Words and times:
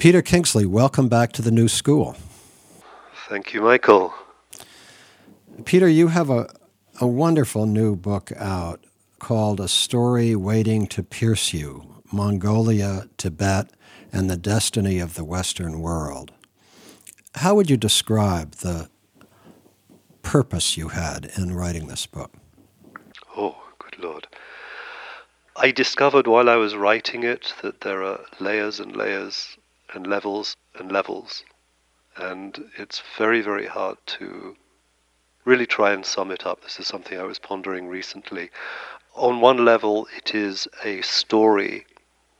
Peter 0.00 0.22
Kingsley, 0.22 0.64
welcome 0.64 1.10
back 1.10 1.30
to 1.30 1.42
the 1.42 1.50
new 1.50 1.68
school. 1.68 2.16
Thank 3.28 3.52
you, 3.52 3.60
Michael. 3.60 4.14
Peter, 5.66 5.90
you 5.90 6.08
have 6.08 6.30
a, 6.30 6.48
a 7.02 7.06
wonderful 7.06 7.66
new 7.66 7.94
book 7.96 8.32
out 8.38 8.82
called 9.18 9.60
A 9.60 9.68
Story 9.68 10.34
Waiting 10.34 10.86
to 10.86 11.02
Pierce 11.02 11.52
You 11.52 12.02
Mongolia, 12.10 13.10
Tibet, 13.18 13.68
and 14.10 14.30
the 14.30 14.38
Destiny 14.38 15.00
of 15.00 15.16
the 15.16 15.24
Western 15.24 15.82
World. 15.82 16.32
How 17.34 17.54
would 17.54 17.68
you 17.68 17.76
describe 17.76 18.52
the 18.52 18.88
purpose 20.22 20.78
you 20.78 20.88
had 20.88 21.30
in 21.36 21.52
writing 21.52 21.88
this 21.88 22.06
book? 22.06 22.32
Oh, 23.36 23.54
good 23.78 24.02
Lord. 24.02 24.26
I 25.56 25.70
discovered 25.70 26.26
while 26.26 26.48
I 26.48 26.56
was 26.56 26.74
writing 26.74 27.22
it 27.22 27.52
that 27.60 27.82
there 27.82 28.02
are 28.02 28.20
layers 28.40 28.80
and 28.80 28.96
layers 28.96 29.58
and 29.94 30.06
levels 30.06 30.56
and 30.78 30.90
levels. 30.90 31.44
And 32.16 32.70
it's 32.76 33.02
very, 33.16 33.40
very 33.40 33.66
hard 33.66 33.98
to 34.18 34.56
really 35.44 35.66
try 35.66 35.92
and 35.92 36.04
sum 36.04 36.30
it 36.30 36.46
up. 36.46 36.62
This 36.62 36.78
is 36.78 36.86
something 36.86 37.18
I 37.18 37.24
was 37.24 37.38
pondering 37.38 37.88
recently. 37.88 38.50
On 39.14 39.40
one 39.40 39.64
level, 39.64 40.06
it 40.16 40.34
is 40.34 40.68
a 40.84 41.00
story 41.02 41.86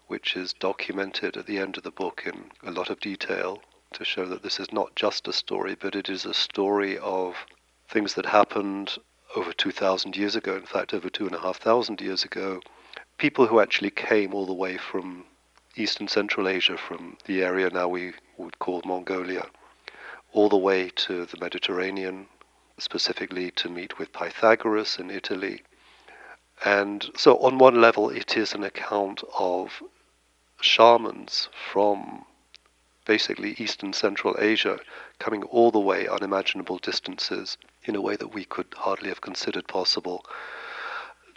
which 0.07 0.37
is 0.37 0.52
documented 0.52 1.37
at 1.37 1.47
the 1.47 1.59
end 1.59 1.77
of 1.77 1.84
the 1.84 1.91
book 1.91 2.23
in 2.27 2.51
a 2.66 2.73
lot 2.73 2.91
of 2.91 3.01
detail 3.01 3.62
to 3.93 4.05
show 4.05 4.27
that 4.27 4.43
this 4.43 4.60
is 4.60 4.73
not 4.73 4.95
just 4.95 5.27
a 5.29 5.32
story, 5.32 5.77
but 5.80 5.95
it 5.96 6.09
is 6.09 6.24
a 6.24 6.35
story 6.35 6.98
of 6.98 7.35
things 7.88 8.15
that 8.15 8.27
happened 8.27 8.98
over 9.37 9.52
2,000 9.52 10.16
years 10.16 10.37
ago, 10.37 10.57
in 10.57 10.66
fact, 10.66 10.93
over 10.93 11.09
2,500 11.09 12.01
years 12.01 12.24
ago. 12.24 12.60
People 13.19 13.46
who 13.46 13.60
actually 13.60 13.91
came 13.91 14.35
all 14.35 14.46
the 14.46 14.52
way 14.52 14.77
from 14.77 15.24
East 15.77 16.01
and 16.01 16.10
Central 16.10 16.48
Asia, 16.48 16.77
from 16.77 17.16
the 17.27 17.42
area 17.42 17.70
now 17.70 17.87
we 17.87 18.12
would 18.37 18.59
call 18.59 18.83
Mongolia, 18.84 19.47
all 20.33 20.48
the 20.48 20.56
way 20.56 20.91
to 20.91 21.26
the 21.26 21.38
Mediterranean, 21.40 22.26
specifically 22.79 23.51
to 23.52 23.68
meet 23.68 23.98
with 23.98 24.13
Pythagoras 24.13 24.98
in 24.98 25.10
Italy. 25.10 25.63
And 26.65 27.09
so, 27.16 27.38
on 27.38 27.59
one 27.59 27.80
level, 27.80 28.10
it 28.10 28.37
is 28.37 28.52
an 28.52 28.65
account 28.65 29.23
of 29.38 29.82
shamans 30.60 31.48
from 31.73 32.24
basically 33.07 33.54
East 33.59 33.82
and 33.82 33.95
Central 33.95 34.37
Asia 34.38 34.79
coming 35.18 35.43
all 35.45 35.71
the 35.71 35.80
way 35.80 36.07
unimaginable 36.07 36.79
distances 36.79 37.57
in 37.85 37.96
a 37.96 38.01
way 38.01 38.16
that 38.16 38.35
we 38.35 38.45
could 38.45 38.66
hardly 38.76 39.09
have 39.09 39.21
considered 39.21 39.66
possible 39.66 40.24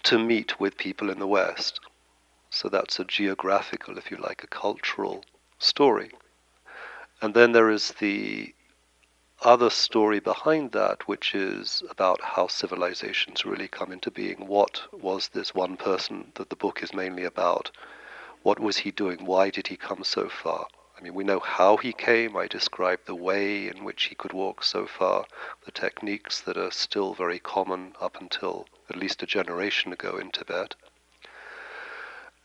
to 0.03 0.19
meet 0.19 0.59
with 0.59 0.77
people 0.77 1.09
in 1.09 1.19
the 1.19 1.27
West. 1.27 1.79
So 2.55 2.69
that's 2.69 2.99
a 2.99 3.03
geographical, 3.03 3.97
if 3.97 4.11
you 4.11 4.17
like, 4.17 4.43
a 4.43 4.47
cultural 4.47 5.25
story. 5.57 6.11
And 7.19 7.33
then 7.33 7.51
there 7.51 7.71
is 7.71 7.93
the 7.93 8.53
other 9.41 9.71
story 9.71 10.19
behind 10.19 10.71
that, 10.73 11.07
which 11.07 11.33
is 11.33 11.81
about 11.89 12.21
how 12.21 12.45
civilizations 12.45 13.43
really 13.43 13.67
come 13.67 13.91
into 13.91 14.11
being. 14.11 14.45
What 14.45 14.83
was 14.93 15.29
this 15.29 15.55
one 15.55 15.77
person 15.77 16.31
that 16.35 16.51
the 16.51 16.55
book 16.55 16.83
is 16.83 16.93
mainly 16.93 17.23
about? 17.23 17.71
What 18.43 18.59
was 18.59 18.77
he 18.77 18.91
doing? 18.91 19.25
Why 19.25 19.49
did 19.49 19.65
he 19.65 19.75
come 19.75 20.03
so 20.03 20.29
far? 20.29 20.67
I 20.95 21.01
mean, 21.01 21.15
we 21.15 21.23
know 21.23 21.39
how 21.39 21.77
he 21.77 21.91
came. 21.91 22.37
I 22.37 22.45
described 22.45 23.07
the 23.07 23.15
way 23.15 23.67
in 23.67 23.83
which 23.83 24.03
he 24.03 24.15
could 24.15 24.31
walk 24.31 24.63
so 24.63 24.85
far, 24.85 25.25
the 25.65 25.71
techniques 25.71 26.39
that 26.41 26.57
are 26.57 26.71
still 26.71 27.15
very 27.15 27.39
common 27.39 27.95
up 27.99 28.21
until 28.21 28.67
at 28.91 28.95
least 28.95 29.23
a 29.23 29.25
generation 29.25 29.91
ago 29.91 30.17
in 30.17 30.29
Tibet. 30.29 30.75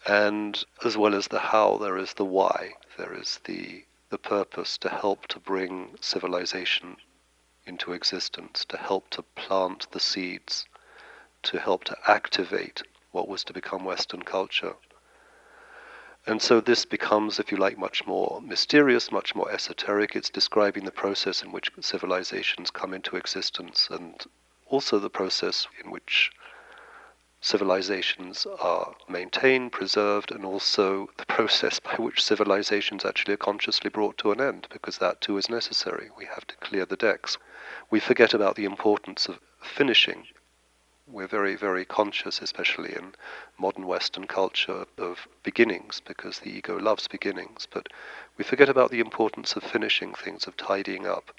And 0.07 0.65
as 0.85 0.97
well 0.97 1.15
as 1.15 1.29
the 1.29 1.41
how, 1.41 1.77
there 1.79 1.99
is 1.99 2.15
the 2.15 2.25
why. 2.25 2.75
There 2.97 3.13
is 3.13 3.41
the 3.45 3.85
the 4.11 4.19
purpose 4.19 4.79
to 4.79 4.89
help 4.89 5.27
to 5.27 5.39
bring 5.39 5.99
civilization 6.01 6.97
into 7.67 7.93
existence, 7.93 8.65
to 8.65 8.79
help 8.79 9.11
to 9.11 9.23
plant 9.23 9.91
the 9.91 10.01
seeds, 10.01 10.67
to 11.43 11.61
help 11.61 11.85
to 11.85 11.97
activate 12.07 12.83
what 13.11 13.29
was 13.29 13.45
to 13.45 13.53
become 13.53 13.85
Western 13.85 14.23
culture. 14.23 14.75
And 16.27 16.41
so 16.43 16.61
this 16.61 16.85
becomes, 16.85 17.39
if 17.39 17.51
you 17.53 17.59
like, 17.59 17.79
much 17.79 18.07
more 18.07 18.41
mysterious, 18.43 19.13
much 19.13 19.35
more 19.35 19.51
esoteric. 19.51 20.17
It's 20.17 20.31
describing 20.31 20.85
the 20.85 20.91
process 20.91 21.43
in 21.43 21.53
which 21.53 21.71
civilizations 21.81 22.71
come 22.71 22.95
into 22.95 23.17
existence 23.17 23.89
and 23.91 24.25
also 24.67 24.99
the 24.99 25.11
process 25.11 25.67
in 25.83 25.91
which 25.91 26.31
civilizations 27.41 28.47
are 28.61 28.95
maintained, 29.09 29.73
preserved, 29.73 30.31
and 30.31 30.45
also 30.45 31.09
the 31.17 31.27
process 31.27 31.79
by 31.79 31.95
which 31.95 32.23
civilizations 32.23 33.05
actually 33.05 33.35
are 33.35 33.39
consciously 33.39 33.91
brought 33.91 34.19
to 34.19 34.33
an 34.33 34.41
end, 34.41 34.67
because 34.73 34.99
that 34.99 35.21
too 35.21 35.37
is 35.37 35.49
necessary. 35.49 36.11
We 36.17 36.27
have 36.27 36.47
to 36.49 36.57
clear 36.57 36.85
the 36.85 36.97
decks. 36.97 37.39
We 37.91 38.01
forget 38.01 38.35
about 38.35 38.57
the 38.57 38.65
importance 38.65 39.29
of 39.29 39.39
finishing. 39.63 40.25
We're 41.07 41.29
very, 41.29 41.57
very 41.57 41.85
conscious, 41.85 42.43
especially 42.43 42.93
in 42.95 43.15
modern 43.59 43.87
Western 43.87 44.27
culture, 44.27 44.85
of 44.99 45.27
beginnings, 45.43 46.03
because 46.05 46.41
the 46.41 46.51
ego 46.51 46.77
loves 46.77 47.09
beginnings, 47.09 47.67
but 47.73 47.89
we 48.37 48.45
forget 48.45 48.69
about 48.69 48.91
the 48.91 49.01
importance 49.01 49.55
of 49.55 49.63
finishing 49.63 50.13
things, 50.13 50.47
of 50.47 50.57
tidying 50.57 51.07
up. 51.07 51.31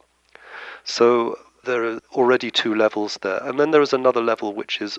So 0.84 1.38
there 1.66 1.84
are 1.84 2.00
already 2.14 2.50
two 2.50 2.74
levels 2.74 3.20
there. 3.22 3.44
And 3.44 3.60
then 3.60 3.72
there 3.72 3.81
is 3.81 3.94
another 3.94 4.22
level 4.22 4.54
which 4.54 4.81
is 4.81 4.98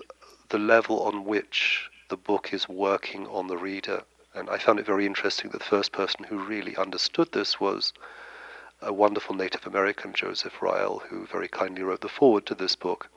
the 0.51 0.59
level 0.59 1.03
on 1.03 1.23
which 1.23 1.89
the 2.09 2.17
book 2.17 2.53
is 2.53 2.67
working 2.67 3.25
on 3.27 3.47
the 3.47 3.57
reader. 3.57 4.03
And 4.35 4.49
I 4.49 4.57
found 4.57 4.79
it 4.79 4.85
very 4.85 5.05
interesting 5.05 5.49
that 5.51 5.59
the 5.59 5.63
first 5.65 5.93
person 5.93 6.25
who 6.25 6.43
really 6.43 6.75
understood 6.75 7.31
this 7.31 7.59
was 7.59 7.93
a 8.81 8.91
wonderful 8.91 9.33
Native 9.33 9.65
American, 9.65 10.13
Joseph 10.13 10.61
Rael, 10.61 11.03
who 11.09 11.25
very 11.25 11.47
kindly 11.47 11.83
wrote 11.83 12.01
the 12.01 12.09
foreword 12.09 12.45
to 12.47 12.55
this 12.55 12.75
book. 12.75 13.09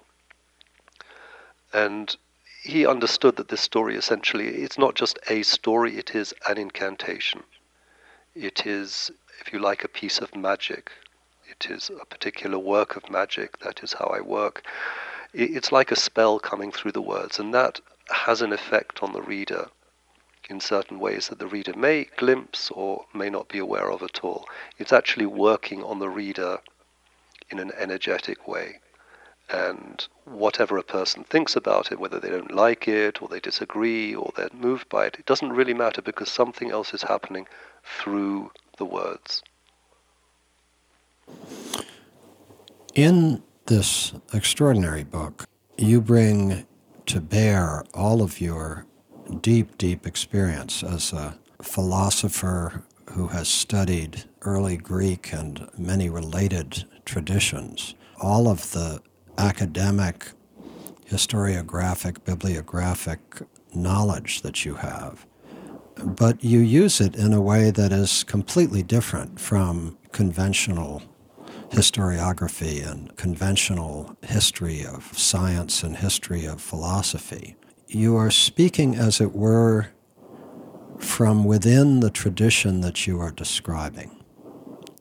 And 1.72 2.16
he 2.62 2.86
understood 2.86 3.36
that 3.36 3.48
this 3.48 3.60
story 3.60 3.96
essentially, 3.96 4.46
it's 4.46 4.78
not 4.78 4.94
just 4.94 5.18
a 5.28 5.42
story, 5.42 5.96
it 5.96 6.14
is 6.14 6.32
an 6.48 6.56
incantation. 6.56 7.42
It 8.34 8.64
is, 8.64 9.10
if 9.40 9.52
you 9.52 9.58
like, 9.58 9.82
a 9.82 9.88
piece 9.88 10.18
of 10.18 10.36
magic. 10.36 10.92
It 11.60 11.70
is 11.70 11.90
a 11.90 12.04
particular 12.04 12.58
work 12.58 12.96
of 12.96 13.10
magic. 13.10 13.58
That 13.58 13.82
is 13.82 13.94
how 13.94 14.06
I 14.06 14.20
work 14.20 14.64
it's 15.36 15.72
like 15.72 15.90
a 15.90 15.96
spell 15.96 16.38
coming 16.38 16.70
through 16.70 16.92
the 16.92 17.02
words, 17.02 17.40
and 17.40 17.52
that 17.52 17.80
has 18.08 18.40
an 18.40 18.52
effect 18.52 19.02
on 19.02 19.12
the 19.12 19.22
reader 19.22 19.68
in 20.48 20.60
certain 20.60 21.00
ways 21.00 21.28
that 21.28 21.38
the 21.40 21.46
reader 21.46 21.72
may 21.74 22.04
glimpse 22.16 22.70
or 22.70 23.06
may 23.12 23.30
not 23.30 23.48
be 23.48 23.58
aware 23.58 23.90
of 23.90 24.02
at 24.02 24.22
all. 24.22 24.46
It's 24.78 24.92
actually 24.92 25.26
working 25.26 25.82
on 25.82 25.98
the 25.98 26.08
reader 26.08 26.60
in 27.50 27.58
an 27.58 27.72
energetic 27.76 28.46
way. 28.46 28.78
And 29.48 30.06
whatever 30.24 30.78
a 30.78 30.82
person 30.84 31.24
thinks 31.24 31.56
about 31.56 31.90
it, 31.90 31.98
whether 31.98 32.20
they 32.20 32.30
don't 32.30 32.54
like 32.54 32.86
it 32.86 33.20
or 33.20 33.28
they 33.28 33.40
disagree 33.40 34.14
or 34.14 34.32
they're 34.36 34.48
moved 34.52 34.88
by 34.88 35.06
it, 35.06 35.16
it 35.18 35.26
doesn't 35.26 35.52
really 35.52 35.74
matter 35.74 36.00
because 36.00 36.30
something 36.30 36.70
else 36.70 36.94
is 36.94 37.02
happening 37.02 37.48
through 37.82 38.52
the 38.78 38.86
words. 38.86 39.42
In 42.94 43.42
this 43.66 44.12
extraordinary 44.32 45.02
book, 45.02 45.46
you 45.76 46.00
bring 46.00 46.64
to 47.06 47.20
bear 47.20 47.84
all 47.92 48.22
of 48.22 48.40
your 48.40 48.86
deep, 49.40 49.76
deep 49.78 50.06
experience 50.06 50.84
as 50.84 51.12
a 51.12 51.36
philosopher 51.60 52.84
who 53.10 53.26
has 53.28 53.48
studied 53.48 54.22
early 54.42 54.76
Greek 54.76 55.32
and 55.32 55.68
many 55.76 56.08
related 56.08 56.84
traditions, 57.04 57.96
all 58.20 58.46
of 58.46 58.70
the 58.70 59.02
academic, 59.38 60.28
historiographic, 61.10 62.24
bibliographic 62.24 63.42
knowledge 63.74 64.42
that 64.42 64.64
you 64.64 64.76
have. 64.76 65.26
But 65.96 66.44
you 66.44 66.60
use 66.60 67.00
it 67.00 67.16
in 67.16 67.32
a 67.32 67.40
way 67.40 67.72
that 67.72 67.90
is 67.90 68.22
completely 68.22 68.84
different 68.84 69.40
from 69.40 69.98
conventional 70.12 71.02
historiography 71.74 72.88
and 72.88 73.16
conventional 73.16 74.16
history 74.22 74.86
of 74.86 75.18
science 75.18 75.82
and 75.82 75.96
history 75.96 76.46
of 76.46 76.60
philosophy. 76.60 77.56
You 77.88 78.16
are 78.16 78.30
speaking, 78.30 78.94
as 78.94 79.20
it 79.20 79.34
were, 79.34 79.88
from 80.98 81.44
within 81.44 81.98
the 81.98 82.10
tradition 82.10 82.80
that 82.82 83.08
you 83.08 83.20
are 83.20 83.32
describing, 83.32 84.22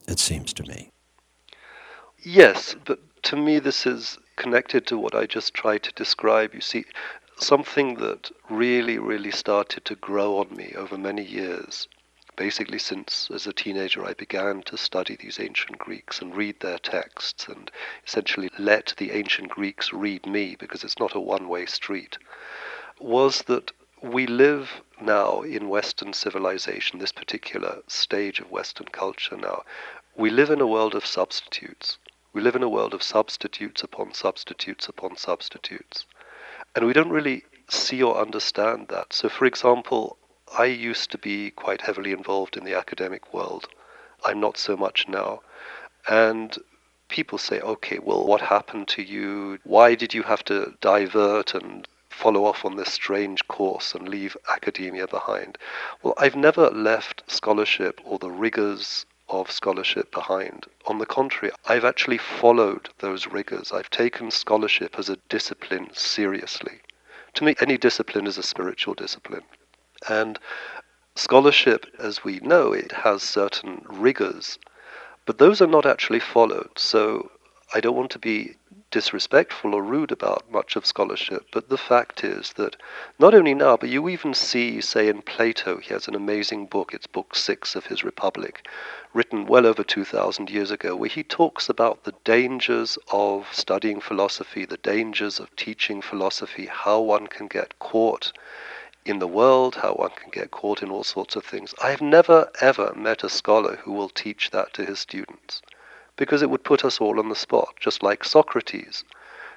it 0.08 0.18
seems 0.18 0.52
to 0.54 0.64
me. 0.64 0.90
Yes, 2.24 2.76
but 2.86 3.00
to 3.24 3.36
me, 3.36 3.60
this 3.60 3.86
is 3.86 4.18
connected 4.36 4.88
to 4.88 4.98
what 4.98 5.14
I 5.14 5.28
just 5.28 5.54
tried 5.54 5.84
to 5.84 5.94
describe. 5.94 6.56
You 6.56 6.62
see, 6.62 6.86
something 7.38 7.96
that 7.96 8.32
really, 8.50 8.98
really 8.98 9.32
started 9.32 9.86
to 9.86 9.96
grow 9.96 10.40
on 10.40 10.56
me 10.56 10.74
over 10.76 10.98
many 10.98 11.24
years 11.24 11.88
basically 12.36 12.80
since 12.80 13.30
as 13.34 13.48
a 13.48 13.54
teenager 13.54 14.06
I 14.06 14.14
began 14.14 14.64
to 14.64 14.78
study 14.78 15.16
these 15.16 15.40
ancient 15.40 15.78
Greeks 15.78 16.22
and 16.22 16.36
read 16.36 16.60
their 16.60 16.78
texts 16.78 17.48
and 17.48 17.72
essentially 18.06 18.50
let 18.58 18.94
the 18.98 19.12
ancient 19.12 19.50
Greeks 19.50 19.94
read 19.94 20.26
me 20.26 20.56
because 20.60 20.84
it's 20.84 21.00
not 21.00 21.16
a 21.16 21.20
one 21.20 21.48
way 21.48 21.66
street, 21.66 22.18
was 23.00 23.44
that 23.44 23.72
we 24.02 24.28
live 24.28 24.82
now 25.02 25.42
in 25.42 25.70
Western 25.70 26.14
civilization, 26.14 27.00
this 27.00 27.12
particular 27.12 27.82
stage 27.88 28.40
of 28.40 28.52
Western 28.52 28.88
culture 28.88 29.38
now, 29.38 29.64
we 30.16 30.30
live 30.30 30.50
in 30.50 30.62
a 30.62 30.68
world 30.68 30.94
of 30.94 31.06
substitutes. 31.06 31.98
We 32.34 32.42
live 32.42 32.56
in 32.56 32.64
a 32.64 32.70
world 32.70 32.94
of 32.94 33.02
substitutes 33.02 33.84
upon 33.84 34.14
substitutes 34.14 34.88
upon 34.88 35.18
substitutes. 35.18 36.06
And 36.76 36.86
we 36.86 36.94
don't 36.94 37.10
really 37.10 37.46
see 37.70 38.02
or 38.04 38.18
understand 38.18 38.88
that. 38.90 39.14
So, 39.14 39.30
for 39.30 39.46
example, 39.46 40.18
I 40.58 40.66
used 40.66 41.10
to 41.12 41.18
be 41.18 41.52
quite 41.52 41.82
heavily 41.82 42.12
involved 42.12 42.58
in 42.58 42.64
the 42.64 42.78
academic 42.78 43.34
world. 43.34 43.68
I'm 44.26 44.40
not 44.40 44.58
so 44.58 44.78
much 44.78 45.08
now. 45.08 45.42
And 46.08 46.58
people 47.08 47.38
say, 47.38 47.60
okay, 47.60 48.00
well, 48.00 48.26
what 48.26 48.42
happened 48.42 48.88
to 48.90 49.02
you? 49.02 49.60
Why 49.64 49.96
did 49.96 50.14
you 50.14 50.24
have 50.24 50.44
to 50.46 50.74
divert 50.82 51.54
and 51.54 51.88
follow 52.10 52.46
off 52.46 52.66
on 52.66 52.76
this 52.76 52.94
strange 52.94 53.48
course 53.48 53.96
and 53.96 54.08
leave 54.08 54.38
academia 54.50 55.08
behind? 55.08 55.58
Well, 56.02 56.14
I've 56.18 56.36
never 56.36 56.70
left 56.70 57.24
scholarship 57.28 58.00
or 58.04 58.20
the 58.20 58.32
rigors 58.32 59.06
of 59.30 59.50
scholarship 59.50 60.12
behind. 60.12 60.66
On 60.86 61.00
the 61.00 61.06
contrary, 61.06 61.54
I've 61.66 61.86
actually 61.86 62.20
followed 62.20 62.90
those 63.00 63.28
rigors. 63.28 63.72
I've 63.72 63.90
taken 63.90 64.30
scholarship 64.30 65.00
as 65.00 65.10
a 65.10 65.18
discipline 65.30 65.90
seriously. 65.94 66.82
To 67.36 67.44
me, 67.44 67.56
any 67.60 67.78
discipline 67.78 68.28
is 68.28 68.38
a 68.38 68.44
spiritual 68.44 68.94
discipline. 68.94 69.44
And 70.10 70.40
scholarship, 71.16 71.86
as 72.00 72.24
we 72.24 72.40
know, 72.40 72.74
it 72.74 72.92
has 72.92 73.24
certain 73.24 73.86
rigors 73.88 74.58
but 75.26 75.38
those 75.38 75.62
are 75.62 75.68
not 75.68 75.86
actually 75.86 76.20
followed. 76.20 76.78
So 76.78 77.32
I 77.74 77.80
don't 77.80 77.96
want 77.96 78.12
to 78.12 78.20
be 78.20 78.58
disrespectful 78.92 79.74
or 79.74 79.82
rude 79.82 80.12
about 80.12 80.52
much 80.52 80.76
of 80.76 80.86
scholarship, 80.86 81.46
but 81.52 81.70
the 81.70 81.78
fact 81.78 82.24
is 82.24 82.54
that 82.58 82.76
not 83.18 83.34
only 83.34 83.54
now, 83.54 83.78
but 83.78 83.90
you 83.90 84.10
even 84.10 84.34
see, 84.34 84.82
say, 84.82 85.08
in 85.08 85.22
Plato, 85.22 85.78
he 85.78 85.94
has 85.94 86.08
an 86.08 86.14
amazing 86.14 86.66
book, 86.68 86.94
it's 86.94 87.08
book 87.08 87.36
six 87.36 87.74
of 87.74 87.86
his 87.86 88.04
Republic, 88.04 88.68
written 89.14 89.46
well 89.46 89.66
over 89.66 89.84
2,000 89.84 90.50
years 90.50 90.70
ago, 90.70 90.96
where 90.96 91.10
he 91.10 91.24
talks 91.24 91.70
about 91.70 92.04
the 92.04 92.14
dangers 92.24 93.00
of 93.12 93.48
studying 93.52 94.00
philosophy, 94.02 94.66
the 94.66 94.78
dangers 94.78 95.40
of 95.40 95.56
teaching 95.56 96.02
philosophy, 96.02 96.66
how 96.68 97.00
one 97.00 97.28
can 97.28 97.48
get 97.48 97.80
caught 97.80 98.34
in 99.06 99.20
the 99.20 99.28
world, 99.28 99.76
how 99.76 99.94
one 99.94 100.12
can 100.12 100.30
get 100.32 100.52
caught 100.52 100.82
in 100.82 100.90
all 100.90 101.04
sorts 101.04 101.36
of 101.36 101.44
things. 101.44 101.74
I 101.84 101.92
have 101.92 102.02
never, 102.02 102.50
ever 102.62 102.94
met 102.96 103.24
a 103.24 103.30
scholar 103.30 103.78
who 103.78 103.92
will 103.92 104.10
teach 104.10 104.52
that 104.52 104.74
to 104.76 104.86
his 104.86 105.00
students, 105.00 105.62
because 106.16 106.42
it 106.42 106.50
would 106.50 106.64
put 106.64 106.86
us 106.86 107.02
all 107.02 107.20
on 107.20 107.30
the 107.30 107.36
spot, 107.36 107.76
just 107.80 108.04
like 108.04 108.24
Socrates, 108.24 109.04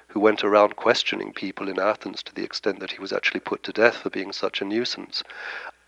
who 0.07 0.19
went 0.19 0.43
around 0.43 0.75
questioning 0.75 1.31
people 1.31 1.69
in 1.69 1.79
Athens 1.79 2.23
to 2.23 2.33
the 2.33 2.43
extent 2.43 2.79
that 2.79 2.91
he 2.91 2.99
was 2.99 3.13
actually 3.13 3.41
put 3.41 3.63
to 3.63 3.71
death 3.71 3.97
for 3.97 4.09
being 4.09 4.31
such 4.31 4.61
a 4.61 4.65
nuisance. 4.65 5.23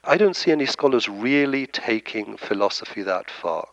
I 0.04 0.18
don't 0.18 0.36
see 0.36 0.52
any 0.52 0.66
scholars 0.66 1.10
really 1.10 1.66
taking 1.68 2.38
philosophy 2.38 3.02
that 3.04 3.30
far. 3.30 3.68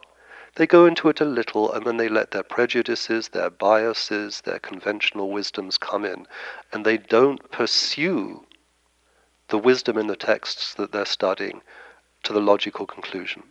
They 0.56 0.66
go 0.66 0.86
into 0.86 1.10
it 1.10 1.20
a 1.20 1.26
little 1.26 1.70
and 1.70 1.84
then 1.84 1.98
they 1.98 2.08
let 2.08 2.30
their 2.30 2.42
prejudices, 2.42 3.28
their 3.28 3.50
biases, 3.50 4.40
their 4.40 4.58
conventional 4.58 5.30
wisdoms 5.30 5.76
come 5.76 6.06
in, 6.06 6.26
and 6.72 6.84
they 6.84 6.96
don't 6.96 7.50
pursue 7.50 8.45
the 9.48 9.58
wisdom 9.58 9.96
in 9.98 10.06
the 10.06 10.16
texts 10.16 10.75
that 10.75 10.93
they're 10.93 11.04
studying 11.04 11.60
to 12.25 12.32
the 12.32 12.40
logical 12.40 12.87
conclusion. 12.87 13.44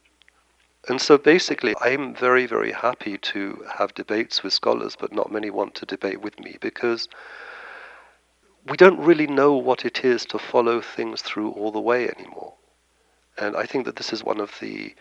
And 0.87 1.01
so 1.01 1.17
basically, 1.17 1.73
I'm 1.81 2.13
very, 2.13 2.45
very 2.45 2.71
happy 2.71 3.17
to 3.17 3.65
have 3.77 3.95
debates 3.95 4.43
with 4.43 4.53
scholars, 4.53 4.95
but 4.99 5.13
not 5.13 5.31
many 5.31 5.49
want 5.49 5.73
to 5.75 5.85
debate 5.85 6.21
with 6.21 6.39
me 6.39 6.57
because 6.61 7.07
we 8.67 8.77
don't 8.77 8.99
really 8.99 9.27
know 9.27 9.55
what 9.55 9.85
it 9.85 10.03
is 10.05 10.25
to 10.25 10.37
follow 10.37 10.81
things 10.81 11.21
through 11.21 11.51
all 11.51 11.71
the 11.71 11.79
way 11.79 12.09
anymore. 12.09 12.53
And 13.37 13.55
I 13.55 13.65
think 13.65 13.85
that 13.85 13.95
this 13.95 14.13
is 14.13 14.23
one 14.23 14.39
of 14.39 14.51
the 14.59 14.93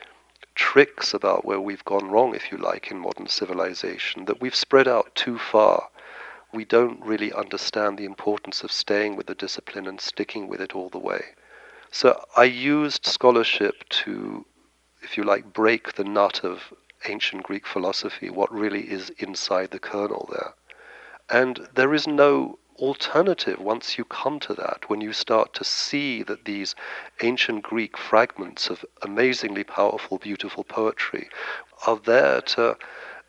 tricks 0.54 1.12
about 1.12 1.44
where 1.44 1.60
we've 1.60 1.84
gone 1.84 2.10
wrong, 2.10 2.34
if 2.34 2.50
you 2.50 2.58
like, 2.58 2.90
in 2.90 2.98
modern 2.98 3.26
civilization, 3.28 4.24
that 4.26 4.40
we've 4.40 4.54
spread 4.54 4.88
out 4.88 5.14
too 5.14 5.38
far 5.38 5.88
we 6.54 6.64
don't 6.64 7.04
really 7.04 7.32
understand 7.32 7.98
the 7.98 8.04
importance 8.04 8.62
of 8.62 8.72
staying 8.72 9.16
with 9.16 9.26
the 9.26 9.34
discipline 9.34 9.86
and 9.86 10.00
sticking 10.00 10.48
with 10.48 10.60
it 10.60 10.74
all 10.74 10.88
the 10.88 10.98
way. 10.98 11.22
So 11.90 12.20
I 12.36 12.44
used 12.44 13.06
scholarship 13.06 13.88
to, 14.04 14.44
if 15.02 15.16
you 15.16 15.24
like, 15.24 15.52
break 15.52 15.94
the 15.94 16.04
nut 16.04 16.42
of 16.44 16.72
ancient 17.08 17.42
Greek 17.42 17.66
philosophy, 17.66 18.30
what 18.30 18.52
really 18.52 18.90
is 18.90 19.10
inside 19.18 19.70
the 19.70 19.78
kernel 19.78 20.28
there. 20.32 20.54
And 21.30 21.68
there 21.74 21.94
is 21.94 22.06
no 22.06 22.58
alternative 22.76 23.60
once 23.60 23.96
you 23.96 24.04
come 24.04 24.40
to 24.40 24.54
that, 24.54 24.88
when 24.88 25.00
you 25.00 25.12
start 25.12 25.54
to 25.54 25.64
see 25.64 26.22
that 26.24 26.44
these 26.44 26.74
ancient 27.22 27.62
Greek 27.62 27.96
fragments 27.96 28.68
of 28.68 28.84
amazingly 29.02 29.64
powerful, 29.64 30.18
beautiful 30.18 30.64
poetry 30.64 31.28
are 31.86 31.96
there 31.96 32.40
to 32.40 32.76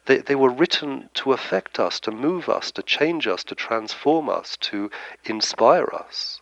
they, 0.06 0.20
they 0.20 0.36
were 0.36 0.50
written 0.50 1.10
to 1.16 1.34
affect 1.34 1.80
us, 1.80 2.00
to 2.02 2.12
move 2.12 2.48
us, 2.50 2.72
to 2.72 2.84
change 2.84 3.28
us, 3.28 3.44
to 3.46 3.56
transform 3.56 4.30
us, 4.30 4.58
to 4.58 4.90
inspire 5.26 5.90
us. 5.94 6.40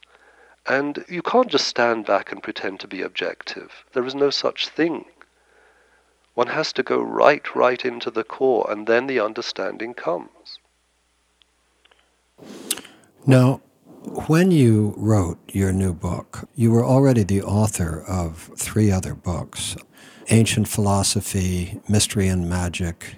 And 0.67 1.03
you 1.09 1.21
can't 1.21 1.49
just 1.49 1.67
stand 1.67 2.05
back 2.05 2.31
and 2.31 2.43
pretend 2.43 2.79
to 2.81 2.87
be 2.87 3.01
objective. 3.01 3.83
There 3.93 4.05
is 4.05 4.15
no 4.15 4.29
such 4.29 4.69
thing. 4.69 5.05
One 6.35 6.47
has 6.47 6.73
to 6.73 6.83
go 6.83 7.01
right, 7.01 7.55
right 7.55 7.83
into 7.83 8.09
the 8.09 8.23
core, 8.23 8.65
and 8.69 8.87
then 8.87 9.07
the 9.07 9.19
understanding 9.19 9.93
comes. 9.93 10.59
Now, 13.25 13.61
when 14.27 14.51
you 14.51 14.93
wrote 14.97 15.39
your 15.53 15.71
new 15.71 15.93
book, 15.93 16.49
you 16.55 16.71
were 16.71 16.85
already 16.85 17.23
the 17.23 17.41
author 17.41 18.03
of 18.07 18.51
three 18.57 18.91
other 18.91 19.13
books 19.13 19.75
Ancient 20.29 20.69
Philosophy, 20.69 21.81
Mystery 21.89 22.29
and 22.29 22.49
Magic, 22.49 23.17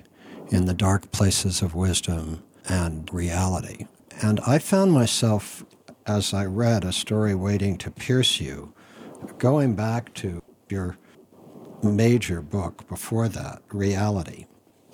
in 0.49 0.65
the 0.65 0.73
dark 0.73 1.11
places 1.11 1.61
of 1.61 1.75
wisdom 1.75 2.43
and 2.67 3.11
reality. 3.13 3.87
And 4.21 4.39
I 4.41 4.59
found 4.59 4.91
myself, 4.91 5.65
as 6.05 6.33
I 6.33 6.45
read 6.45 6.83
A 6.83 6.93
Story 6.93 7.35
Waiting 7.35 7.77
to 7.79 7.91
Pierce 7.91 8.39
You, 8.39 8.73
going 9.37 9.75
back 9.75 10.13
to 10.15 10.41
your 10.69 10.97
major 11.83 12.41
book 12.41 12.87
before 12.87 13.27
that, 13.29 13.61
Reality. 13.71 14.45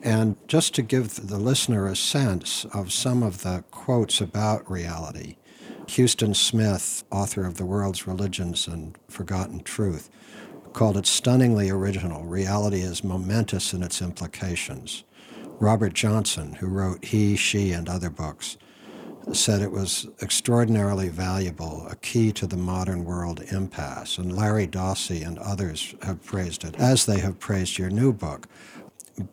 And 0.04 0.36
just 0.48 0.74
to 0.76 0.82
give 0.82 1.28
the 1.28 1.38
listener 1.38 1.88
a 1.88 1.96
sense 1.96 2.66
of 2.74 2.92
some 2.92 3.22
of 3.22 3.44
the 3.44 3.64
quotes 3.70 4.20
about 4.20 4.70
reality, 4.70 5.36
Huston 5.88 6.34
Smith, 6.34 7.04
author 7.12 7.46
of 7.46 7.58
The 7.58 7.66
World's 7.66 8.08
Religions 8.08 8.68
and 8.68 8.98
Forgotten 9.10 9.62
Truth, 9.62 10.10
called 10.74 10.98
it 10.98 11.06
stunningly 11.06 11.70
original. 11.70 12.24
Reality 12.24 12.82
is 12.82 13.04
momentous 13.04 13.74
in 13.74 13.84
its 13.84 14.02
implications. 14.02 15.04
Robert 15.62 15.94
Johnson, 15.94 16.54
who 16.54 16.66
wrote 16.66 17.06
He, 17.06 17.36
She, 17.36 17.72
and 17.72 17.88
other 17.88 18.10
books, 18.10 18.58
said 19.32 19.62
it 19.62 19.72
was 19.72 20.08
extraordinarily 20.20 21.08
valuable, 21.08 21.86
a 21.88 21.96
key 21.98 22.32
to 22.32 22.48
the 22.48 22.58
modern 22.58 23.06
world 23.06 23.44
impasse. 23.52 24.18
And 24.18 24.36
Larry 24.36 24.66
Dossey 24.66 25.22
and 25.22 25.38
others 25.38 25.94
have 26.02 26.26
praised 26.26 26.64
it, 26.64 26.76
as 26.80 27.06
they 27.06 27.20
have 27.20 27.38
praised 27.38 27.78
your 27.78 27.92
new 27.92 28.12
book. 28.12 28.48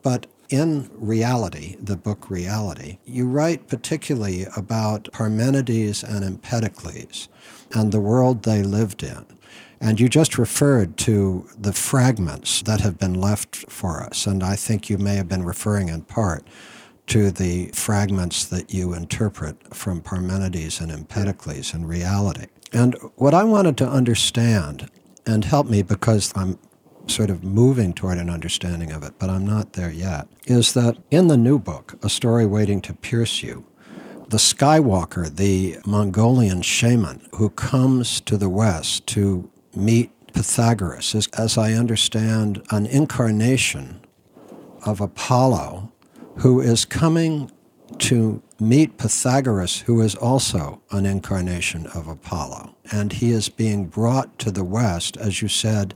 But 0.03 0.27
in 0.51 0.91
Reality, 0.93 1.77
the 1.81 1.97
book 1.97 2.29
Reality, 2.29 2.99
you 3.07 3.27
write 3.27 3.67
particularly 3.67 4.47
about 4.55 5.09
Parmenides 5.13 6.05
and 6.05 6.23
Empedocles 6.23 7.31
and 7.73 7.91
the 7.91 8.01
world 8.01 8.43
they 8.43 8.63
lived 8.63 9.03
in. 9.03 9.25
And 9.81 10.01
you 10.01 10.09
just 10.09 10.39
referred 10.39 10.97
to 10.99 11.49
the 11.57 11.73
fragments 11.73 12.63
that 12.63 12.81
have 12.81 12.99
been 12.99 13.15
left 13.15 13.57
for 13.71 14.03
us. 14.03 14.27
And 14.27 14.43
I 14.43 14.57
think 14.57 14.91
you 14.91 14.99
may 14.99 15.15
have 15.17 15.29
been 15.29 15.45
referring 15.45 15.89
in 15.89 16.03
part 16.03 16.45
to 17.07 17.31
the 17.31 17.71
fragments 17.75 18.45
that 18.45 18.73
you 18.75 18.93
interpret 18.93 19.75
from 19.75 20.03
Parmenides 20.03 20.81
and 20.81 20.91
Empedocles 20.91 21.73
in 21.73 21.87
reality. 21.87 22.47
And 22.73 22.97
what 23.17 23.35
I 23.35 23.45
wanted 23.45 23.79
to 23.79 23.89
understand, 23.89 24.91
and 25.25 25.45
help 25.45 25.69
me 25.69 25.83
because 25.83 26.33
I'm 26.37 26.59
sort 27.07 27.31
of 27.31 27.43
moving 27.43 27.95
toward 27.95 28.19
an 28.19 28.29
understanding 28.29 28.93
of 28.93 29.03
it, 29.03 29.15
but 29.19 29.31
I'm 29.31 29.47
not 29.47 29.73
there 29.73 29.91
yet, 29.91 30.29
is 30.47 30.75
that 30.75 30.99
in 31.11 31.29
the 31.29 31.39
new 31.39 31.59
book, 31.59 31.99
A 32.03 32.11
Story 32.11 32.45
Waiting 32.45 32.83
to 32.83 32.93
Pierce 32.93 33.43
You, 33.43 33.65
the 34.29 34.37
Skywalker, 34.37 35.35
the 35.35 35.79
Mongolian 35.87 36.61
shaman 36.61 37.27
who 37.37 37.49
comes 37.49 38.21
to 38.23 38.37
the 38.37 38.51
West 38.51 39.07
to 39.07 39.51
meet 39.79 40.11
Pythagoras 40.33 41.15
is, 41.15 41.29
as 41.39 41.57
I 41.57 41.73
understand, 41.73 42.63
an 42.71 42.87
incarnation 42.87 44.01
of 44.85 45.01
Apollo 45.01 45.93
who 46.37 46.61
is 46.61 46.85
coming 46.85 47.51
to 47.99 48.43
meet 48.61 48.99
Pythagoras, 48.99 49.81
who 49.81 50.01
is 50.01 50.15
also 50.15 50.81
an 50.91 51.07
incarnation 51.07 51.87
of 51.89 52.07
Apollo. 52.07 52.75
And 52.93 53.13
he 53.13 53.31
is 53.31 53.49
being 53.49 53.87
brought 53.87 54.39
to 54.41 54.51
the 54.51 54.65
West, 54.65 55.17
as 55.17 55.43
you 55.43 55.49
said, 55.49 55.95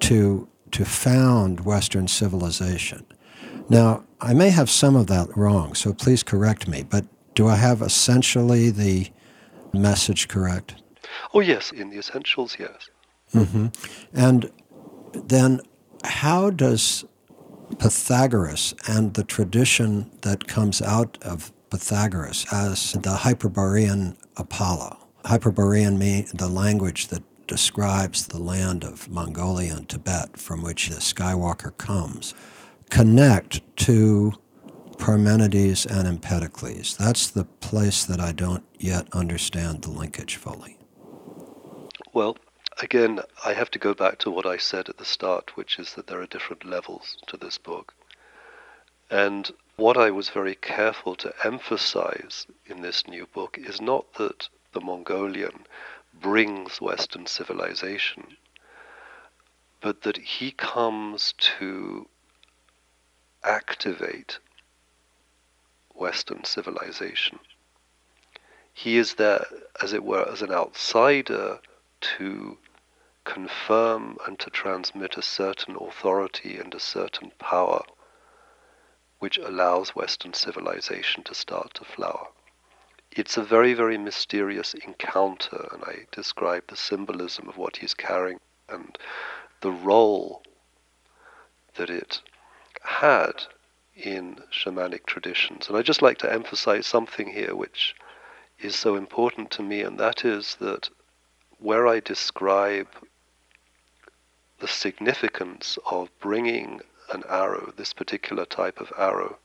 to, 0.00 0.48
to 0.72 0.84
found 0.84 1.60
Western 1.60 2.08
civilization. 2.08 3.04
Now, 3.68 4.04
I 4.20 4.32
may 4.32 4.50
have 4.50 4.70
some 4.70 4.96
of 4.96 5.06
that 5.08 5.36
wrong, 5.36 5.74
so 5.74 5.92
please 5.92 6.22
correct 6.22 6.68
me, 6.68 6.82
but 6.82 7.04
do 7.34 7.48
I 7.48 7.56
have 7.56 7.82
essentially 7.82 8.70
the 8.70 9.08
message 9.72 10.28
correct? 10.28 10.82
Oh, 11.34 11.40
yes, 11.40 11.72
in 11.72 11.90
the 11.90 11.98
essentials, 11.98 12.56
yes. 12.58 12.90
Mm-hmm. 13.34 13.66
And 14.12 14.50
then 15.12 15.60
how 16.04 16.50
does 16.50 17.04
Pythagoras 17.78 18.74
and 18.86 19.14
the 19.14 19.24
tradition 19.24 20.10
that 20.22 20.46
comes 20.46 20.80
out 20.80 21.18
of 21.22 21.52
Pythagoras 21.70 22.46
as 22.50 22.92
the 22.92 23.16
Hyperborean 23.16 24.16
Apollo, 24.36 24.96
Hyperborean 25.24 25.98
means 25.98 26.32
the 26.32 26.48
language 26.48 27.08
that 27.08 27.22
describes 27.46 28.26
the 28.26 28.38
land 28.38 28.84
of 28.84 29.08
Mongolia 29.10 29.74
and 29.74 29.88
Tibet 29.88 30.36
from 30.36 30.62
which 30.62 30.88
the 30.88 30.96
Skywalker 30.96 31.76
comes, 31.76 32.34
connect 32.90 33.60
to 33.76 34.32
Parmenides 34.98 35.86
and 35.86 36.08
Empedocles. 36.08 36.96
That's 36.96 37.30
the 37.30 37.44
place 37.44 38.04
that 38.04 38.20
I 38.20 38.32
don't 38.32 38.64
yet 38.78 39.06
understand 39.12 39.82
the 39.82 39.90
linkage 39.90 40.36
fully. 40.36 40.78
Well, 42.12 42.36
again, 42.80 43.20
I 43.44 43.52
have 43.52 43.70
to 43.72 43.78
go 43.78 43.94
back 43.94 44.18
to 44.20 44.30
what 44.30 44.46
I 44.46 44.56
said 44.56 44.88
at 44.88 44.98
the 44.98 45.04
start, 45.04 45.56
which 45.56 45.78
is 45.78 45.94
that 45.94 46.06
there 46.06 46.20
are 46.20 46.26
different 46.26 46.64
levels 46.64 47.16
to 47.26 47.36
this 47.36 47.58
book. 47.58 47.94
And 49.10 49.50
what 49.76 49.96
I 49.96 50.10
was 50.10 50.28
very 50.28 50.54
careful 50.54 51.14
to 51.16 51.32
emphasize 51.44 52.46
in 52.66 52.82
this 52.82 53.06
new 53.06 53.26
book 53.26 53.56
is 53.58 53.80
not 53.80 54.14
that 54.14 54.48
the 54.72 54.80
Mongolian 54.80 55.66
brings 56.12 56.80
Western 56.80 57.26
civilization, 57.26 58.36
but 59.80 60.02
that 60.02 60.16
he 60.16 60.50
comes 60.50 61.34
to 61.38 62.08
activate 63.44 64.38
Western 65.94 66.44
civilization. 66.44 67.38
He 68.72 68.98
is 68.98 69.14
there, 69.14 69.46
as 69.82 69.92
it 69.92 70.04
were, 70.04 70.28
as 70.30 70.42
an 70.42 70.52
outsider 70.52 71.60
to 72.00 72.58
confirm 73.28 74.16
and 74.26 74.38
to 74.38 74.48
transmit 74.48 75.16
a 75.16 75.22
certain 75.22 75.76
authority 75.76 76.56
and 76.56 76.74
a 76.74 76.80
certain 76.80 77.30
power 77.38 77.82
which 79.18 79.36
allows 79.36 79.90
Western 79.94 80.32
civilization 80.32 81.22
to 81.22 81.34
start 81.34 81.74
to 81.74 81.84
flower. 81.84 82.28
It's 83.10 83.36
a 83.36 83.42
very, 83.42 83.74
very 83.74 83.98
mysterious 83.98 84.74
encounter, 84.74 85.68
and 85.72 85.82
I 85.84 86.06
describe 86.12 86.64
the 86.68 86.76
symbolism 86.76 87.48
of 87.48 87.56
what 87.56 87.76
he's 87.78 87.94
carrying 87.94 88.40
and 88.68 88.96
the 89.60 89.72
role 89.72 90.42
that 91.74 91.90
it 91.90 92.22
had 92.82 93.44
in 93.94 94.38
shamanic 94.52 95.04
traditions. 95.04 95.68
And 95.68 95.76
I'd 95.76 95.84
just 95.84 96.02
like 96.02 96.18
to 96.18 96.32
emphasize 96.32 96.86
something 96.86 97.28
here 97.28 97.54
which 97.54 97.94
is 98.60 98.74
so 98.74 98.94
important 98.94 99.50
to 99.52 99.62
me, 99.62 99.82
and 99.82 99.98
that 99.98 100.24
is 100.24 100.56
that 100.60 100.88
where 101.58 101.86
I 101.86 102.00
describe 102.00 102.88
the 104.58 104.68
significance 104.68 105.78
of 105.90 106.10
bringing 106.20 106.80
an 107.12 107.22
arrow, 107.28 107.72
this 107.76 107.92
particular 107.92 108.44
type 108.44 108.80
of 108.80 108.92
arrow 108.98 109.38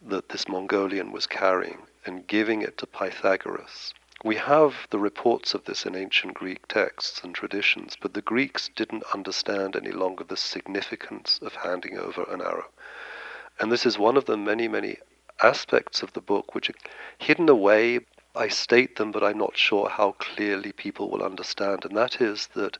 that 0.00 0.28
this 0.30 0.48
Mongolian 0.48 1.12
was 1.12 1.26
carrying, 1.26 1.78
and 2.04 2.26
giving 2.26 2.62
it 2.62 2.76
to 2.78 2.86
Pythagoras. 2.86 3.94
We 4.24 4.36
have 4.36 4.86
the 4.90 4.98
reports 4.98 5.54
of 5.54 5.64
this 5.64 5.86
in 5.86 5.96
ancient 5.96 6.34
Greek 6.34 6.66
texts 6.68 7.22
and 7.22 7.34
traditions, 7.34 7.96
but 8.00 8.14
the 8.14 8.22
Greeks 8.22 8.68
didn't 8.74 9.04
understand 9.14 9.76
any 9.76 9.90
longer 9.90 10.24
the 10.24 10.36
significance 10.36 11.38
of 11.42 11.54
handing 11.54 11.98
over 11.98 12.24
an 12.24 12.40
arrow. 12.40 12.68
And 13.58 13.70
this 13.70 13.86
is 13.86 13.98
one 13.98 14.16
of 14.16 14.26
the 14.26 14.36
many, 14.36 14.68
many 14.68 14.98
aspects 15.42 16.02
of 16.02 16.12
the 16.12 16.20
book 16.20 16.54
which 16.54 16.70
are 16.70 16.74
hidden 17.18 17.48
away. 17.48 18.00
I 18.34 18.48
state 18.48 18.96
them, 18.96 19.12
but 19.12 19.24
I'm 19.24 19.38
not 19.38 19.56
sure 19.56 19.88
how 19.88 20.12
clearly 20.12 20.72
people 20.72 21.10
will 21.10 21.22
understand. 21.22 21.84
And 21.84 21.96
that 21.96 22.20
is 22.20 22.48
that 22.54 22.78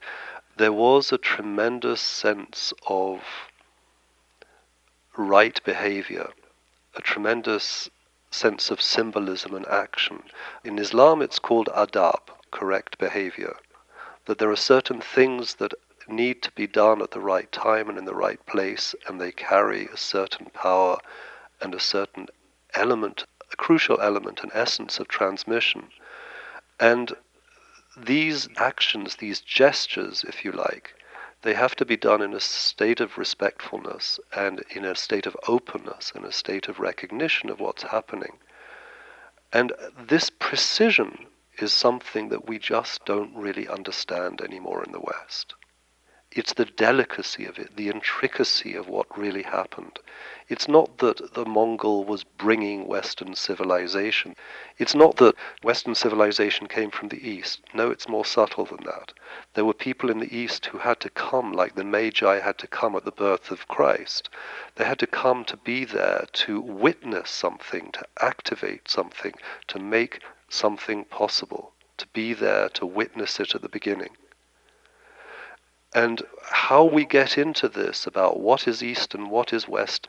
there 0.57 0.73
was 0.73 1.11
a 1.11 1.17
tremendous 1.17 2.01
sense 2.01 2.73
of 2.87 3.21
right 5.17 5.63
behavior, 5.63 6.29
a 6.95 7.01
tremendous 7.01 7.89
sense 8.29 8.69
of 8.71 8.81
symbolism 8.81 9.55
and 9.55 9.65
action. 9.67 10.23
In 10.63 10.77
Islam, 10.79 11.21
it's 11.21 11.39
called 11.39 11.69
adab, 11.75 12.21
correct 12.51 12.97
behavior. 12.97 13.55
That 14.25 14.37
there 14.37 14.51
are 14.51 14.55
certain 14.55 15.01
things 15.01 15.55
that 15.55 15.73
need 16.07 16.41
to 16.43 16.51
be 16.51 16.67
done 16.67 17.01
at 17.01 17.11
the 17.11 17.19
right 17.19 17.51
time 17.51 17.89
and 17.89 17.97
in 17.97 18.05
the 18.05 18.15
right 18.15 18.43
place, 18.45 18.95
and 19.07 19.19
they 19.19 19.31
carry 19.31 19.85
a 19.85 19.97
certain 19.97 20.47
power 20.53 20.97
and 21.61 21.73
a 21.73 21.79
certain 21.79 22.27
element, 22.73 23.25
a 23.51 23.55
crucial 23.55 23.99
element, 24.01 24.43
an 24.43 24.51
essence 24.53 24.99
of 24.99 25.07
transmission. 25.07 25.89
And 26.79 27.13
these 27.97 28.47
actions, 28.57 29.17
these 29.17 29.41
gestures, 29.41 30.23
if 30.27 30.43
you 30.43 30.51
like, 30.51 30.95
they 31.43 31.53
have 31.53 31.75
to 31.75 31.85
be 31.85 31.97
done 31.97 32.21
in 32.21 32.33
a 32.33 32.39
state 32.39 32.99
of 32.99 33.17
respectfulness 33.17 34.19
and 34.35 34.63
in 34.69 34.85
a 34.85 34.95
state 34.95 35.25
of 35.25 35.37
openness 35.47 36.11
and 36.15 36.25
a 36.25 36.31
state 36.31 36.67
of 36.67 36.79
recognition 36.79 37.49
of 37.49 37.59
what's 37.59 37.83
happening. 37.83 38.37
And 39.51 39.73
this 39.97 40.29
precision 40.29 41.27
is 41.59 41.71
something 41.71 42.29
that 42.29 42.47
we 42.47 42.57
just 42.57 43.05
don't 43.05 43.35
really 43.35 43.67
understand 43.67 44.41
anymore 44.41 44.83
in 44.83 44.91
the 44.91 44.99
West. 44.99 45.53
It's 46.35 46.53
the 46.53 46.65
delicacy 46.65 47.45
of 47.45 47.59
it, 47.59 47.75
the 47.75 47.89
intricacy 47.89 48.73
of 48.73 48.87
what 48.87 49.15
really 49.15 49.43
happened. 49.43 49.99
It's 50.49 50.67
not 50.67 50.97
that 50.97 51.35
the 51.35 51.45
Mongol 51.45 52.05
was 52.05 52.23
bringing 52.23 52.87
Western 52.87 53.35
civilization. 53.35 54.35
It's 54.79 54.95
not 54.95 55.17
that 55.17 55.35
Western 55.61 55.93
civilization 55.93 56.65
came 56.65 56.89
from 56.89 57.09
the 57.09 57.29
East. 57.29 57.61
No, 57.75 57.91
it's 57.91 58.07
more 58.07 58.25
subtle 58.25 58.65
than 58.65 58.83
that. 58.85 59.13
There 59.53 59.63
were 59.63 59.75
people 59.75 60.09
in 60.09 60.17
the 60.17 60.35
East 60.35 60.65
who 60.65 60.79
had 60.79 60.99
to 61.01 61.11
come, 61.11 61.53
like 61.53 61.75
the 61.75 61.83
Magi 61.83 62.39
had 62.39 62.57
to 62.57 62.67
come 62.67 62.95
at 62.95 63.05
the 63.05 63.11
birth 63.11 63.51
of 63.51 63.67
Christ. 63.67 64.27
They 64.73 64.85
had 64.85 64.97
to 64.99 65.07
come 65.07 65.45
to 65.45 65.57
be 65.57 65.85
there 65.85 66.25
to 66.33 66.59
witness 66.59 67.29
something, 67.29 67.91
to 67.91 68.07
activate 68.19 68.89
something, 68.89 69.35
to 69.67 69.77
make 69.77 70.19
something 70.49 71.05
possible, 71.05 71.73
to 71.97 72.07
be 72.07 72.33
there 72.33 72.69
to 72.69 72.87
witness 72.87 73.39
it 73.39 73.53
at 73.53 73.61
the 73.61 73.69
beginning. 73.69 74.17
And 75.95 76.21
how 76.43 76.83
we 76.83 77.05
get 77.05 77.37
into 77.37 77.69
this 77.69 78.07
about 78.07 78.39
what 78.39 78.67
is 78.67 78.81
East 78.81 79.13
and 79.13 79.29
what 79.29 79.53
is 79.53 79.67
West, 79.67 80.07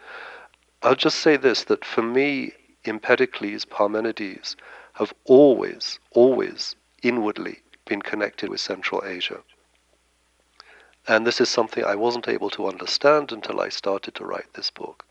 I'll 0.83 0.95
just 0.95 1.19
say 1.19 1.37
this 1.37 1.65
that 1.65 1.85
for 1.85 2.03
me, 2.03 2.53
Empedocles, 2.85 3.65
Parmenides 3.65 4.57
have 4.95 5.13
always, 5.25 5.99
always 6.13 6.77
inwardly 7.03 7.59
been 7.87 8.01
connected 8.01 8.49
with 8.49 8.61
Central 8.61 9.03
Asia. 9.05 9.41
And 11.07 11.27
this 11.27 11.41
is 11.41 11.51
something 11.51 11.85
I 11.85 11.97
wasn't 11.97 12.29
able 12.29 12.49
to 12.51 12.67
understand 12.67 13.31
until 13.33 13.61
I 13.61 13.69
started 13.69 14.15
to 14.15 14.25
write 14.25 14.53
this 14.55 14.71
book. 14.71 15.05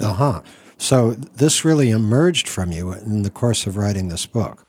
Uh 0.00 0.12
huh. 0.12 0.42
So 0.76 1.12
this 1.12 1.64
really 1.64 1.90
emerged 1.90 2.46
from 2.48 2.72
you 2.72 2.92
in 2.92 3.22
the 3.22 3.30
course 3.30 3.66
of 3.66 3.76
writing 3.76 4.08
this 4.08 4.26
book. 4.26 4.66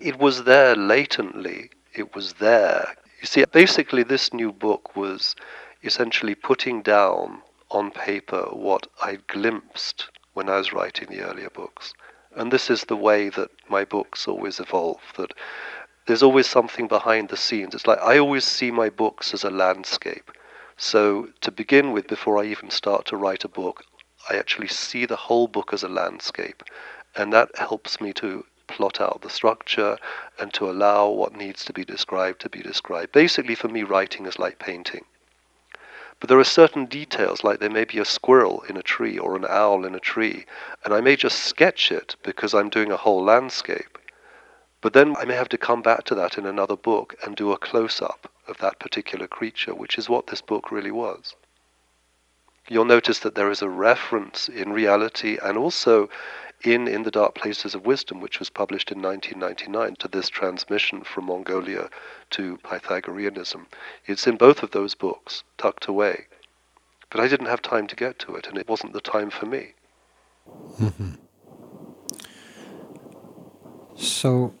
It 0.00 0.18
was 0.18 0.44
there 0.44 0.74
latently. 0.76 1.70
It 1.94 2.14
was 2.14 2.34
there 2.34 2.94
you 3.20 3.26
see, 3.26 3.44
basically, 3.52 4.02
this 4.02 4.32
new 4.32 4.52
book 4.52 4.96
was 4.96 5.34
essentially 5.82 6.34
putting 6.34 6.82
down 6.82 7.42
on 7.70 7.90
paper 7.90 8.42
what 8.52 8.86
I'd 9.02 9.26
glimpsed 9.26 10.08
when 10.34 10.48
I 10.48 10.56
was 10.56 10.72
writing 10.72 11.08
the 11.08 11.22
earlier 11.22 11.50
books. 11.50 11.94
And 12.36 12.52
this 12.52 12.70
is 12.70 12.84
the 12.84 12.96
way 12.96 13.28
that 13.30 13.50
my 13.68 13.84
books 13.84 14.28
always 14.28 14.60
evolve, 14.60 15.00
that 15.16 15.32
there's 16.06 16.22
always 16.22 16.46
something 16.46 16.86
behind 16.86 17.28
the 17.28 17.36
scenes. 17.36 17.74
It's 17.74 17.86
like 17.86 18.00
I 18.00 18.18
always 18.18 18.44
see 18.44 18.70
my 18.70 18.88
books 18.88 19.34
as 19.34 19.44
a 19.44 19.50
landscape. 19.50 20.30
So, 20.76 21.28
to 21.40 21.50
begin 21.50 21.92
with, 21.92 22.06
before 22.06 22.38
I 22.38 22.44
even 22.44 22.70
start 22.70 23.04
to 23.06 23.16
write 23.16 23.44
a 23.44 23.48
book, 23.48 23.84
I 24.30 24.36
actually 24.36 24.68
see 24.68 25.06
the 25.06 25.16
whole 25.16 25.48
book 25.48 25.72
as 25.72 25.82
a 25.82 25.88
landscape. 25.88 26.62
And 27.16 27.32
that 27.32 27.50
helps 27.58 28.00
me 28.00 28.12
to 28.14 28.44
plot 28.68 29.00
out 29.00 29.22
the 29.22 29.30
structure 29.30 29.98
and 30.38 30.52
to 30.54 30.70
allow 30.70 31.08
what 31.08 31.34
needs 31.34 31.64
to 31.64 31.72
be 31.72 31.84
described 31.84 32.40
to 32.42 32.48
be 32.48 32.62
described. 32.62 33.10
Basically, 33.10 33.56
for 33.56 33.68
me, 33.68 33.82
writing 33.82 34.26
is 34.26 34.38
like 34.38 34.58
painting. 34.60 35.04
But 36.20 36.28
there 36.28 36.38
are 36.38 36.44
certain 36.44 36.86
details, 36.86 37.44
like 37.44 37.60
there 37.60 37.70
may 37.70 37.84
be 37.84 37.98
a 37.98 38.04
squirrel 38.04 38.62
in 38.68 38.76
a 38.76 38.82
tree 38.82 39.18
or 39.18 39.36
an 39.36 39.46
owl 39.48 39.84
in 39.84 39.94
a 39.94 40.00
tree, 40.00 40.46
and 40.84 40.92
I 40.92 41.00
may 41.00 41.16
just 41.16 41.44
sketch 41.44 41.90
it 41.92 42.16
because 42.22 42.54
I'm 42.54 42.68
doing 42.68 42.90
a 42.90 42.96
whole 42.96 43.22
landscape. 43.22 43.98
But 44.80 44.92
then 44.92 45.16
I 45.16 45.24
may 45.24 45.34
have 45.34 45.48
to 45.50 45.58
come 45.58 45.82
back 45.82 46.04
to 46.04 46.14
that 46.16 46.38
in 46.38 46.46
another 46.46 46.76
book 46.76 47.14
and 47.24 47.34
do 47.34 47.52
a 47.52 47.58
close 47.58 48.00
up 48.00 48.30
of 48.46 48.58
that 48.58 48.78
particular 48.78 49.26
creature, 49.26 49.74
which 49.74 49.98
is 49.98 50.08
what 50.08 50.28
this 50.28 50.40
book 50.40 50.70
really 50.70 50.90
was. 50.90 51.34
You'll 52.68 52.84
notice 52.84 53.20
that 53.20 53.34
there 53.34 53.50
is 53.50 53.62
a 53.62 53.68
reference 53.68 54.48
in 54.48 54.72
reality 54.72 55.38
and 55.42 55.56
also 55.56 56.10
in 56.62 56.88
In 56.88 57.02
the 57.02 57.10
Dark 57.10 57.34
Places 57.34 57.74
of 57.74 57.86
Wisdom, 57.86 58.20
which 58.20 58.38
was 58.38 58.50
published 58.50 58.90
in 58.90 59.00
1999, 59.00 59.96
to 59.96 60.08
this 60.08 60.28
transmission 60.28 61.02
from 61.02 61.26
Mongolia 61.26 61.88
to 62.30 62.58
Pythagoreanism. 62.58 63.66
It's 64.06 64.26
in 64.26 64.36
both 64.36 64.62
of 64.62 64.72
those 64.72 64.94
books, 64.94 65.44
tucked 65.56 65.86
away. 65.86 66.26
But 67.10 67.20
I 67.20 67.28
didn't 67.28 67.46
have 67.46 67.62
time 67.62 67.86
to 67.86 67.96
get 67.96 68.18
to 68.20 68.36
it, 68.36 68.46
and 68.46 68.58
it 68.58 68.68
wasn't 68.68 68.92
the 68.92 69.00
time 69.00 69.30
for 69.30 69.46
me. 69.46 69.74
Mm-hmm. 70.80 71.12
So, 74.00 74.54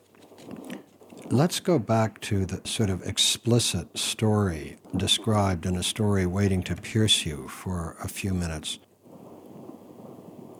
Let's 1.30 1.60
go 1.60 1.78
back 1.78 2.22
to 2.22 2.46
the 2.46 2.66
sort 2.66 2.88
of 2.88 3.02
explicit 3.02 3.98
story 3.98 4.78
described 4.96 5.66
in 5.66 5.76
a 5.76 5.82
story 5.82 6.24
waiting 6.24 6.62
to 6.62 6.74
pierce 6.74 7.26
you 7.26 7.48
for 7.48 7.96
a 8.02 8.08
few 8.08 8.32
minutes. 8.32 8.78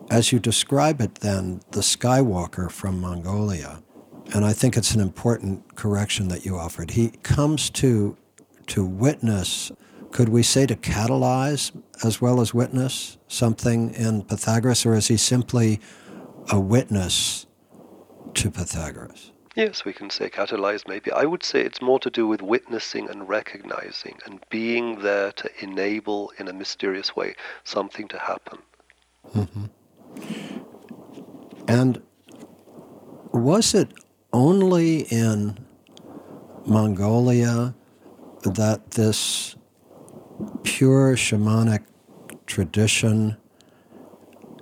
As 0.09 0.31
you 0.31 0.39
describe 0.39 1.01
it, 1.01 1.15
then, 1.15 1.61
the 1.71 1.81
Skywalker 1.81 2.71
from 2.71 2.99
Mongolia, 2.99 3.83
and 4.33 4.43
I 4.43 4.53
think 4.53 4.75
it's 4.75 4.95
an 4.95 5.01
important 5.01 5.75
correction 5.75 6.29
that 6.29 6.45
you 6.45 6.57
offered, 6.57 6.91
he 6.91 7.09
comes 7.21 7.69
to, 7.71 8.17
to 8.67 8.83
witness, 8.83 9.71
could 10.11 10.29
we 10.29 10.41
say 10.41 10.65
to 10.65 10.75
catalyze 10.75 11.71
as 12.03 12.19
well 12.19 12.41
as 12.41 12.55
witness 12.55 13.17
something 13.27 13.93
in 13.93 14.23
Pythagoras, 14.23 14.83
or 14.83 14.95
is 14.95 15.09
he 15.09 15.17
simply 15.17 15.79
a 16.51 16.59
witness 16.59 17.45
to 18.33 18.49
Pythagoras? 18.49 19.31
Yes, 19.55 19.85
we 19.85 19.93
can 19.93 20.09
say 20.09 20.29
catalyze 20.29 20.87
maybe. 20.87 21.11
I 21.11 21.25
would 21.25 21.43
say 21.43 21.61
it's 21.61 21.81
more 21.81 21.99
to 21.99 22.09
do 22.09 22.27
with 22.27 22.41
witnessing 22.41 23.09
and 23.09 23.27
recognizing 23.29 24.17
and 24.25 24.39
being 24.49 25.01
there 25.01 25.31
to 25.33 25.49
enable 25.59 26.31
in 26.39 26.47
a 26.47 26.53
mysterious 26.53 27.15
way 27.15 27.35
something 27.63 28.07
to 28.07 28.17
happen. 28.17 28.59
Mm-hmm. 29.35 29.65
And 31.67 32.01
was 33.31 33.73
it 33.73 33.89
only 34.33 35.01
in 35.11 35.57
Mongolia 36.65 37.75
that 38.43 38.91
this 38.91 39.55
pure 40.63 41.15
shamanic 41.15 41.83
tradition 42.47 43.37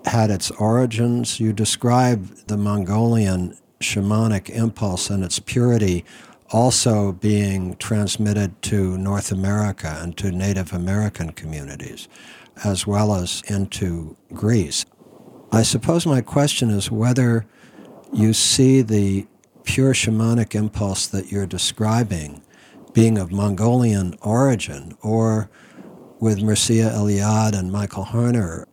had 0.06 0.30
its 0.30 0.52
origins? 0.52 1.40
You 1.40 1.54
describe 1.54 2.28
the 2.48 2.58
Mongolian 2.58 3.58
shamanic 3.80 4.50
impulse 4.50 5.10
and 5.10 5.24
its 5.24 5.40
purity 5.40 6.04
also 6.52 7.12
being 7.12 7.76
transmitted 7.76 8.62
to 8.64 8.98
North 8.98 9.32
America 9.32 10.00
and 10.02 10.18
to 10.18 10.32
Native 10.32 10.74
American 10.74 11.32
communities, 11.32 12.08
as 12.64 12.88
well 12.88 13.14
as 13.16 13.42
into 13.48 14.16
Greece. 14.34 14.86
I 15.52 15.64
suppose 15.64 16.06
my 16.06 16.22
question 16.22 16.70
is 16.70 16.92
whether 16.92 17.46
you 18.14 18.34
see 18.34 18.82
the 18.82 19.28
pure 19.64 19.94
shamanic 19.94 20.56
impulse 20.56 21.08
that 21.08 21.32
you're 21.32 21.46
describing 21.46 22.42
being 22.94 23.18
of 23.18 23.32
Mongolian 23.32 24.16
origin, 24.22 24.98
or 25.04 25.50
with 26.20 26.40
Mircea 26.40 26.92
Eliade 26.92 27.54
and 27.54 27.72
Michael 27.72 28.06
Harner, 28.06 28.66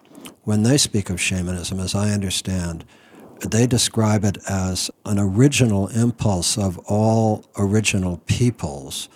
when 0.45 0.63
they 0.63 0.79
speak 0.79 1.11
of 1.11 1.21
shamanism, 1.21 1.79
as 1.79 1.95
I 1.95 2.11
understand, 2.11 2.85
they 3.41 3.67
describe 3.67 4.25
it 4.25 4.39
as 4.49 4.91
an 5.05 5.19
original 5.19 5.89
impulse 5.89 6.57
of 6.57 6.79
all 6.87 7.45
original 7.59 8.19
peoples, 8.25 9.09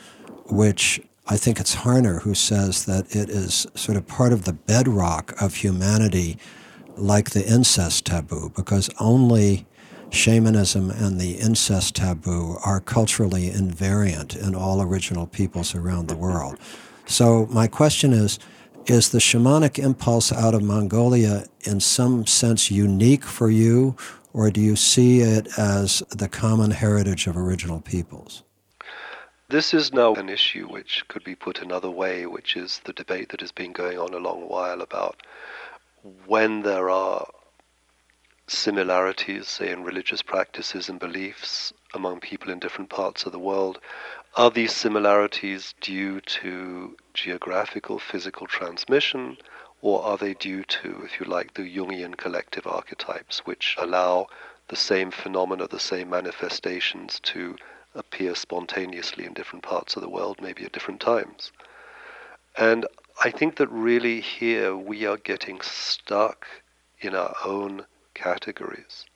which 0.47 1.01
I 1.27 1.37
think 1.37 1.59
it's 1.59 1.77
Harner 1.77 2.21
who 2.23 2.35
says 2.35 2.85
that 2.85 3.15
it 3.17 3.31
is 3.31 3.67
sort 3.75 3.97
of 3.97 4.07
part 4.07 4.33
of 4.33 4.45
the 4.45 4.53
bedrock 4.53 5.41
of 5.41 5.57
humanity, 5.57 6.39
like 6.99 7.31
the 7.31 7.47
incest 7.47 8.07
taboo, 8.07 8.53
because 8.55 8.91
only 9.01 9.67
shamanism 10.11 10.91
and 10.91 11.21
the 11.21 11.33
incest 11.35 11.97
taboo 11.97 12.57
are 12.65 12.81
culturally 12.81 13.51
invariant 13.51 14.37
in 14.37 14.55
all 14.55 14.81
original 14.83 15.27
peoples 15.27 15.75
around 15.75 16.09
the 16.09 16.17
world. 16.17 16.59
So, 17.07 17.47
my 17.47 17.67
question 17.67 18.13
is 18.13 18.39
is 18.87 19.11
the 19.11 19.19
shamanic 19.19 19.79
impulse 19.79 20.33
out 20.33 20.55
of 20.55 20.63
Mongolia 20.63 21.45
in 21.65 21.79
some 21.79 22.25
sense 22.25 22.71
unique 22.71 23.25
for 23.25 23.51
you, 23.51 23.95
or 24.33 24.51
do 24.51 24.63
you 24.63 24.77
see 24.77 25.21
it 25.21 25.47
as 25.59 26.03
the 26.09 26.29
common 26.29 26.71
heritage 26.71 27.27
of 27.27 27.37
original 27.37 27.83
peoples? 27.83 28.45
This 29.51 29.75
is 29.75 29.93
now 29.93 30.15
an 30.15 30.29
issue 30.29 30.67
which 30.69 31.05
could 31.09 31.25
be 31.25 31.35
put 31.35 31.61
another 31.61 31.91
way, 31.91 32.27
which 32.27 32.57
is 32.57 32.81
the 32.85 32.93
debate 32.93 33.31
that 33.31 33.41
has 33.41 33.53
been 33.53 33.73
going 33.73 33.99
on 33.99 34.15
a 34.15 34.19
long 34.19 34.49
while 34.49 34.81
about 34.81 35.23
when 36.27 36.63
there 36.63 36.91
are 36.91 37.27
similarities, 38.47 39.47
say, 39.47 39.71
in 39.71 39.85
religious 39.85 40.23
practices 40.23 40.89
and 40.89 40.99
beliefs 40.99 41.73
among 41.95 42.21
people 42.21 42.51
in 42.51 42.59
different 42.59 42.91
parts 42.91 43.25
of 43.25 43.33
the 43.33 43.39
world. 43.39 43.79
Are 44.37 44.51
these 44.51 44.75
similarities 44.75 45.75
due 45.81 46.21
to 46.21 46.97
geographical, 47.15 47.99
physical 47.99 48.47
transmission, 48.47 49.37
or 49.83 50.03
are 50.03 50.17
they 50.17 50.35
due 50.35 50.65
to, 50.65 51.03
if 51.05 51.21
you 51.21 51.27
like, 51.27 51.55
the 51.55 51.63
Jungian 51.63 52.17
collective 52.17 52.67
archetypes, 52.67 53.41
which 53.41 53.77
allow 53.79 54.27
the 54.69 54.77
same 54.77 55.11
phenomena, 55.11 55.67
the 55.67 55.79
same 55.79 56.11
manifestations 56.11 57.21
to 57.21 57.57
appear 57.95 58.35
spontaneously 58.35 59.25
in 59.25 59.33
different 59.35 59.65
parts 59.65 59.97
of 59.97 60.03
the 60.03 60.09
world, 60.09 60.41
maybe 60.41 60.65
at 60.65 60.73
different 60.73 61.01
times? 61.01 61.53
And 62.57 62.87
I 63.21 63.33
think 63.33 63.57
that 63.57 63.69
really 63.71 64.21
here 64.21 64.77
we 64.77 65.05
are 65.05 65.17
getting 65.17 65.61
stuck 65.61 66.47
in 67.01 67.17
our 67.17 67.35
own 67.45 67.87
categories. 68.15 69.07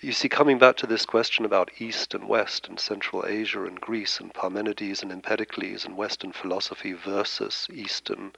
You 0.00 0.10
see, 0.10 0.28
coming 0.28 0.58
back 0.58 0.76
to 0.78 0.88
this 0.88 1.06
question 1.06 1.44
about 1.44 1.70
East 1.78 2.12
and 2.12 2.26
West 2.26 2.66
and 2.66 2.80
Central 2.80 3.24
Asia 3.24 3.64
and 3.64 3.80
Greece 3.80 4.18
and 4.18 4.34
Parmenides 4.34 5.00
and 5.00 5.12
Empedocles 5.12 5.84
and 5.84 5.96
Western 5.96 6.32
philosophy 6.32 6.92
versus 6.92 7.68
Eastern 7.72 8.32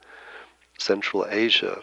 Central 0.77 1.25
Asia, 1.27 1.81